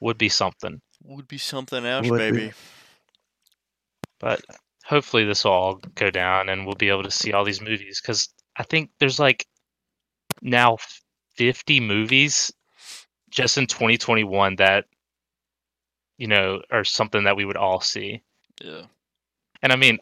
Would 0.03 0.17
be 0.17 0.27
something. 0.27 0.81
Would 1.05 1.29
be 1.29 1.37
something 1.37 1.85
else, 1.85 2.09
Would 2.09 2.33
be. 2.33 2.51
But 4.19 4.41
hopefully 4.83 5.23
this 5.23 5.45
will 5.45 5.53
all 5.53 5.75
go 5.95 6.09
down 6.09 6.49
and 6.49 6.65
we'll 6.65 6.75
be 6.75 6.89
able 6.89 7.03
to 7.03 7.11
see 7.11 7.31
all 7.31 7.45
these 7.45 7.61
movies 7.61 8.01
because 8.01 8.27
I 8.57 8.63
think 8.63 8.89
there's 8.99 9.17
like 9.17 9.47
now 10.41 10.75
50 11.37 11.79
movies 11.79 12.51
just 13.31 13.57
in 13.57 13.65
2021 13.65 14.57
that 14.57 14.85
you 16.17 16.27
know 16.27 16.61
are 16.69 16.83
something 16.83 17.23
that 17.23 17.37
we 17.37 17.45
would 17.45 17.55
all 17.55 17.79
see. 17.79 18.21
Yeah. 18.61 18.81
And 19.61 19.71
I 19.71 19.77
mean, 19.77 19.99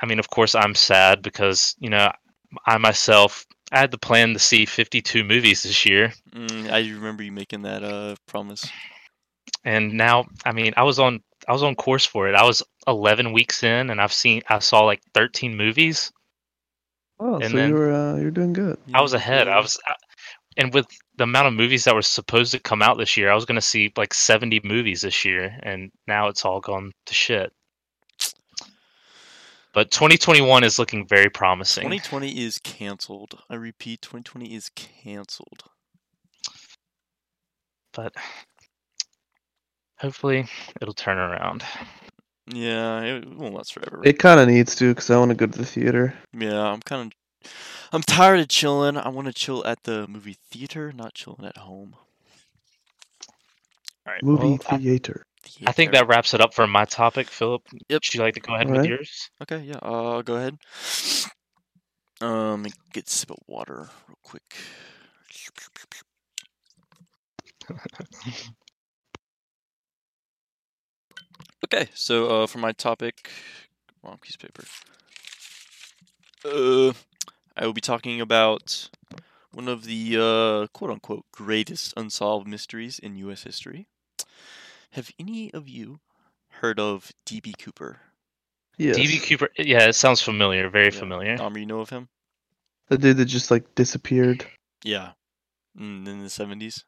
I 0.00 0.06
mean, 0.06 0.20
of 0.20 0.30
course, 0.30 0.54
I'm 0.54 0.76
sad 0.76 1.22
because 1.22 1.74
you 1.80 1.90
know, 1.90 2.12
I 2.66 2.78
myself 2.78 3.44
I 3.72 3.80
had 3.80 3.90
the 3.90 3.98
plan 3.98 4.32
to 4.32 4.38
see 4.38 4.64
52 4.64 5.24
movies 5.24 5.64
this 5.64 5.84
year, 5.84 6.12
Mm, 6.32 6.70
I 6.70 6.80
remember 6.80 7.24
you 7.24 7.32
making 7.32 7.62
that 7.62 7.82
uh 7.82 8.14
promise. 8.26 8.70
And 9.64 9.94
now, 9.94 10.26
I 10.44 10.52
mean, 10.52 10.72
I 10.76 10.82
was 10.84 10.98
on 10.98 11.20
I 11.48 11.52
was 11.52 11.62
on 11.62 11.74
course 11.74 12.04
for 12.06 12.28
it. 12.28 12.34
I 12.34 12.44
was 12.44 12.62
11 12.86 13.32
weeks 13.32 13.62
in, 13.62 13.90
and 13.90 14.00
I've 14.00 14.12
seen 14.12 14.42
I 14.48 14.58
saw 14.60 14.84
like 14.84 15.02
13 15.14 15.56
movies. 15.56 16.12
Oh, 17.18 17.34
And 17.36 17.50
so 17.50 17.56
then- 17.56 17.70
you're 17.70 17.92
uh, 17.92 18.16
you're 18.16 18.30
doing 18.30 18.52
good. 18.52 18.78
I 18.94 19.00
was 19.02 19.12
ahead. 19.14 19.48
I 19.48 19.58
was, 19.58 19.78
I- 19.86 19.94
and 20.56 20.72
with 20.74 20.86
the 21.16 21.24
amount 21.24 21.46
of 21.48 21.54
movies 21.54 21.84
that 21.84 21.94
were 21.94 22.02
supposed 22.02 22.50
to 22.52 22.58
come 22.58 22.82
out 22.82 22.98
this 22.98 23.16
year, 23.16 23.30
I 23.30 23.34
was 23.34 23.44
going 23.44 23.56
to 23.56 23.60
see 23.62 23.92
like 23.96 24.12
70 24.12 24.60
movies 24.64 25.02
this 25.02 25.24
year, 25.24 25.56
and 25.62 25.90
now 26.06 26.28
it's 26.28 26.44
all 26.44 26.60
gone 26.60 26.92
to 27.06 27.14
shit. 27.14 27.52
But 29.72 29.90
2021 29.92 30.64
is 30.64 30.78
looking 30.80 31.06
very 31.06 31.30
promising. 31.30 31.82
2020 31.84 32.44
is 32.44 32.58
canceled. 32.58 33.38
I 33.48 33.54
repeat, 33.54 34.02
2020 34.02 34.52
is 34.54 34.70
canceled. 34.74 35.62
but 37.92 38.12
hopefully 40.00 40.46
it'll 40.80 40.94
turn 40.94 41.18
around. 41.18 41.62
Yeah, 42.52 43.02
it 43.02 43.28
won't 43.36 43.54
last 43.54 43.72
forever. 43.74 44.00
It 44.04 44.18
kind 44.18 44.40
of 44.40 44.48
needs 44.48 44.74
to 44.76 44.88
because 44.92 45.10
I 45.10 45.18
want 45.18 45.30
to 45.30 45.34
go 45.36 45.46
to 45.46 45.58
the 45.58 45.64
theater. 45.64 46.14
yeah, 46.36 46.60
I'm 46.62 46.80
kind 46.80 47.12
of. 47.12 47.50
I'm 47.92 48.02
tired 48.02 48.40
of 48.40 48.48
chilling. 48.48 48.96
I 48.96 49.08
want 49.08 49.26
to 49.28 49.32
chill 49.32 49.64
at 49.66 49.82
the 49.84 50.06
movie 50.08 50.36
theater, 50.50 50.92
not 50.92 51.14
chilling 51.14 51.44
at 51.44 51.56
home. 51.56 51.94
All 54.06 54.12
right. 54.14 54.22
Movie 54.22 54.42
Well, 54.48 54.58
I- 54.70 54.76
theater. 54.78 55.24
I 55.66 55.72
think 55.72 55.92
that 55.92 56.06
wraps 56.06 56.34
it 56.34 56.40
up 56.42 56.52
for 56.54 56.66
my 56.66 56.84
topic, 56.84 57.28
Philip. 57.28 57.62
Yep. 57.88 58.02
Would 58.04 58.14
you 58.14 58.20
like 58.20 58.34
to 58.34 58.40
go 58.40 58.54
ahead 58.54 58.66
with 58.68 58.76
Alright. 58.76 58.90
yours? 58.90 59.30
Okay, 59.42 59.60
yeah, 59.60 59.78
uh, 59.82 60.16
I'll 60.16 60.22
go 60.22 60.36
ahead. 60.36 60.58
Um, 62.20 62.66
get 62.92 63.08
a 63.08 63.10
sip 63.10 63.30
of 63.30 63.38
water 63.48 63.88
real 64.06 64.18
quick. 64.22 64.54
Okay, 71.64 71.88
so 71.94 72.42
uh, 72.42 72.46
for 72.46 72.58
my 72.58 72.72
topic, 72.72 73.30
wrong 74.02 74.18
piece 74.20 74.34
of 74.34 74.40
paper. 74.40 74.64
Uh, 76.44 76.92
I 77.56 77.66
will 77.66 77.74
be 77.74 77.82
talking 77.82 78.20
about 78.20 78.88
one 79.52 79.68
of 79.68 79.84
the 79.84 80.16
uh, 80.16 80.66
quote 80.72 80.90
unquote 80.90 81.26
greatest 81.32 81.92
unsolved 81.96 82.46
mysteries 82.48 82.98
in 82.98 83.16
U.S. 83.16 83.42
history. 83.42 83.86
Have 84.92 85.10
any 85.18 85.52
of 85.52 85.68
you 85.68 86.00
heard 86.48 86.80
of 86.80 87.12
D.B. 87.26 87.54
Cooper? 87.58 88.00
Yes. 88.78 88.96
DB 88.96 89.22
Cooper. 89.28 89.50
Yeah, 89.58 89.88
it 89.88 89.92
sounds 89.94 90.22
familiar. 90.22 90.70
Very 90.70 90.86
Yeah. 90.86 90.98
familiar. 90.98 91.36
Dahmer, 91.36 91.60
you 91.60 91.66
know 91.66 91.80
of 91.80 91.90
him? 91.90 92.08
The 92.88 92.96
dude 92.96 93.18
that 93.18 93.26
just 93.26 93.50
like 93.50 93.74
disappeared. 93.74 94.46
Yeah. 94.82 95.12
Mm, 95.78 96.08
in 96.08 96.22
the 96.22 96.30
seventies. 96.30 96.84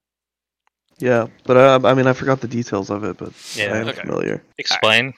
Yeah, 0.99 1.27
but 1.45 1.57
I, 1.57 1.91
I 1.91 1.95
mean 1.95 2.07
I 2.07 2.13
forgot 2.13 2.41
the 2.41 2.49
details 2.49 2.91
of 2.91 3.05
it, 3.05 3.17
but 3.17 3.33
Yeah, 3.57 3.73
I 3.75 3.79
am 3.79 3.89
okay. 3.89 4.01
familiar. 4.03 4.43
Explain 4.59 5.15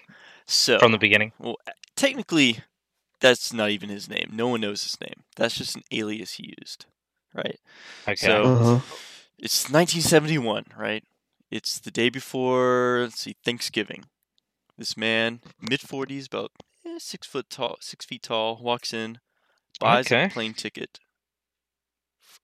So 0.46 0.78
from 0.78 0.92
the 0.92 0.98
beginning. 0.98 1.32
well, 1.38 1.56
technically, 1.96 2.58
that's 3.20 3.52
not 3.52 3.70
even 3.70 3.88
his 3.90 4.08
name. 4.08 4.30
No 4.32 4.48
one 4.48 4.60
knows 4.60 4.82
his 4.82 5.00
name. 5.00 5.24
That's 5.36 5.56
just 5.56 5.76
an 5.76 5.82
alias 5.90 6.32
he 6.34 6.54
used, 6.60 6.86
right? 7.34 7.58
Okay. 8.08 8.14
So- 8.26 8.44
Uh 8.44 8.78
huh. 8.78 8.80
It's 9.38 9.68
1971, 9.68 10.64
right? 10.78 11.04
It's 11.50 11.78
the 11.78 11.90
day 11.90 12.08
before 12.08 13.00
let's 13.02 13.20
see 13.20 13.36
Thanksgiving. 13.44 14.04
This 14.78 14.96
man, 14.96 15.40
mid 15.60 15.80
40s, 15.80 16.26
about 16.26 16.52
eh, 16.86 16.98
six 16.98 17.26
foot 17.26 17.50
tall, 17.50 17.76
six 17.80 18.04
feet 18.06 18.22
tall, 18.22 18.58
walks 18.62 18.92
in, 18.94 19.18
buys 19.80 20.06
Okay. 20.06 20.24
a 20.24 20.28
plane 20.28 20.54
ticket, 20.54 20.98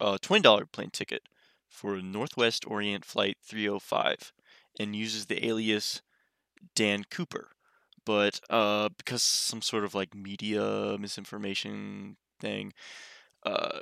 a 0.01 0.19
twenty 0.19 0.43
dollar 0.43 0.67
plane 0.67 0.91
ticket 0.93 1.23
for 1.71 2.03
Northwest 2.03 2.65
Orient 2.67 3.05
Flight 3.05 3.37
305, 3.43 4.33
and 4.79 4.95
uses 4.95 5.27
the 5.27 5.47
alias 5.47 6.03
Dan 6.75 7.05
Cooper. 7.11 7.49
But 8.05 8.41
uh, 8.51 8.89
because 8.99 9.23
some 9.23 9.63
sort 9.63 9.85
of 9.85 9.95
like 9.95 10.15
media 10.15 10.97
misinformation 10.99 12.17
thing, 12.41 12.73
uh, 13.47 13.81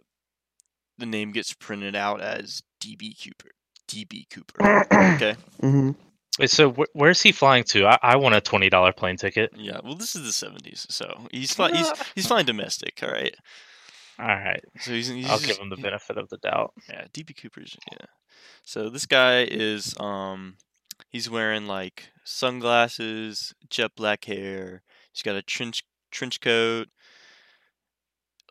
the 0.98 1.06
name 1.06 1.32
gets 1.32 1.54
printed 1.54 1.96
out 1.96 2.20
as 2.20 2.62
DB 2.82 3.14
Cooper. 3.22 3.50
DB 3.88 4.28
Cooper. 4.30 4.86
okay. 5.14 5.36
hmm 5.60 5.90
Wait, 6.38 6.50
so 6.50 6.70
wh- 6.72 6.94
where's 6.94 7.20
he 7.20 7.32
flying 7.32 7.64
to? 7.64 7.86
I, 7.86 7.98
I 8.02 8.16
want 8.16 8.34
a 8.36 8.40
twenty 8.40 8.68
dollar 8.68 8.92
plane 8.92 9.16
ticket. 9.16 9.50
Yeah. 9.56 9.80
Well, 9.82 9.96
this 9.96 10.14
is 10.14 10.22
the 10.22 10.32
seventies, 10.32 10.86
so 10.88 11.26
he's 11.32 11.52
fly- 11.52 11.72
he's 11.72 11.90
he's 12.14 12.26
flying 12.26 12.46
domestic. 12.46 13.00
All 13.02 13.10
right. 13.10 13.34
All 14.18 14.26
right. 14.26 14.62
So 14.80 14.90
he's, 14.92 15.08
he's 15.08 15.26
I'll 15.26 15.36
just- 15.38 15.46
give 15.48 15.58
him 15.58 15.70
the 15.70 15.76
benefit 15.76 16.18
of 16.18 16.28
the 16.28 16.38
doubt. 16.38 16.74
Yeah, 16.88 17.06
DB 17.12 17.40
Cooper's 17.40 17.76
yeah. 17.92 18.06
So 18.64 18.88
this 18.90 19.06
guy 19.06 19.42
is 19.44 19.94
um 20.00 20.56
he's 21.10 21.30
wearing 21.30 21.66
like 21.66 22.10
sunglasses, 22.24 23.54
jet 23.70 23.92
black 23.96 24.24
hair. 24.24 24.82
He's 25.12 25.22
got 25.22 25.36
a 25.36 25.42
trench 25.42 25.84
trench 26.10 26.40
coat. 26.40 26.88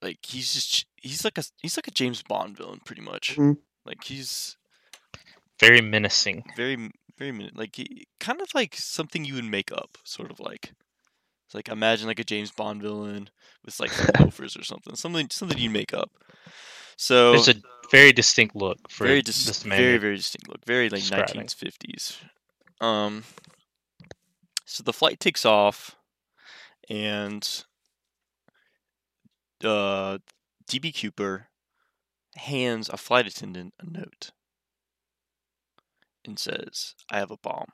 Like 0.01 0.20
he's 0.26 0.53
just 0.53 0.86
he's 0.95 1.24
like 1.24 1.38
a 1.38 1.43
he's 1.61 1.78
like 1.78 1.88
a 1.88 1.91
James 1.91 2.22
Bond 2.22 2.55
villain 2.57 2.80
pretty 2.86 3.01
much. 3.01 3.36
Mhm. 3.36 3.57
Like 3.86 4.03
he's 4.03 4.57
Very 5.59 5.82
menacing. 5.82 6.43
very 6.55 6.91
very 7.18 7.49
like 7.55 7.76
he, 7.78 8.05
kind 8.20 8.41
of 8.41 8.47
like 8.53 8.76
something 8.76 9.26
you 9.26 9.34
would 9.36 9.45
make 9.45 9.72
up, 9.72 9.97
sort 10.03 10.30
of 10.30 10.39
like 10.39 10.74
it's 11.47 11.55
like 11.55 11.69
imagine 11.69 12.07
like 12.07 12.19
a 12.19 12.25
James 12.25 12.51
Bond 12.51 12.81
villain 12.81 13.29
with 13.63 13.79
like 13.79 14.19
loafers 14.19 14.57
or 14.59 14.65
something, 14.65 14.95
something 14.95 15.29
something 15.31 15.57
you 15.57 15.69
make 15.69 15.93
up. 15.93 16.11
So 16.97 17.35
it's 17.35 17.47
a 17.47 17.55
very 17.89 18.11
distinct 18.11 18.53
look 18.53 18.77
for 18.89 19.05
very 19.05 19.21
this 19.21 19.63
man. 19.63 19.77
very 19.77 19.97
very 19.97 20.17
distinct 20.17 20.49
look, 20.49 20.65
very 20.65 20.89
like 20.89 21.03
1950s. 21.03 22.17
Um, 22.81 23.23
so 24.65 24.83
the 24.83 24.91
flight 24.91 25.21
takes 25.21 25.45
off, 25.45 25.95
and 26.89 27.63
uh, 29.63 30.17
DB 30.69 30.99
Cooper 30.99 31.47
hands 32.35 32.89
a 32.89 32.97
flight 32.97 33.25
attendant 33.25 33.73
a 33.79 33.89
note 33.89 34.31
and 36.25 36.37
says, 36.37 36.93
"I 37.09 37.19
have 37.19 37.31
a 37.31 37.37
bomb 37.37 37.69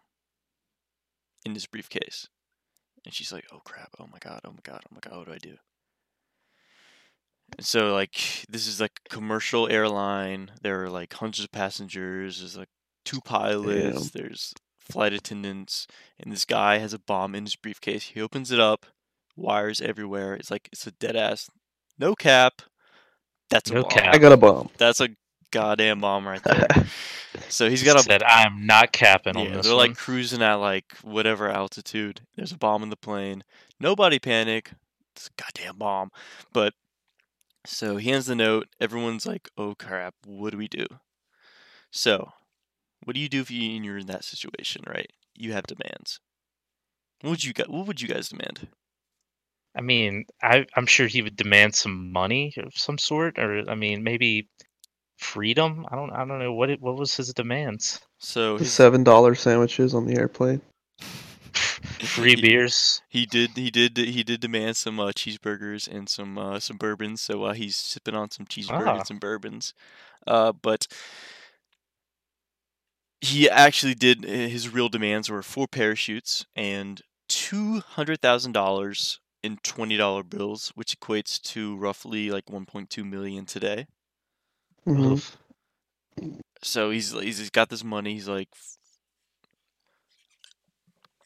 in 1.43 1.55
this 1.55 1.65
briefcase." 1.65 2.28
And 3.06 3.14
she's 3.14 3.32
like, 3.34 3.45
"Oh 3.51 3.60
crap! 3.66 3.89
Oh 3.99 4.08
my 4.12 4.20
god! 4.20 4.41
Oh 4.45 4.51
my 4.51 4.60
god! 4.64 4.82
Oh 4.86 4.93
my 4.93 4.99
god! 5.01 5.18
What 5.18 5.28
do 5.28 5.34
I 5.34 5.38
do?" 5.38 5.56
And 7.58 7.66
so 7.66 7.93
like 7.93 8.45
this 8.49 8.66
is 8.68 8.80
like 8.80 8.99
a 9.06 9.10
commercial 9.14 9.70
airline. 9.70 10.51
There 10.62 10.84
are 10.84 10.89
like 10.89 11.14
hundreds 11.14 11.43
of 11.43 11.51
passengers. 11.51 12.39
There's 12.39 12.58
like 12.58 12.70
two 13.06 13.20
pilots. 13.22 14.12
There's 14.12 14.54
flight 14.80 15.14
attendants, 15.14 15.88
and 16.20 16.32
this 16.32 16.45
guy 16.45 16.78
has 16.78 16.93
a 16.93 16.99
bomb 16.99 17.36
in 17.36 17.43
his 17.45 17.56
briefcase. 17.56 18.04
He 18.04 18.22
opens 18.22 18.51
it 18.51 18.60
up, 18.60 18.86
wires 19.36 19.82
everywhere. 19.82 20.34
It's 20.36 20.49
like 20.51 20.70
it's 20.72 20.88
a 20.88 20.91
dead 20.91 21.16
ass, 21.16 21.49
no 21.99 22.16
cap. 22.16 22.62
That's 23.49 23.70
a 23.70 23.74
No 23.76 23.82
bomb. 23.84 23.91
cap. 23.91 24.14
I 24.14 24.18
got 24.18 24.32
a 24.32 24.38
bomb. 24.38 24.70
That's 24.78 24.99
a 25.01 25.10
goddamn 25.54 26.01
bomb 26.01 26.28
right 26.28 26.43
there. 26.43 26.68
so 27.49 27.70
he's 27.70 27.84
got 27.84 27.99
a 27.99 28.04
said, 28.04 28.24
"I'm 28.24 28.66
not 28.66 28.91
capping 28.91 29.38
on 29.38 29.45
yeah, 29.45 29.56
this 29.58 29.68
they're 29.68 29.76
one." 29.76 29.89
like 29.89 29.97
cruising 29.97 30.41
at 30.41 30.56
like 30.56 30.91
whatever 31.04 31.49
altitude. 31.49 32.22
There's 32.36 32.51
a 32.51 32.58
bomb 32.58 32.84
in 32.84 32.89
the 32.89 32.97
plane. 32.97 33.43
Nobody 33.80 34.20
panic. 34.20 34.72
It's 35.16 35.28
a 35.28 35.41
goddamn 35.41 35.78
bomb. 35.78 36.12
But 36.51 36.74
so 37.66 37.97
he 37.97 38.10
hands 38.10 38.26
the 38.26 38.36
note. 38.36 38.68
Everyone's 38.82 39.26
like, 39.26 39.49
"Oh 39.58 39.76
crap! 39.76 40.16
What 40.26 40.51
do 40.51 40.58
we 40.58 40.68
do?" 40.68 40.86
So, 41.91 42.32
what 43.04 43.14
do 43.14 43.20
you 43.20 43.30
do 43.30 43.41
if 43.41 43.51
you, 43.51 43.62
you're 43.62 43.99
in 43.99 44.08
that 44.08 44.26
situation? 44.26 44.84
Right? 44.88 45.12
You 45.36 45.54
have 45.54 45.68
demands. 45.68 46.20
What 47.22 47.30
would 47.30 47.43
you 47.43 47.54
guys? 47.54 47.68
What 47.70 47.88
would 47.88 48.01
you 48.01 48.08
guys 48.08 48.30
demand? 48.30 48.68
I 49.76 49.82
mean, 49.82 50.26
I, 50.41 50.68
I'm 50.76 50.86
sure 50.86 51.08
he 51.08 51.24
would 51.24 51.36
demand 51.36 51.74
some 51.74 52.12
money 52.12 52.54
of 52.58 52.74
some 52.76 52.99
sort, 52.99 53.39
or 53.39 53.68
I 53.68 53.74
mean, 53.74 54.04
maybe 54.04 54.47
freedom. 55.18 55.86
I 55.91 55.95
don't, 55.95 56.11
I 56.11 56.26
don't 56.26 56.39
know 56.39 56.53
what 56.53 56.70
it, 56.70 56.82
what 56.82 56.97
was 56.97 57.16
his 57.16 57.34
demands. 57.34 57.99
So 58.20 58.57
The 58.57 58.64
his- 58.66 58.74
seven 58.74 59.03
dollar 59.03 59.36
sandwiches 59.36 59.93
on 59.93 60.05
the 60.05 60.18
airplane. 60.18 60.61
Free 62.03 62.36
beers. 62.36 63.01
He 63.09 63.26
did. 63.26 63.51
He 63.55 63.72
did. 63.72 63.97
He 63.97 64.24
did 64.24 64.41
demand 64.41 64.76
some 64.78 64.99
uh, 64.99 65.11
cheeseburgers 65.11 65.88
and 65.88 66.07
some 66.09 66.38
uh, 66.38 66.59
some 66.59 66.78
bourbons. 66.78 67.22
So 67.22 67.43
uh, 67.43 67.53
he's 67.53 67.76
sipping 67.78 68.16
on 68.16 68.30
some 68.32 68.45
cheeseburgers 68.45 68.99
Ah. 68.99 69.03
and 69.09 69.20
bourbons. 69.20 69.74
Uh, 70.28 70.51
but 70.51 70.88
he 73.22 73.49
actually 73.49 73.95
did. 73.95 74.26
uh, 74.26 74.30
His 74.30 74.70
real 74.70 74.89
demands 74.89 75.30
were 75.30 75.41
four 75.41 75.68
parachutes 75.68 76.45
and 76.55 77.01
two 77.30 77.80
hundred 77.80 78.22
thousand 78.22 78.51
dollars 78.51 79.20
in 79.41 79.57
twenty 79.64 79.95
dollar 79.97 80.24
bills, 80.24 80.72
which 80.76 80.99
equates 80.99 81.41
to 81.53 81.76
roughly 81.78 82.30
like 82.32 82.49
one 82.49 82.66
point 82.66 82.89
two 82.89 83.05
million 83.05 83.45
today. 83.45 83.88
Mhm. 84.88 85.13
Oof. 85.13 85.38
So 86.63 86.91
he's 86.91 87.11
he's 87.11 87.38
he's 87.39 87.49
got 87.49 87.69
this 87.69 87.84
money. 87.84 88.13
He's 88.13 88.27
like, 88.27 88.49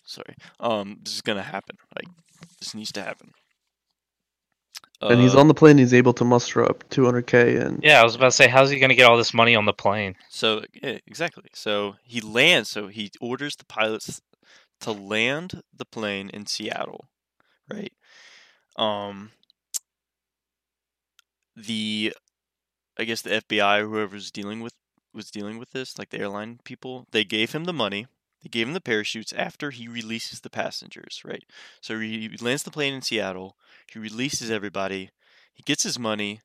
sorry, 0.05 0.35
um, 0.59 0.97
this 1.03 1.15
is 1.15 1.21
gonna 1.21 1.43
happen. 1.43 1.77
Like, 1.95 2.07
this 2.59 2.73
needs 2.73 2.91
to 2.93 3.03
happen. 3.03 3.31
and 5.01 5.21
he's 5.21 5.35
Uh, 5.35 5.39
on 5.39 5.47
the 5.47 5.53
plane. 5.53 5.77
He's 5.77 5.93
able 5.93 6.13
to 6.13 6.25
muster 6.25 6.63
up 6.63 6.83
200k 6.89 7.57
and 7.61 7.83
Yeah, 7.83 8.01
I 8.01 8.03
was 8.03 8.15
about 8.15 8.27
to 8.27 8.31
say, 8.31 8.47
how's 8.47 8.69
he 8.69 8.79
going 8.79 8.89
to 8.89 8.95
get 8.95 9.05
all 9.09 9.17
this 9.17 9.33
money 9.33 9.55
on 9.55 9.65
the 9.65 9.73
plane? 9.73 10.15
So 10.29 10.63
yeah, 10.81 10.97
exactly. 11.05 11.45
So 11.53 11.95
he 12.03 12.21
lands. 12.21 12.69
So 12.69 12.87
he 12.87 13.11
orders 13.21 13.55
the 13.55 13.65
pilots 13.65 14.21
to 14.81 14.91
land 14.91 15.61
the 15.75 15.85
plane 15.85 16.29
in 16.33 16.45
Seattle, 16.47 17.07
right? 17.71 17.93
Um, 18.75 19.31
the 21.55 22.13
I 22.99 23.03
guess 23.03 23.21
the 23.21 23.29
FBI 23.41 23.81
or 23.81 23.87
whoever's 23.87 24.31
dealing 24.31 24.61
with 24.61 24.73
was 25.13 25.31
dealing 25.31 25.57
with 25.57 25.71
this, 25.71 25.97
like 25.97 26.09
the 26.09 26.19
airline 26.19 26.59
people, 26.63 27.07
they 27.11 27.23
gave 27.23 27.51
him 27.53 27.63
the 27.65 27.73
money. 27.73 28.07
They 28.43 28.49
gave 28.49 28.67
him 28.67 28.73
the 28.73 28.81
parachutes 28.81 29.33
after 29.33 29.71
he 29.71 29.87
releases 29.87 30.41
the 30.41 30.49
passengers, 30.49 31.21
right? 31.25 31.43
So 31.81 31.99
he 31.99 32.29
lands 32.39 32.63
the 32.63 32.71
plane 32.71 32.93
in 32.93 33.01
Seattle. 33.01 33.57
He 33.91 33.97
releases 33.99 34.51
everybody. 34.51 35.09
He 35.53 35.63
gets 35.63 35.83
his 35.83 35.97
money. 35.97 36.41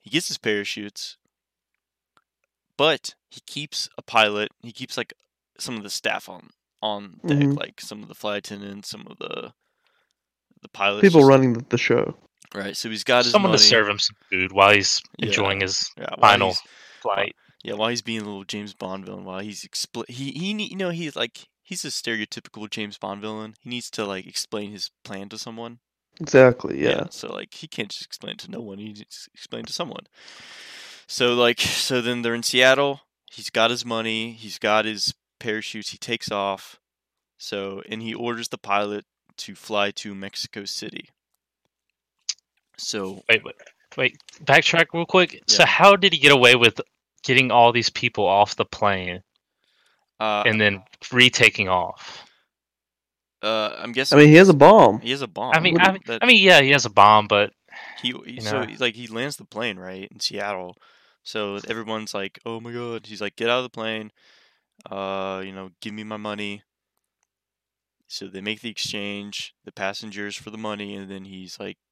He 0.00 0.10
gets 0.10 0.28
his 0.28 0.38
parachutes 0.38 1.16
but 2.76 3.14
he 3.30 3.40
keeps 3.42 3.88
a 3.96 4.02
pilot. 4.02 4.50
He 4.62 4.72
keeps 4.72 4.96
like 4.96 5.12
some 5.58 5.76
of 5.76 5.82
the 5.82 5.90
staff 5.90 6.28
on 6.28 6.50
on 6.80 7.20
deck, 7.24 7.38
Mhm. 7.38 7.56
like 7.56 7.80
some 7.80 8.02
of 8.02 8.08
the 8.08 8.14
flight 8.14 8.38
attendants, 8.38 8.88
some 8.88 9.06
of 9.06 9.18
the 9.18 9.52
the 10.62 10.68
pilots. 10.68 11.02
people 11.02 11.22
running 11.24 11.52
the, 11.52 11.64
the 11.68 11.78
show. 11.78 12.16
Right. 12.54 12.76
So 12.76 12.88
he's 12.90 13.04
got 13.04 13.24
his 13.24 13.32
Someone 13.32 13.50
money. 13.52 13.58
to 13.62 13.64
serve 13.68 13.88
him 13.88 13.98
some 13.98 14.16
food 14.30 14.52
while 14.52 14.72
he's 14.72 15.00
Yeah. 15.18 15.26
enjoying 15.26 15.60
his 15.60 15.90
yeah, 15.98 16.14
final 16.20 16.48
he's- 16.48 16.62
flight. 17.00 17.34
yeah, 17.64 17.74
while 17.74 17.88
he's 17.88 18.02
being 18.02 18.20
a 18.20 18.24
little 18.24 18.44
James 18.44 18.74
Bond 18.74 19.04
villain, 19.06 19.24
while 19.24 19.40
he's 19.40 19.64
expl- 19.64 20.08
he 20.08 20.32
he 20.32 20.54
ne- 20.54 20.68
you 20.68 20.76
know 20.76 20.90
he's 20.90 21.16
like 21.16 21.48
he's 21.62 21.84
a 21.84 21.88
stereotypical 21.88 22.68
James 22.70 22.98
Bond 22.98 23.20
villain. 23.20 23.54
He 23.60 23.70
needs 23.70 23.90
to 23.92 24.04
like 24.04 24.26
explain 24.26 24.72
his 24.72 24.90
plan 25.04 25.28
to 25.30 25.38
someone. 25.38 25.78
Exactly. 26.20 26.82
Yeah. 26.82 27.06
So 27.10 27.32
like 27.32 27.54
he 27.54 27.66
can't 27.66 27.88
just 27.90 28.04
explain 28.04 28.32
it 28.34 28.38
to 28.40 28.50
no 28.50 28.60
one. 28.60 28.78
He 28.78 28.92
just 28.92 29.28
explain 29.34 29.64
to 29.64 29.72
someone. 29.72 30.04
So 31.06 31.34
like 31.34 31.60
so 31.60 32.00
then 32.00 32.22
they're 32.22 32.34
in 32.34 32.42
Seattle. 32.42 33.00
He's 33.30 33.50
got 33.50 33.70
his 33.70 33.84
money. 33.84 34.32
He's 34.32 34.58
got 34.58 34.84
his 34.84 35.14
parachutes. 35.40 35.90
He 35.90 35.98
takes 35.98 36.30
off. 36.30 36.78
So 37.38 37.82
and 37.88 38.02
he 38.02 38.12
orders 38.14 38.48
the 38.48 38.58
pilot 38.58 39.04
to 39.38 39.54
fly 39.54 39.90
to 39.92 40.14
Mexico 40.14 40.64
City. 40.66 41.08
So 42.78 43.22
Wait, 43.28 43.44
wait, 43.44 43.54
wait. 43.96 44.16
Backtrack 44.44 44.86
real 44.92 45.06
quick. 45.06 45.42
So 45.46 45.64
how 45.64 45.96
did 45.96 46.12
he 46.12 46.18
get 46.18 46.32
away 46.32 46.56
with 46.56 46.80
getting 47.22 47.50
all 47.50 47.72
these 47.72 47.90
people 47.90 48.26
off 48.26 48.56
the 48.56 48.64
plane 48.64 49.22
uh, 50.18 50.42
and 50.46 50.60
then 50.60 50.82
retaking 51.12 51.68
off? 51.68 52.24
uh 53.42 53.74
I'm 53.78 53.92
guessing. 53.92 54.18
I 54.18 54.22
mean, 54.22 54.30
he 54.30 54.36
has 54.36 54.48
a 54.48 54.54
bomb. 54.54 55.00
he 55.00 55.10
has 55.10 55.22
a 55.22 55.26
bomb. 55.26 55.52
I 55.54 55.60
mean, 55.60 55.80
I, 55.80 55.92
mean- 55.92 56.02
that 56.06 56.22
I 56.22 56.26
mean, 56.26 56.42
yeah, 56.42 56.60
he 56.60 56.70
has 56.70 56.84
a 56.86 56.90
bomb, 56.90 57.26
but 57.26 57.52
he, 58.00 58.14
he 58.24 58.40
so 58.40 58.62
know. 58.62 58.74
like 58.78 58.94
he 58.94 59.06
lands 59.06 59.36
the 59.36 59.44
plane 59.44 59.78
right 59.78 60.08
in 60.10 60.20
Seattle. 60.20 60.76
So 61.24 61.58
everyone's 61.68 62.14
like, 62.14 62.40
"Oh 62.44 62.60
my 62.60 62.72
god!" 62.72 63.06
He's 63.06 63.20
like, 63.20 63.36
"Get 63.36 63.48
out 63.48 63.58
of 63.58 63.64
the 63.64 63.70
plane! 63.70 64.10
Uh, 64.90 65.42
you 65.44 65.52
know, 65.52 65.70
give 65.80 65.94
me 65.94 66.04
my 66.04 66.16
money." 66.16 66.62
So 68.08 68.26
they 68.26 68.40
make 68.40 68.60
the 68.60 68.68
exchange, 68.68 69.54
the 69.64 69.72
passengers 69.72 70.36
for 70.36 70.50
the 70.50 70.58
money, 70.58 70.94
and 70.94 71.10
then 71.10 71.24
he's 71.24 71.58
like, 71.58 71.78
"S- 71.78 71.91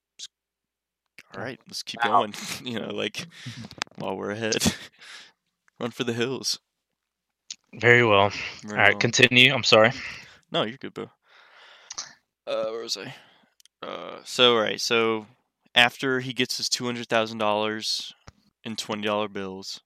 "All 1.35 1.43
right, 1.43 1.61
let's 1.68 1.83
keep 1.83 2.05
Wow. 2.05 2.20
going." 2.20 2.35
you 2.64 2.78
know, 2.81 2.91
like 2.95 3.26
while 3.97 4.16
we're 4.16 4.31
ahead, 4.31 4.74
run 5.81 5.91
for 5.91 6.05
the 6.05 6.12
hills. 6.12 6.59
very 7.74 8.05
well. 8.05 8.31
Very 8.62 8.78
All 8.78 8.85
right, 8.85 8.93
well. 8.95 8.99
continue. 9.01 9.53
I'm 9.53 9.64
sorry. 9.64 9.93
No, 10.51 10.62
you're 10.64 10.78
good, 10.78 10.95
bro. 10.95 11.11
Uh, 12.47 12.64
where 12.70 12.83
was 12.83 12.97
I? 12.97 13.14
Uh, 13.83 14.18
so 14.24 14.57
right, 14.57 14.81
so 14.81 15.26
after 15.74 16.20
he 16.20 16.33
gets 16.33 16.57
his 16.57 16.68
two 16.68 16.85
hundred 16.87 17.09
thousand 17.09 17.39
dollars 17.39 18.12
in 18.64 18.76
twenty 18.76 19.03
dollar 19.07 19.28
bills, 19.28 19.81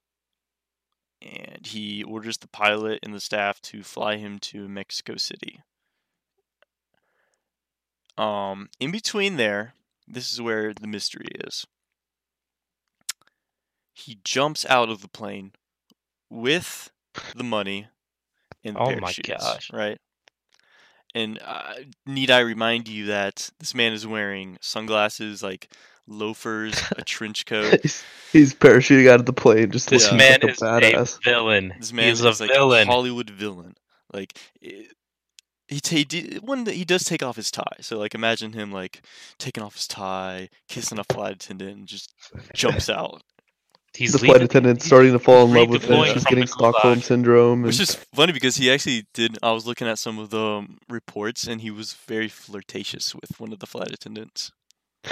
and 1.23 1.67
he 1.67 2.03
orders 2.03 2.39
the 2.39 2.49
pilot 2.49 3.01
and 3.03 3.15
the 3.15 3.21
staff 3.21 3.61
to 3.63 3.83
fly 3.83 4.17
him 4.17 4.39
to 4.39 4.69
Mexico 4.69 5.17
City. 5.17 5.61
Um, 8.17 8.69
in 8.81 8.91
between 8.91 9.37
there, 9.37 9.75
this 10.07 10.33
is 10.33 10.41
where 10.41 10.73
the 10.75 10.87
mystery 10.87 11.27
is. 11.45 11.67
He 13.93 14.19
jumps 14.25 14.67
out 14.67 14.89
of 14.91 15.01
the 15.03 15.09
plane 15.09 15.53
with 16.31 16.91
the 17.35 17.45
money 17.45 17.89
and 18.65 18.77
Oh 18.77 18.87
my 18.87 18.95
parachutes, 18.95 19.29
gosh. 19.45 19.71
right? 19.73 19.99
And 21.15 21.39
uh, 21.45 21.75
need 22.07 22.31
I 22.31 22.41
remind 22.41 22.89
you 22.89 23.07
that 23.07 23.51
this 23.61 23.75
man 23.75 23.93
is 23.93 24.05
wearing 24.07 24.59
sunglasses, 24.61 25.43
like 25.45 25.73
loafers, 26.09 26.83
a 26.97 27.03
trench 27.03 27.47
coat. 27.47 27.81
he's, 27.83 28.03
he's 28.33 28.55
parachuting 28.55 29.09
out 29.09 29.21
of 29.21 29.27
the 29.27 29.33
plane, 29.33 29.71
just 29.71 29.91
This 29.91 30.11
man 30.13 30.41
like 30.43 30.43
a 30.43 30.49
is 30.49 30.59
badass. 30.59 31.19
a 31.19 31.21
villain. 31.31 31.75
This 31.79 31.91
He 31.91 31.97
man 31.97 32.09
is 32.09 32.21
a 32.23 32.31
like 32.31 32.51
villain. 32.51 32.89
a 32.89 32.91
Hollywood 32.91 33.31
villain. 33.31 33.75
Like 34.13 34.37
it, 34.61 34.93
he 35.75 35.81
ta- 35.81 36.17
he 36.17 36.39
one 36.43 36.65
that 36.65 36.75
he 36.75 36.85
does 36.85 37.05
take 37.05 37.23
off 37.23 37.37
his 37.37 37.51
tie. 37.51 37.77
So 37.81 37.99
like 37.99 38.15
imagine 38.15 38.53
him 38.53 38.71
like 38.73 39.03
taking 39.39 39.63
off 39.63 39.75
his 39.75 39.87
tie, 39.87 40.49
kissing 40.69 40.99
a 40.99 41.05
flight 41.05 41.33
attendant, 41.35 41.77
and 41.77 41.87
just 41.87 42.13
jumps 42.55 42.89
out. 43.01 43.23
He's 43.97 44.13
the 44.13 44.19
flight 44.19 44.31
leaving- 44.33 44.45
attendant 44.47 44.83
starting 44.83 45.13
to 45.13 45.19
fall 45.21 45.45
in 45.47 45.55
love 45.55 45.69
with 45.69 45.85
him. 45.85 45.91
redeploying 45.91 46.15
She's 46.15 46.25
getting 46.25 46.47
the 46.47 46.51
gulag. 46.51 46.71
Stockholm 46.73 47.01
syndrome. 47.01 47.59
And 47.61 47.67
Which 47.67 47.79
is 47.81 47.95
funny 48.15 48.33
because 48.33 48.57
he 48.57 48.71
actually 48.71 49.07
did. 49.15 49.39
I 49.43 49.53
was 49.53 49.67
looking 49.67 49.87
at 49.87 49.99
some 50.01 50.19
of 50.19 50.31
the 50.31 50.41
um, 50.45 50.79
reports, 50.89 51.47
and 51.47 51.61
he 51.61 51.71
was 51.71 51.93
very 51.93 52.29
flirtatious 52.29 53.15
with 53.15 53.39
one 53.39 53.53
of 53.53 53.61
the 53.61 53.67
flight 53.67 53.93
attendants. 53.93 54.51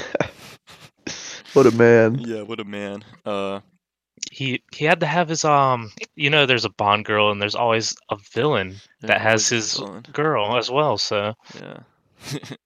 what 1.52 1.66
a 1.66 1.70
man. 1.72 2.18
Yeah, 2.18 2.42
what 2.42 2.58
a 2.60 2.64
man. 2.64 3.04
Uh, 3.24 3.60
he 4.32 4.62
he 4.72 4.86
had 4.86 5.00
to 5.00 5.06
have 5.06 5.28
his 5.28 5.44
um 5.44 5.92
you 6.16 6.30
know 6.30 6.46
there's 6.46 6.64
a 6.64 6.70
bond 6.70 7.04
girl 7.04 7.30
and 7.30 7.40
there's 7.40 7.54
always 7.54 7.94
a 8.10 8.16
villain 8.32 8.76
there 9.00 9.08
that 9.08 9.20
has 9.20 9.46
his 9.48 9.78
one. 9.78 10.02
girl 10.12 10.56
as 10.56 10.70
well 10.70 10.96
so 10.96 11.34
Yeah. 11.60 11.80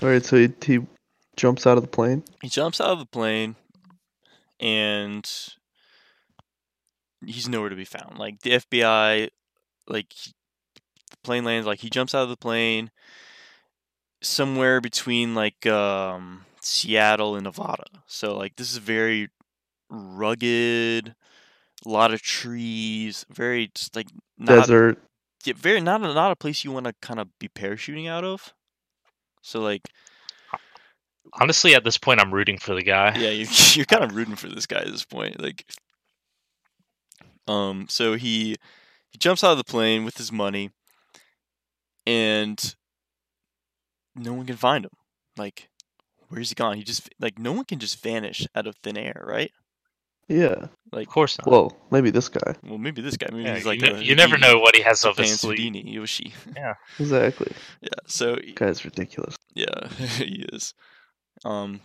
All 0.00 0.08
right, 0.08 0.24
so 0.24 0.36
he, 0.36 0.48
he 0.64 0.78
jumps 1.36 1.66
out 1.66 1.76
of 1.76 1.82
the 1.82 1.88
plane. 1.88 2.22
he 2.40 2.48
jumps 2.48 2.80
out 2.80 2.90
of 2.90 3.00
the 3.00 3.06
plane, 3.06 3.56
and 4.60 5.28
he's 7.26 7.48
nowhere 7.48 7.70
to 7.70 7.74
be 7.74 7.84
found. 7.84 8.16
Like 8.16 8.40
the 8.42 8.50
FBI, 8.50 9.28
like 9.88 10.14
the 11.10 11.16
plane 11.24 11.42
lands. 11.42 11.66
Like 11.66 11.80
he 11.80 11.90
jumps 11.90 12.14
out 12.14 12.22
of 12.22 12.28
the 12.28 12.36
plane 12.36 12.92
somewhere 14.20 14.80
between 14.80 15.34
like 15.34 15.66
um 15.66 16.44
Seattle 16.60 17.34
and 17.34 17.42
Nevada. 17.42 17.86
So 18.06 18.36
like 18.36 18.54
this 18.54 18.70
is 18.70 18.78
very 18.78 19.30
rugged, 19.90 21.14
a 21.84 21.88
lot 21.88 22.12
of 22.12 22.22
trees, 22.22 23.24
very 23.30 23.70
just 23.74 23.96
like 23.96 24.08
not 24.38 24.60
Desert. 24.60 24.98
yeah, 25.44 25.54
very 25.56 25.80
not 25.80 26.02
a, 26.02 26.14
not 26.14 26.32
a 26.32 26.36
place 26.36 26.64
you 26.64 26.72
want 26.72 26.86
to 26.86 26.94
kind 27.00 27.20
of 27.20 27.28
be 27.38 27.48
parachuting 27.48 28.08
out 28.08 28.24
of. 28.24 28.52
So 29.42 29.60
like 29.60 29.88
honestly 31.34 31.74
at 31.74 31.84
this 31.84 31.98
point 31.98 32.20
i'm 32.20 32.32
rooting 32.32 32.56
for 32.56 32.74
the 32.74 32.82
guy 32.82 33.14
yeah, 33.18 33.28
you, 33.28 33.46
you're 33.74 33.84
kind 33.84 34.02
of 34.02 34.16
rooting 34.16 34.34
for 34.36 34.48
this 34.48 34.66
guy 34.66 34.78
at 34.78 34.86
this 34.86 35.04
point. 35.04 35.40
Like, 35.40 35.64
um, 37.46 37.86
so 37.88 38.14
he 38.14 38.56
he 39.10 39.18
jumps 39.18 39.42
out 39.42 39.52
of 39.52 39.58
the 39.58 39.64
plane 39.64 40.04
with 40.04 40.18
his 40.18 40.30
money, 40.30 40.70
and 42.06 42.74
no 44.14 44.32
one 44.34 44.46
can 44.46 44.56
find 44.56 44.84
him. 44.84 44.90
Like, 45.36 45.70
where's 46.28 46.50
he 46.50 46.54
gone? 46.54 46.76
He 46.76 46.84
just 46.84 47.08
like 47.18 47.38
no 47.38 47.52
one 47.52 47.64
can 47.64 47.78
just 47.78 48.02
vanish 48.02 48.46
out 48.54 48.66
of 48.66 48.76
thin 48.76 48.98
air, 48.98 49.24
right? 49.26 49.50
Yeah. 50.28 50.66
Like, 50.92 51.06
of 51.06 51.12
course 51.12 51.38
not 51.38 51.48
Well, 51.48 51.76
maybe 51.90 52.10
this 52.10 52.28
guy. 52.28 52.54
well, 52.62 52.78
maybe 52.78 53.00
this 53.02 53.16
guy. 53.16 53.28
Maybe 53.30 53.44
Yeah, 53.44 53.54
he's 53.56 53.66
like 53.66 53.80
you, 53.80 53.90
ne- 53.92 53.98
a 53.98 54.02
you 54.02 54.14
never 54.14 54.36
Houdini, 54.36 54.52
know 54.54 54.60
what 54.60 54.76
he 54.76 54.82
has 54.82 55.04
up 55.04 55.16
Japan's 55.16 55.30
his 55.30 55.40
sleeve 55.40 55.58
Houdini, 55.58 55.96
Yoshie. 55.96 56.32
Exactly. 56.98 57.52
yeah. 57.80 57.88
So 58.06 58.36
Guy's 58.54 58.84
ridiculous. 58.84 59.36
Yeah, 59.54 59.88
he 60.18 60.46
is. 60.52 60.74
Um, 61.44 61.80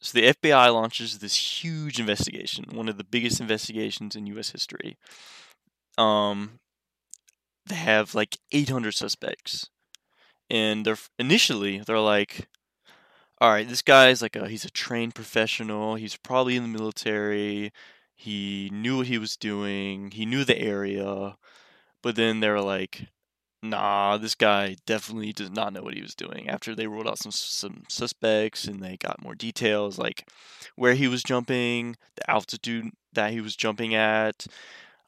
so 0.00 0.18
the 0.18 0.26
FBI 0.34 0.72
launches 0.72 1.18
this 1.18 1.64
huge 1.64 1.98
investigation, 1.98 2.64
one 2.72 2.88
of 2.88 2.98
the 2.98 3.04
biggest 3.04 3.40
investigations 3.40 4.14
in 4.14 4.26
U.S. 4.28 4.50
history. 4.50 4.96
Um, 5.98 6.58
they 7.66 7.74
have 7.76 8.14
like 8.14 8.36
800 8.52 8.94
suspects, 8.94 9.70
and 10.50 10.84
they're 10.84 10.98
initially 11.18 11.78
they're 11.78 11.98
like, 11.98 12.46
"All 13.40 13.50
right, 13.50 13.68
this 13.68 13.82
guy's 13.82 14.22
like 14.22 14.36
a 14.36 14.48
he's 14.48 14.64
a 14.64 14.70
trained 14.70 15.14
professional. 15.14 15.94
He's 15.96 16.16
probably 16.16 16.56
in 16.56 16.62
the 16.62 16.78
military. 16.78 17.72
He 18.14 18.70
knew 18.72 18.98
what 18.98 19.06
he 19.08 19.18
was 19.18 19.36
doing. 19.36 20.10
He 20.12 20.26
knew 20.26 20.44
the 20.44 20.58
area." 20.58 21.36
But 22.02 22.16
then 22.16 22.40
they're 22.40 22.60
like, 22.60 23.08
nah, 23.62 24.16
this 24.16 24.34
guy 24.34 24.76
definitely 24.86 25.32
does 25.32 25.50
not 25.50 25.72
know 25.72 25.82
what 25.82 25.94
he 25.94 26.02
was 26.02 26.14
doing. 26.14 26.48
After 26.48 26.74
they 26.74 26.86
rolled 26.86 27.08
out 27.08 27.18
some 27.18 27.32
some 27.32 27.84
suspects 27.88 28.66
and 28.66 28.82
they 28.82 28.96
got 28.96 29.22
more 29.22 29.34
details, 29.34 29.98
like 29.98 30.28
where 30.76 30.94
he 30.94 31.08
was 31.08 31.22
jumping, 31.22 31.96
the 32.16 32.30
altitude 32.30 32.90
that 33.12 33.32
he 33.32 33.40
was 33.40 33.56
jumping 33.56 33.94
at. 33.94 34.46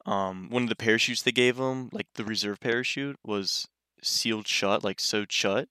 Um, 0.06 0.48
one 0.50 0.62
of 0.62 0.68
the 0.70 0.76
parachutes 0.76 1.22
they 1.22 1.32
gave 1.32 1.58
him, 1.58 1.90
like 1.92 2.06
the 2.14 2.24
reserve 2.24 2.60
parachute, 2.60 3.18
was 3.24 3.68
sealed 4.02 4.48
shut, 4.48 4.84
like 4.84 5.00
sewed 5.00 5.32
shut. 5.32 5.68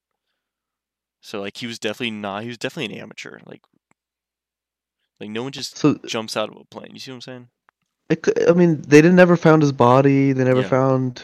So 1.28 1.42
like 1.42 1.58
he 1.58 1.68
was 1.68 1.78
definitely 1.78 2.12
not. 2.12 2.44
He 2.44 2.48
was 2.48 2.58
definitely 2.58 2.96
an 2.96 3.02
amateur. 3.02 3.40
Like, 3.46 3.62
like 5.20 5.30
no 5.30 5.44
one 5.44 5.52
just 5.52 5.78
So 5.78 5.96
jumps 6.06 6.38
out 6.38 6.48
of 6.50 6.56
a 6.56 6.64
plane. 6.64 6.92
You 6.94 7.00
see 7.00 7.12
what 7.12 7.16
I'm 7.16 7.22
saying? 7.22 7.48
it, 8.10 8.26
I 8.48 8.54
mean, 8.54 8.82
they 8.84 9.02
didn't 9.02 9.18
never 9.18 9.36
found 9.36 9.62
his 9.62 9.74
body. 9.74 10.32
They 10.32 10.46
never 10.46 10.62
Yeah. 10.62 10.70
found. 10.70 11.24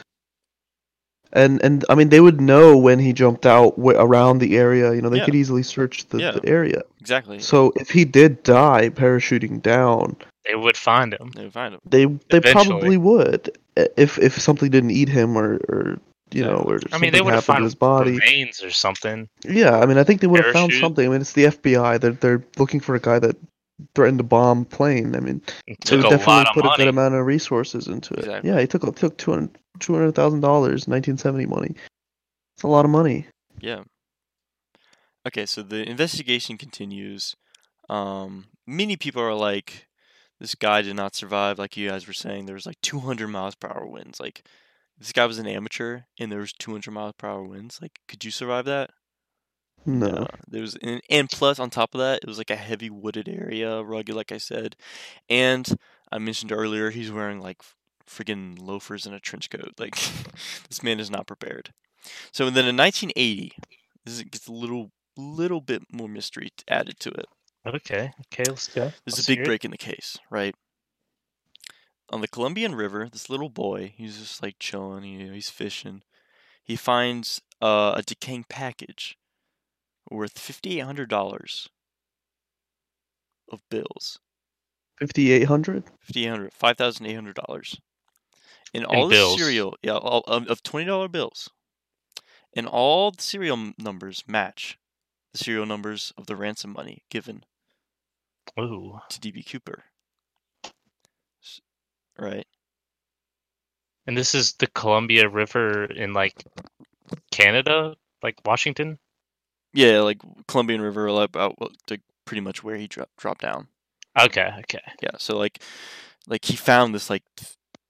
And 1.31 1.63
and 1.63 1.85
I 1.87 1.95
mean, 1.95 2.09
they 2.09 2.19
would 2.19 2.41
know 2.41 2.75
when 2.77 2.99
he 2.99 3.13
jumped 3.13 3.45
out 3.45 3.75
wh- 3.79 3.95
around 3.95 4.39
the 4.39 4.57
area. 4.57 4.93
You 4.93 5.01
know, 5.01 5.07
they 5.07 5.19
Yeah. 5.19 5.25
could 5.25 5.35
easily 5.35 5.63
search 5.63 6.05
the, 6.09 6.19
Yeah. 6.19 6.31
the 6.31 6.45
area. 6.49 6.81
Exactly. 6.99 7.39
So 7.39 7.71
if 7.77 7.89
he 7.89 8.03
did 8.03 8.43
die 8.43 8.89
parachuting 8.89 9.61
down, 9.61 10.17
they 10.45 10.55
would 10.55 10.75
find 10.75 11.13
him 11.13 11.31
they 11.31 11.43
would 11.45 11.53
find 11.53 11.75
him. 11.75 11.79
they 11.89 12.05
they 12.29 12.39
Eventually. 12.39 12.65
probably 12.67 12.97
would 12.97 13.57
if 13.95 14.19
if 14.19 14.37
something 14.37 14.69
didn't 14.69 14.91
eat 14.91 15.07
him 15.07 15.37
or 15.37 15.61
or 15.69 15.97
you 16.33 16.43
know 16.43 16.57
or 16.57 16.79
i 16.91 16.97
mean 16.97 17.11
they 17.11 17.21
would 17.21 17.33
have 17.33 17.43
found 17.45 17.63
his 17.63 17.75
body. 17.75 18.11
remains 18.11 18.63
or 18.63 18.71
something 18.71 19.29
Yeah, 19.43 19.79
I 19.79 19.85
mean, 19.85 19.97
I 19.97 20.03
think 20.03 20.21
they 20.21 20.27
would 20.27 20.43
have 20.43 20.53
found 20.53 20.73
something. 20.73 21.05
I 21.05 21.09
mean, 21.09 21.21
it's 21.21 21.33
the 21.33 21.45
FBI. 21.45 21.99
They're 21.99 22.11
they're 22.11 22.43
looking 22.57 22.79
for 22.79 22.95
a 22.95 22.99
guy 22.99 23.19
that 23.19 23.35
threatened 23.95 24.19
to 24.19 24.23
bomb 24.23 24.65
plane. 24.65 25.15
I 25.15 25.19
mean, 25.19 25.41
It 25.67 25.77
they 25.81 25.97
took 25.97 25.97
would 25.97 26.07
a 26.07 26.09
definitely 26.17 26.33
lot 26.33 26.47
of 26.47 26.53
put 26.53 26.65
a 26.65 26.77
good 26.77 26.87
amount 26.87 27.15
of 27.15 27.25
resources 27.25 27.87
into 27.87 28.13
it. 28.13 28.19
Exactly. 28.19 28.49
Yeah, 28.49 28.59
he 28.59 28.67
took 28.67 28.83
took 28.95 29.17
two 29.17 29.31
hundred 29.31 29.57
two 29.79 29.93
hundred 29.93 30.15
thousand 30.15 30.41
dollars, 30.41 30.87
nineteen 30.87 31.17
seventy 31.17 31.45
money. 31.45 31.75
It's 32.55 32.63
a 32.63 32.67
lot 32.67 32.85
of 32.85 32.91
money. 32.91 33.27
Yeah. 33.59 33.83
Okay, 35.27 35.45
so 35.45 35.63
the 35.63 35.87
investigation 35.89 36.57
continues. 36.57 37.35
Um, 37.89 38.47
many 38.67 38.97
people 38.97 39.21
are 39.21 39.33
like, 39.33 39.87
this 40.39 40.55
guy 40.55 40.81
did 40.81 40.95
not 40.95 41.15
survive. 41.15 41.57
Like 41.59 41.77
you 41.77 41.89
guys 41.89 42.07
were 42.07 42.13
saying, 42.13 42.45
there 42.45 42.55
was 42.55 42.65
like 42.65 42.79
200 42.81 43.27
miles 43.27 43.55
per 43.55 43.69
hour 43.69 43.85
winds. 43.87 44.19
Like, 44.19 44.43
this 44.97 45.11
guy 45.13 45.25
was 45.25 45.39
an 45.39 45.47
amateur, 45.47 46.01
and 46.19 46.31
there 46.31 46.39
was 46.39 46.53
200 46.53 46.91
miles 46.91 47.13
per 47.17 47.27
hour 47.27 47.43
winds. 47.43 47.79
Like, 47.81 47.99
could 48.07 48.23
you 48.23 48.31
survive 48.31 48.65
that? 48.65 48.91
No, 49.85 50.25
Uh, 50.25 50.27
there 50.47 50.61
was, 50.61 50.75
and, 50.81 51.01
and 51.09 51.29
plus 51.29 51.59
on 51.59 51.69
top 51.69 51.93
of 51.93 51.99
that, 51.99 52.19
it 52.23 52.27
was 52.27 52.37
like 52.37 52.49
a 52.49 52.55
heavy 52.55 52.89
wooded 52.89 53.27
area, 53.27 53.81
rugged, 53.83 54.15
like 54.15 54.31
I 54.31 54.37
said, 54.37 54.75
and 55.29 55.67
I 56.11 56.19
mentioned 56.19 56.51
earlier, 56.51 56.89
he's 56.91 57.11
wearing 57.11 57.39
like 57.41 57.61
freaking 58.07 58.57
loafers 58.61 59.05
and 59.05 59.15
a 59.15 59.19
trench 59.19 59.49
coat. 59.49 59.73
Like, 59.79 59.95
this 60.69 60.83
man 60.83 60.99
is 60.99 61.09
not 61.11 61.27
prepared. 61.27 61.73
So 62.33 62.49
then 62.49 62.67
in 62.67 62.75
1980, 62.77 63.53
this 64.05 64.21
gets 64.23 64.47
a 64.47 64.53
little, 64.53 64.91
little 65.17 65.61
bit 65.61 65.83
more 65.91 66.09
mystery 66.09 66.49
added 66.69 66.99
to 67.01 67.09
it. 67.11 67.25
okay 67.65 68.11
okay 68.25 68.43
let's 68.49 68.67
go 68.67 68.91
There's 69.05 69.17
Let's 69.17 69.19
a 69.19 69.23
big 69.23 69.35
hear 69.35 69.43
it. 69.47 69.47
break 69.47 69.65
in 69.65 69.71
the 69.71 69.77
case, 69.77 70.17
right? 70.29 70.55
On 72.09 72.21
the 72.21 72.29
Columbian 72.29 72.75
River, 72.75 73.09
this 73.09 73.29
little 73.29 73.49
boy, 73.49 73.93
he's 73.97 74.17
just 74.17 74.41
like 74.41 74.57
chilling, 74.57 75.03
you 75.03 75.27
know, 75.27 75.33
he's 75.33 75.49
fishing. 75.49 76.01
He 76.63 76.75
finds 76.77 77.41
uh, 77.61 77.93
a 77.97 78.03
decaying 78.03 78.45
package 78.49 79.17
worth 80.09 80.35
$5,800 80.39 81.69
of 83.49 83.61
bills. 83.69 84.19
fifty 84.99 85.31
eight 85.31 85.43
hundred. 85.43 85.85
$5,800, 86.01 86.51
$5,800. 86.53 87.79
And 88.73 88.85
all 88.85 89.07
the 89.07 89.15
bills. 89.15 89.37
serial, 89.37 89.75
yeah, 89.81 89.97
all, 89.97 90.21
of, 90.27 90.47
of 90.47 90.63
$20 90.63 91.07
bills. 91.07 91.49
And 92.55 92.67
all 92.67 93.11
the 93.11 93.21
serial 93.21 93.73
numbers 93.77 94.23
match 94.27 94.79
the 95.33 95.37
serial 95.39 95.65
numbers 95.67 96.13
of 96.17 96.27
the 96.27 96.35
ransom 96.35 96.71
money 96.73 97.05
given 97.09 97.45
Ooh. 98.59 98.99
to 99.09 99.19
DB 99.19 99.41
Cooper. 99.49 99.85
Right? 102.17 102.45
and 104.05 104.17
this 104.17 104.35
is 104.35 104.53
the 104.53 104.67
columbia 104.67 105.29
river 105.29 105.85
in 105.85 106.13
like 106.13 106.43
canada 107.31 107.95
like 108.21 108.35
washington 108.45 108.97
Yeah, 109.73 110.01
like 110.01 110.19
Columbian 110.47 110.81
River, 110.81 111.09
like, 111.11 111.29
about 111.29 111.55
like 111.89 112.01
pretty 112.25 112.41
much 112.41 112.63
where 112.63 112.75
he 112.77 112.87
dropped 112.87 113.17
dropped 113.17 113.41
down. 113.41 113.67
okay 114.19 114.49
okay 114.59 114.81
Yeah, 115.01 115.17
so 115.17 115.37
like, 115.37 115.61
like 116.27 116.45
he 116.45 116.55
found 116.55 116.93
this 116.93 117.09
like, 117.09 117.23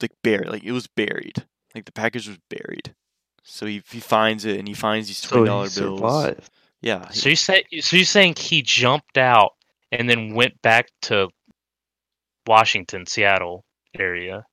like 0.02 0.12
buried, 0.24 0.48
like 0.50 0.64
it 0.64 0.72
was 0.72 0.88
buried, 0.88 1.46
like 1.76 1.86
the 1.86 1.92
package 1.92 2.28
was 2.28 2.38
buried. 2.50 2.96
So 3.44 3.66
he 3.66 3.84
he 3.92 4.00
finds 4.00 4.46
it 4.46 4.58
and 4.60 4.68
he 4.68 4.74
finds 4.74 5.08
these 5.08 5.20
twenty 5.22 5.46
dollar 5.46 5.68
dollar 5.68 5.98
bills. 5.98 6.00
survived. 6.00 6.50
Yeah, 6.82 7.10
so 7.10 7.30
you 7.30 7.36
say 7.36 7.66
so 7.82 7.96
you're 7.98 8.06
saying 8.06 8.36
he 8.38 8.62
jumped 8.62 9.18
out 9.18 9.52
and 9.92 10.10
then 10.10 10.34
went 10.36 10.62
back 10.62 10.88
to 11.04 11.30
washington 12.48 13.06
seattle 13.06 13.64
area 13.98 14.46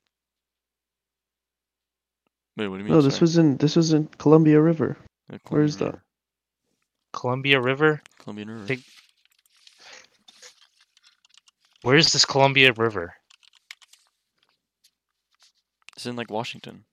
Wait, 2.56 2.68
what 2.68 2.76
do 2.76 2.82
you 2.82 2.84
mean? 2.84 2.94
No, 2.94 3.00
this 3.00 3.14
Sorry. 3.14 3.20
was 3.22 3.36
in 3.38 3.56
this 3.56 3.76
was 3.76 3.92
in 3.92 4.06
Columbia 4.18 4.60
River. 4.60 4.96
Uh, 5.32 5.38
where's 5.48 5.76
Columbian 5.76 6.00
that? 6.02 7.18
Columbia 7.18 7.60
River. 7.60 8.02
Columbia 8.18 8.46
River. 8.46 8.66
think- 8.66 8.82
Where 11.82 11.96
is 11.96 12.12
this 12.12 12.24
Columbia 12.26 12.72
River? 12.76 13.14
It's 15.96 16.04
in 16.06 16.16
like 16.16 16.30
Washington. 16.30 16.84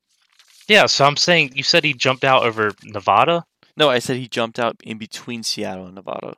Yeah, 0.69 0.85
so 0.85 1.05
I'm 1.05 1.17
saying 1.17 1.51
you 1.55 1.63
said 1.63 1.83
he 1.83 1.93
jumped 1.93 2.23
out 2.23 2.43
over 2.43 2.71
Nevada. 2.83 3.43
No, 3.75 3.89
I 3.89 3.99
said 3.99 4.17
he 4.17 4.27
jumped 4.27 4.59
out 4.59 4.75
in 4.83 4.97
between 4.97 5.43
Seattle 5.43 5.85
and 5.85 5.95
Nevada. 5.95 6.35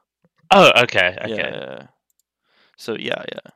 Oh, 0.51 0.71
okay, 0.83 1.15
Yeah, 1.17 1.23
okay. 1.25 1.35
Yeah. 1.35 1.77
yeah. 1.79 1.87
So 2.77 2.95
yeah, 2.95 3.23
yeah. 3.31 3.51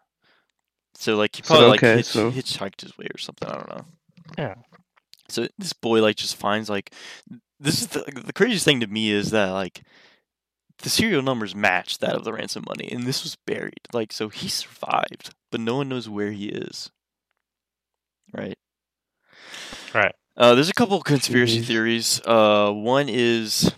So 1.04 1.18
like 1.18 1.36
he 1.36 1.44
So, 1.44 1.48
probably 1.48 1.68
like 1.70 1.80
okay, 1.84 1.96
hitch, 1.98 2.06
so- 2.06 2.32
hitchhiked 2.32 2.82
his 2.82 2.98
way 2.98 3.08
or 3.14 3.18
something. 3.18 3.50
I 3.50 3.54
don't 3.56 3.70
know. 3.70 3.86
Yeah. 4.38 4.56
So 5.28 5.48
this 5.58 5.74
boy 5.74 6.02
like 6.02 6.16
just 6.16 6.36
finds 6.38 6.70
like 6.70 6.94
this 7.60 7.82
is 7.82 7.88
the 7.88 8.04
the 8.26 8.32
craziest 8.34 8.64
thing 8.66 8.80
to 8.80 8.88
me 8.88 9.12
is 9.12 9.32
that 9.32 9.50
like 9.50 9.84
the 10.80 10.90
serial 10.90 11.22
numbers 11.22 11.54
match 11.56 11.98
that 12.00 12.16
of 12.16 12.24
the 12.24 12.32
ransom 12.34 12.64
money, 12.68 12.90
and 12.92 13.04
this 13.06 13.24
was 13.24 13.36
buried. 13.46 13.82
Like 13.94 14.14
so 14.14 14.30
he 14.30 14.48
survived, 14.48 15.34
but 15.52 15.60
no 15.60 15.76
one 15.76 15.90
knows 15.90 16.08
where 16.08 16.32
he 16.32 16.48
is. 16.48 16.90
Right. 18.34 18.58
Right. 19.94 20.16
Uh, 20.38 20.56
there's 20.56 20.70
a 20.70 20.74
couple 20.74 20.98
of 20.98 21.04
conspiracy 21.04 21.60
Jeez. 21.60 21.66
theories. 21.66 22.22
Uh, 22.26 22.72
one 22.72 23.08
is 23.10 23.74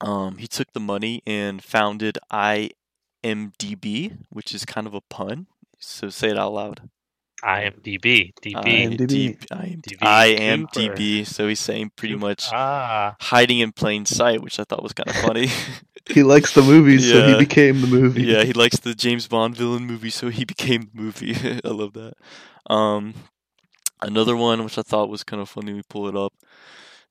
um, 0.00 0.36
he 0.36 0.46
took 0.46 0.72
the 0.72 0.80
money 0.80 1.22
and 1.26 1.62
founded 1.64 2.18
IMDb, 2.32 4.16
which 4.30 4.54
is 4.54 4.64
kind 4.64 4.86
of 4.86 4.94
a 4.94 5.00
pun. 5.00 5.46
So 5.80 6.08
say 6.10 6.28
it 6.28 6.38
out 6.38 6.52
loud. 6.52 6.88
IMDb, 7.42 8.32
DB. 8.42 8.52
IMDb. 8.52 9.38
IMDb. 9.48 9.96
DB 9.98 10.66
IMDb. 10.68 11.26
So 11.26 11.48
he's 11.48 11.58
saying 11.60 11.92
pretty 11.96 12.14
much 12.14 12.48
Ah, 12.52 13.16
hiding 13.18 13.60
in 13.60 13.72
plain 13.72 14.04
sight, 14.04 14.42
which 14.42 14.60
I 14.60 14.64
thought 14.64 14.82
was 14.82 14.92
kind 14.92 15.08
of 15.08 15.16
funny. 15.16 15.48
He 16.08 16.22
likes 16.22 16.54
the 16.54 16.62
movies, 16.62 17.08
so 17.08 17.28
he 17.28 17.36
became 17.38 17.82
the 17.82 17.86
movie. 17.86 18.24
yeah, 18.24 18.42
he 18.42 18.52
likes 18.54 18.78
the 18.80 18.94
James 18.94 19.28
Bond 19.28 19.54
villain 19.54 19.84
movie, 19.86 20.10
so 20.10 20.28
he 20.28 20.44
became 20.54 20.90
the 20.92 21.00
movie. 21.00 21.34
I 21.64 21.68
love 21.68 21.92
that. 21.92 22.14
Um, 22.72 23.14
another 24.00 24.34
one 24.34 24.64
which 24.64 24.76
I 24.78 24.82
thought 24.82 25.08
was 25.10 25.22
kind 25.22 25.40
of 25.42 25.48
funny. 25.48 25.72
We 25.74 25.82
pull 25.88 26.08
it 26.08 26.16
up. 26.16 26.32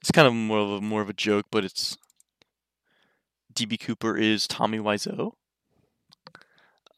It's 0.01 0.11
kind 0.11 0.27
of 0.27 0.33
more 0.33 0.59
of 0.59 0.69
a 0.71 0.81
more 0.81 1.01
of 1.01 1.09
a 1.09 1.13
joke, 1.13 1.45
but 1.51 1.63
it's 1.63 1.97
DB 3.53 3.79
Cooper 3.79 4.17
is 4.17 4.47
Tommy 4.47 4.79
Wiseau. 4.79 5.33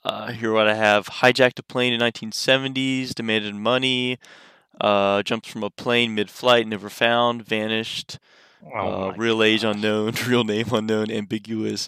Uh, 0.03 0.31
here 0.31 0.51
what 0.51 0.67
I 0.67 0.73
have: 0.73 1.05
hijacked 1.07 1.59
a 1.59 1.63
plane 1.63 1.93
in 1.93 1.99
1970s, 2.01 3.13
demanded 3.13 3.55
money, 3.55 4.17
uh, 4.79 5.21
jumped 5.23 5.47
from 5.47 5.63
a 5.63 5.69
plane 5.69 6.15
mid-flight, 6.15 6.67
never 6.67 6.89
found, 6.89 7.45
vanished. 7.45 8.17
oh 8.65 9.09
Uh, 9.09 9.13
real 9.15 9.43
age 9.43 9.63
unknown, 9.63 10.13
real 10.27 10.43
name 10.43 10.67
unknown, 10.71 11.11
ambiguous, 11.11 11.87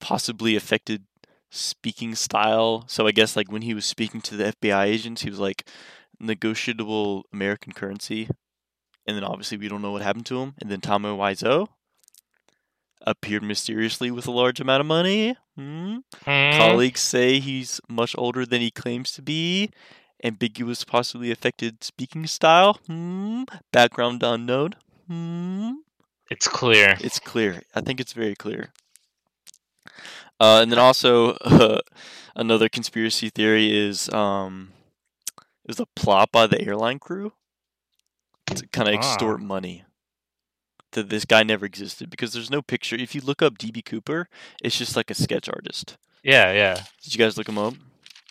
possibly 0.00 0.56
affected 0.56 1.04
speaking 1.50 2.14
style. 2.14 2.84
So 2.88 3.06
I 3.06 3.12
guess 3.12 3.36
like 3.36 3.52
when 3.52 3.62
he 3.62 3.74
was 3.74 3.84
speaking 3.84 4.22
to 4.22 4.36
the 4.36 4.52
FBI 4.52 4.86
agents, 4.86 5.22
he 5.22 5.30
was 5.30 5.38
like 5.38 5.68
negotiable 6.18 7.26
American 7.32 7.72
currency, 7.72 8.28
and 9.06 9.16
then 9.16 9.24
obviously 9.24 9.58
we 9.58 9.68
don't 9.68 9.82
know 9.82 9.92
what 9.92 10.02
happened 10.02 10.26
to 10.26 10.40
him. 10.40 10.54
And 10.60 10.70
then 10.70 10.80
Tommy 10.80 11.10
Wiseau 11.10 11.68
appeared 13.06 13.42
mysteriously 13.42 14.10
with 14.10 14.26
a 14.26 14.30
large 14.30 14.60
amount 14.60 14.80
of 14.80 14.86
money. 14.86 15.36
Hmm? 15.56 15.98
Hmm? 16.24 16.56
Colleagues 16.58 17.00
say 17.00 17.40
he's 17.40 17.80
much 17.88 18.14
older 18.18 18.46
than 18.46 18.60
he 18.60 18.70
claims 18.70 19.12
to 19.12 19.22
be. 19.22 19.70
Ambiguous, 20.24 20.84
possibly 20.84 21.30
affected 21.30 21.82
speaking 21.82 22.26
style. 22.26 22.78
Hmm. 22.86 23.42
Background 23.72 24.22
unknown. 24.22 24.74
Hmm. 25.08 25.70
It's 26.30 26.46
clear. 26.48 26.96
It's 27.00 27.18
clear. 27.18 27.62
I 27.74 27.80
think 27.80 28.00
it's 28.00 28.12
very 28.12 28.34
clear. 28.34 28.72
Uh, 30.40 30.60
and 30.62 30.70
then 30.72 30.78
also 30.78 31.32
uh, 31.42 31.80
another 32.36 32.68
conspiracy 32.68 33.28
theory 33.30 33.76
is 33.76 34.08
um, 34.10 34.72
it 35.64 35.68
was 35.68 35.80
a 35.80 35.86
plot 35.94 36.30
by 36.32 36.46
the 36.46 36.60
airline 36.62 36.98
crew 36.98 37.32
to 38.46 38.66
kind 38.68 38.88
of 38.88 38.94
Ah. 38.94 38.98
extort 38.98 39.40
money. 39.40 39.84
That 40.92 41.08
this 41.10 41.24
guy 41.24 41.42
never 41.42 41.64
existed 41.66 42.10
because 42.10 42.32
there's 42.32 42.50
no 42.50 42.62
picture. 42.62 42.96
If 42.96 43.14
you 43.14 43.20
look 43.22 43.40
up 43.42 43.58
DB 43.58 43.84
Cooper, 43.84 44.28
it's 44.62 44.76
just 44.78 44.94
like 44.96 45.10
a 45.10 45.14
sketch 45.14 45.48
artist. 45.48 45.96
Yeah, 46.22 46.52
yeah, 46.52 46.74
Did 47.02 47.14
you 47.14 47.18
guys 47.18 47.36
look 47.36 47.48
him 47.48 47.58
up? 47.58 47.74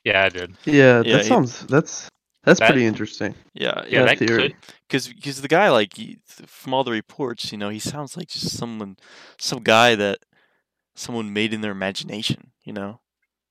yeah. 0.05 0.23
I 0.25 0.29
did. 0.29 0.55
Yeah, 0.65 1.01
Yeah, 1.03 1.13
that 1.17 1.21
he- 1.23 1.27
sounds 1.27 1.65
that's 1.65 2.09
that's 2.43 2.59
That- 2.59 2.69
pretty 2.71 2.85
interesting. 2.85 3.35
Yeah, 3.53 3.83
Yeah, 3.87 3.99
Yeah, 3.99 4.05
that 4.05 4.19
theory. 4.19 4.41
could. 4.49 4.55
because 4.87 5.07
because 5.07 5.41
the 5.41 5.47
guy 5.47 5.69
like 5.69 5.95
he, 5.95 6.19
from 6.47 6.73
all 6.73 6.83
the 6.83 6.91
reports, 6.91 7.51
you 7.51 7.57
know, 7.57 7.69
he 7.69 7.79
sounds 7.79 8.15
like 8.15 8.27
just 8.29 8.55
someone, 8.57 8.97
some 9.39 9.61
guy 9.63 9.95
that 9.95 10.19
someone 10.95 11.33
made 11.33 11.53
in 11.53 11.61
their 11.61 11.71
imagination, 11.71 12.51
you 12.63 12.73
know, 12.73 12.99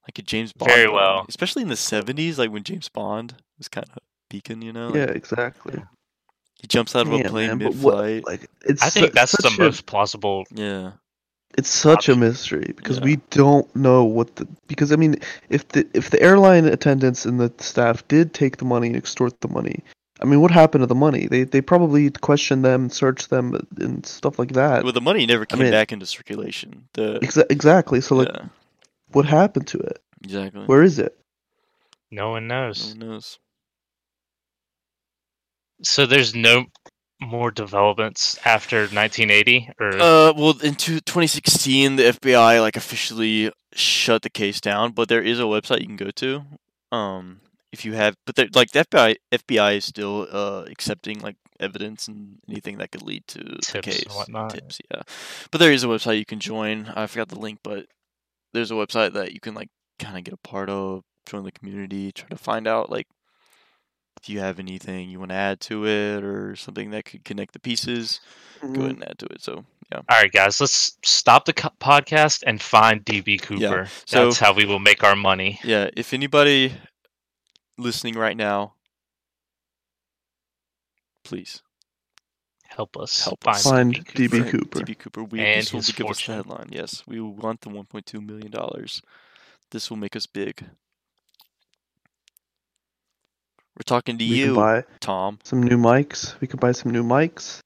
like 0.08 0.18
a 0.18 0.22
James 0.22 0.52
Bond. 0.52 0.70
Very 0.70 0.82
villain. 0.84 0.94
well. 0.96 1.26
especially 1.28 1.62
in 1.62 1.68
the 1.68 1.76
seventies, 1.76 2.38
like 2.38 2.50
when 2.50 2.62
James 2.64 2.88
Bond 2.88 3.36
was 3.58 3.68
kind 3.68 3.86
of 3.94 3.98
peaking, 4.28 4.62
you 4.62 4.72
know. 4.72 4.86
like, 4.88 4.94
Yeah, 4.96 5.10
exactly. 5.14 5.82
He 6.60 6.66
jumps 6.66 6.94
out 6.94 7.06
of 7.06 7.12
a 7.12 7.22
plane 7.24 7.48
man, 7.48 7.58
mid-flight. 7.58 8.22
what, 8.24 8.32
like 8.32 8.50
it's 8.64 8.82
I 8.82 8.90
think 8.90 9.06
su- 9.06 9.12
that's 9.14 9.32
the 9.32 9.48
a- 9.48 9.58
most 9.58 9.86
plausible. 9.86 10.44
yeah, 10.54 10.92
it's 11.58 11.68
such 11.70 12.08
a 12.08 12.16
mystery 12.16 12.72
because 12.76 12.98
Yeah. 12.98 13.04
we 13.04 13.16
don't 13.30 13.74
know 13.74 14.04
what 14.04 14.36
the 14.36 14.46
because 14.68 14.92
I 14.92 14.96
mean 14.96 15.16
if 15.48 15.66
the 15.68 15.86
if 15.94 16.10
the 16.10 16.20
airline 16.22 16.66
attendants 16.66 17.24
and 17.24 17.40
the 17.40 17.52
staff 17.58 18.06
did 18.08 18.34
take 18.34 18.58
the 18.58 18.64
money 18.64 18.88
and 18.88 18.96
extort 18.96 19.40
the 19.40 19.48
money, 19.48 19.82
I 20.22 20.26
mean 20.26 20.40
what 20.40 20.50
happened 20.50 20.82
to 20.82 20.86
the 20.86 20.94
money? 20.94 21.26
They 21.26 21.44
they 21.44 21.60
probably 21.62 22.10
questioned 22.10 22.64
them, 22.64 22.90
searched 22.90 23.30
them, 23.30 23.54
and 23.78 24.04
stuff 24.06 24.38
like 24.38 24.52
that. 24.52 24.84
well, 24.84 24.92
the 24.92 25.00
money 25.00 25.24
never 25.26 25.46
came 25.46 25.60
mean- 25.60 25.70
back 25.72 25.92
into 25.92 26.06
circulation. 26.06 26.86
The 26.92 27.18
Exa- 27.20 27.50
exactly. 27.50 28.00
So 28.00 28.16
like, 28.16 28.28
yeah, 28.34 28.44
what 29.12 29.24
happened 29.24 29.66
to 29.68 29.78
it? 29.78 30.00
exactly. 30.22 30.64
Where 30.66 30.82
is 30.82 30.98
it? 30.98 31.16
No 32.12 32.30
one 32.30 32.46
No 32.48 32.62
one 32.68 32.98
knows. 32.98 33.38
So 35.82 36.06
there's 36.06 36.34
no 36.34 36.66
more 37.20 37.50
developments 37.50 38.38
after 38.44 38.80
1980, 38.88 39.70
or 39.78 39.88
Uh, 39.94 40.32
well, 40.34 40.58
in 40.62 40.74
2016, 40.74 41.96
the 41.96 42.04
FBI 42.04 42.60
like 42.60 42.76
officially 42.76 43.52
shut 43.74 44.22
the 44.22 44.30
case 44.30 44.60
down, 44.60 44.92
but 44.92 45.08
there 45.08 45.22
is 45.22 45.38
a 45.38 45.44
website 45.44 45.80
you 45.80 45.86
can 45.86 45.96
go 45.96 46.10
to. 46.10 46.42
Um, 46.92 47.40
if 47.72 47.84
you 47.84 47.92
have, 47.92 48.16
but 48.26 48.36
like 48.54 48.72
the 48.72 48.80
FBI, 48.84 49.16
FBI 49.32 49.76
is 49.76 49.84
still 49.84 50.26
uh 50.30 50.64
accepting 50.70 51.20
like 51.20 51.36
evidence 51.60 52.08
and 52.08 52.38
anything 52.48 52.78
that 52.78 52.90
could 52.90 53.02
lead 53.02 53.26
to 53.28 53.38
the 53.38 53.58
Tips 53.60 53.74
and 53.74 53.84
case. 53.84 54.04
whatnot. 54.16 54.54
Tips, 54.54 54.80
yeah. 54.90 55.02
But 55.50 55.58
there 55.58 55.72
is 55.72 55.84
a 55.84 55.88
website 55.88 56.18
you 56.18 56.24
can 56.24 56.40
join. 56.40 56.86
I 56.96 57.06
forgot 57.06 57.28
the 57.28 57.38
link, 57.38 57.60
but 57.62 57.86
there's 58.52 58.70
a 58.70 58.74
website 58.74 59.12
that 59.12 59.32
you 59.32 59.40
can 59.40 59.54
like 59.54 59.68
kind 59.98 60.16
of 60.16 60.24
get 60.24 60.34
a 60.34 60.38
part 60.48 60.68
of, 60.68 61.02
join 61.26 61.44
the 61.44 61.52
community, 61.52 62.10
try 62.12 62.28
to 62.28 62.36
find 62.36 62.66
out 62.66 62.90
like 62.90 63.06
if 64.22 64.28
you 64.28 64.40
have 64.40 64.58
anything 64.58 65.08
you 65.10 65.18
want 65.18 65.30
to 65.30 65.34
add 65.36 65.60
to 65.60 65.86
it 65.86 66.22
or 66.24 66.54
something 66.56 66.90
that 66.90 67.04
could 67.06 67.24
connect 67.24 67.52
the 67.52 67.60
pieces 67.60 68.20
go 68.60 68.66
Mm-hmm. 68.68 68.80
ahead 68.82 68.90
and 68.96 69.08
add 69.08 69.18
to 69.18 69.26
it. 69.26 69.40
So 69.42 69.64
yeah, 69.90 69.98
all 70.08 70.18
right, 70.20 70.30
guys, 70.30 70.60
let's 70.60 70.98
stop 71.02 71.46
the 71.46 71.54
co- 71.54 71.70
podcast 71.80 72.42
and 72.46 72.60
find 72.60 73.02
DB 73.04 73.40
Cooper. 73.40 73.88
so- 74.04 74.24
That's 74.26 74.38
how 74.38 74.52
we 74.52 74.66
will 74.66 74.78
make 74.78 75.02
our 75.02 75.16
money. 75.16 75.58
yeah. 75.64 75.88
If 75.96 76.12
anybody 76.12 76.74
listening 77.78 78.14
right 78.14 78.36
now, 78.36 78.74
please 81.24 81.62
Help 82.68 82.96
us 82.96 83.24
Help 83.24 83.42
find, 83.42 83.56
us. 83.56 83.62
Find 83.64 83.94
DB 83.94 84.28
DB 84.28 84.50
Cooper. 84.50 84.58
Cooper. 84.58 84.78
DB 84.80 84.98
Cooper, 84.98 85.24
we 85.24 85.40
And 85.40 85.60
this 85.62 85.72
will 85.72 85.80
his 85.80 85.90
give 85.92 86.06
us 86.06 86.24
the 86.24 86.34
headline. 86.34 86.68
Yes, 86.70 87.02
we 87.06 87.20
want 87.20 87.62
the 87.62 87.68
1.2 87.70 88.24
million 88.24 88.50
dollars. 88.50 89.02
This 89.72 89.90
will 89.90 89.96
make 89.96 90.14
us 90.14 90.26
big. 90.26 90.64
We're 93.76 93.82
talking 93.86 94.18
to 94.18 94.24
We 94.24 94.36
you, 94.36 94.54
buy 94.54 94.84
Tom. 95.00 95.38
some 95.44 95.62
new 95.62 95.76
mics. 95.78 96.38
We 96.40 96.46
could 96.46 96.60
buy 96.60 96.72
some 96.72 96.92
new 96.92 97.02
mics. 97.02 97.60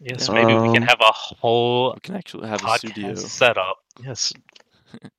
Yes, 0.00 0.28
Yeah. 0.28 0.34
maybe 0.34 0.54
we 0.54 0.72
can 0.72 0.82
Um, 0.82 0.88
have 0.88 1.00
a 1.00 1.12
whole 1.12 1.92
We 1.94 2.00
can 2.00 2.16
actually 2.16 2.48
have 2.48 2.62
a 2.62 2.64
podcast 2.66 2.78
studio. 2.78 3.14
setup. 3.14 3.76
Yes, 4.04 4.32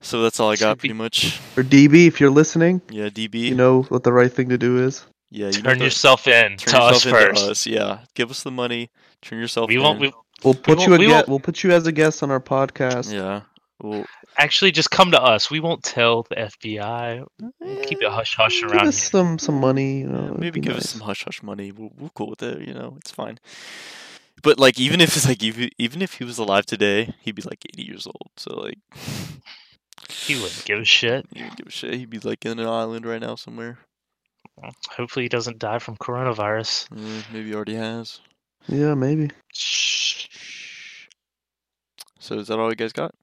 So 0.00 0.20
that's 0.22 0.40
all 0.40 0.50
I 0.50 0.56
got, 0.56 0.78
pretty 0.78 0.94
much. 0.94 1.36
For 1.54 1.62
DB, 1.62 2.06
if 2.08 2.20
you're 2.20 2.30
listening, 2.30 2.80
Yeah, 2.90 3.08
DB. 3.08 3.34
you 3.40 3.54
know 3.54 3.82
what 3.82 4.02
the 4.02 4.12
right 4.12 4.32
thing 4.32 4.48
to 4.48 4.58
do 4.58 4.82
is. 4.84 5.04
yeah, 5.30 5.46
you 5.46 5.52
turn 5.62 5.78
the- 5.78 5.84
yourself 5.84 6.26
in 6.26 6.56
turn 6.56 6.74
to 6.74 6.80
us 6.82 7.04
yourself 7.04 7.20
into 7.28 7.34
first. 7.40 7.50
us. 7.50 7.66
Yeah, 7.66 7.98
give 8.14 8.30
us 8.30 8.42
the 8.42 8.50
money. 8.50 8.90
Turn 9.22 9.38
yourself. 9.38 9.68
We 9.68 9.78
won't. 9.78 9.96
in. 9.98 10.02
We, 10.02 10.12
We'll 10.42 10.54
put 10.54 10.78
won't- 10.78 10.88
you 10.88 10.94
a 10.96 10.98
we 10.98 11.06
get, 11.06 11.28
we'll 11.28 11.38
put 11.38 11.62
you 11.62 11.70
as 11.70 11.86
a 11.86 11.92
guest 11.92 12.22
on 12.24 12.32
our 12.32 12.40
podcast. 12.40 13.12
Yeah. 13.12 13.42
Well, 13.82 14.04
actually 14.38 14.70
just 14.70 14.90
come 14.92 15.10
to 15.10 15.20
us. 15.20 15.50
We 15.50 15.58
won't 15.58 15.82
tell 15.82 16.22
the 16.22 16.36
FBI. 16.36 17.26
We'll 17.60 17.82
keep 17.84 18.00
it 18.00 18.06
eh, 18.06 18.10
hush 18.10 18.36
hush 18.36 18.60
Give 18.60 18.70
around 18.70 18.86
us 18.86 19.00
here. 19.02 19.10
some 19.10 19.38
some 19.40 19.58
money, 19.60 20.00
you 20.00 20.06
know. 20.08 20.26
Yeah, 20.26 20.38
maybe 20.38 20.60
be 20.60 20.66
give 20.68 20.76
us 20.76 20.88
some 20.88 21.00
hush 21.00 21.24
hush 21.24 21.42
money. 21.42 21.72
We're, 21.72 21.90
we're 21.98 22.10
cool 22.10 22.30
with 22.30 22.42
it. 22.44 22.66
You 22.66 22.74
know, 22.74 22.94
it's 22.98 23.10
fine. 23.10 23.38
But 24.42 24.58
like, 24.58 24.78
even 24.78 25.00
if 25.00 25.16
it's 25.16 25.26
like, 25.26 25.42
even 25.42 25.70
even 25.78 26.00
if 26.00 26.14
he 26.14 26.24
was 26.24 26.38
alive 26.38 26.64
today, 26.64 27.14
he'd 27.20 27.34
be 27.34 27.42
like 27.42 27.64
80 27.74 27.82
years 27.82 28.06
old. 28.06 28.30
So 28.36 28.54
like, 28.54 28.78
He 30.08 30.34
wouldn't 30.36 30.64
give 30.64 30.78
a 30.78 30.84
shit. 30.84 31.26
he 31.34 31.42
wouldn't 31.42 31.58
give 31.58 31.66
a 31.66 31.70
shit. 31.70 31.94
He'd 31.94 32.10
be 32.10 32.18
like 32.20 32.44
in 32.46 32.58
an 32.60 32.66
island 32.66 33.04
right 33.04 33.20
now 33.20 33.34
somewhere. 33.34 33.78
Hopefully, 34.90 35.24
he 35.24 35.28
doesn't 35.28 35.58
die 35.58 35.78
from 35.80 35.96
coronavirus. 35.96 36.86
Eh, 36.96 37.22
maybe 37.32 37.48
he 37.48 37.54
already 37.54 37.74
has. 37.74 38.20
Yeah, 38.68 38.94
maybe. 38.94 39.30
Shh. 39.52 40.26
So 42.20 42.38
is 42.38 42.46
that 42.48 42.58
all 42.60 42.68
you 42.70 42.76
guys 42.76 42.92
got? 42.92 43.14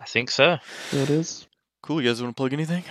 I 0.00 0.04
think 0.04 0.30
so. 0.30 0.58
Yeah, 0.92 1.02
it 1.02 1.10
is. 1.10 1.46
Cool. 1.82 2.02
You 2.02 2.08
guys 2.08 2.22
want 2.22 2.36
to 2.36 2.40
plug 2.40 2.52
anything? 2.52 2.84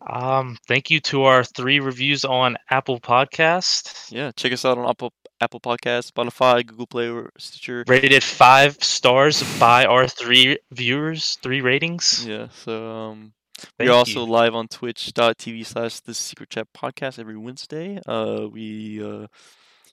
Um, 0.00 0.56
thank 0.66 0.90
you 0.90 1.00
to 1.00 1.24
our 1.24 1.44
three 1.44 1.78
reviews 1.78 2.24
on 2.24 2.56
Apple 2.70 3.00
Podcast. 3.00 4.10
Yeah, 4.10 4.32
check 4.32 4.52
us 4.52 4.64
out 4.64 4.78
on 4.78 4.88
Apple 4.88 5.12
Apple 5.40 5.60
Podcast, 5.60 6.12
Spotify, 6.12 6.66
Google 6.66 6.86
Play, 6.86 7.08
or 7.08 7.30
Stitcher. 7.38 7.84
Rated 7.86 8.22
five 8.22 8.82
stars 8.82 9.42
by 9.58 9.84
our 9.84 10.06
three 10.06 10.58
viewers, 10.70 11.36
three 11.42 11.60
ratings. 11.60 12.26
Yeah. 12.26 12.48
So 12.50 12.90
um, 12.90 13.32
Thank 13.58 13.90
we're 13.90 13.96
also 13.96 14.24
you. 14.24 14.30
live 14.30 14.54
on 14.54 14.68
twitch.tv 14.68 15.66
slash 15.66 16.00
the 16.00 16.14
secret 16.14 16.50
chat 16.50 16.68
podcast 16.74 17.18
every 17.18 17.36
Wednesday. 17.36 18.00
Uh, 18.06 18.46
we 18.50 19.02
uh, 19.02 19.26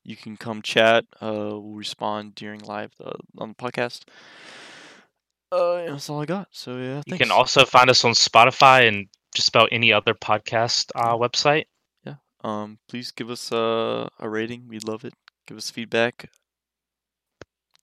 you 0.03 0.15
can 0.15 0.37
come 0.37 0.61
chat. 0.61 1.05
Uh, 1.21 1.51
we'll 1.51 1.75
respond 1.75 2.35
during 2.35 2.61
live 2.61 2.93
uh, 3.03 3.11
on 3.37 3.49
the 3.49 3.55
podcast. 3.55 4.03
Uh, 5.51 5.83
yeah, 5.85 5.91
that's 5.91 6.09
all 6.09 6.21
I 6.21 6.25
got. 6.25 6.47
So 6.51 6.77
yeah, 6.77 7.01
You 7.05 7.17
can 7.17 7.31
also 7.31 7.65
find 7.65 7.89
us 7.89 8.03
on 8.03 8.11
Spotify 8.13 8.87
and 8.87 9.07
just 9.33 9.49
about 9.49 9.69
any 9.71 9.93
other 9.93 10.13
podcast 10.13 10.91
uh, 10.95 11.15
website. 11.15 11.65
Yeah. 12.05 12.15
Um, 12.43 12.79
please 12.89 13.11
give 13.11 13.29
us 13.29 13.51
uh, 13.51 14.09
a 14.19 14.29
rating. 14.29 14.67
We'd 14.67 14.87
love 14.87 15.05
it. 15.05 15.13
Give 15.47 15.57
us 15.57 15.69
feedback. 15.69 16.29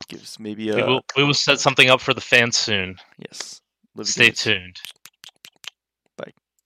Give 0.09 0.21
us 0.21 0.39
maybe 0.39 0.71
we 0.71 0.83
a 0.83 0.87
will 0.87 1.05
we 1.17 1.25
will 1.25 1.35
set 1.35 1.61
something 1.61 1.89
up 1.89 2.01
for 2.01 2.13
the 2.13 2.21
fans 2.21 2.57
soon. 2.57 2.97
yes. 3.19 3.61
Live 3.97 4.09
Stay 4.09 4.31
tuned. 4.31 4.81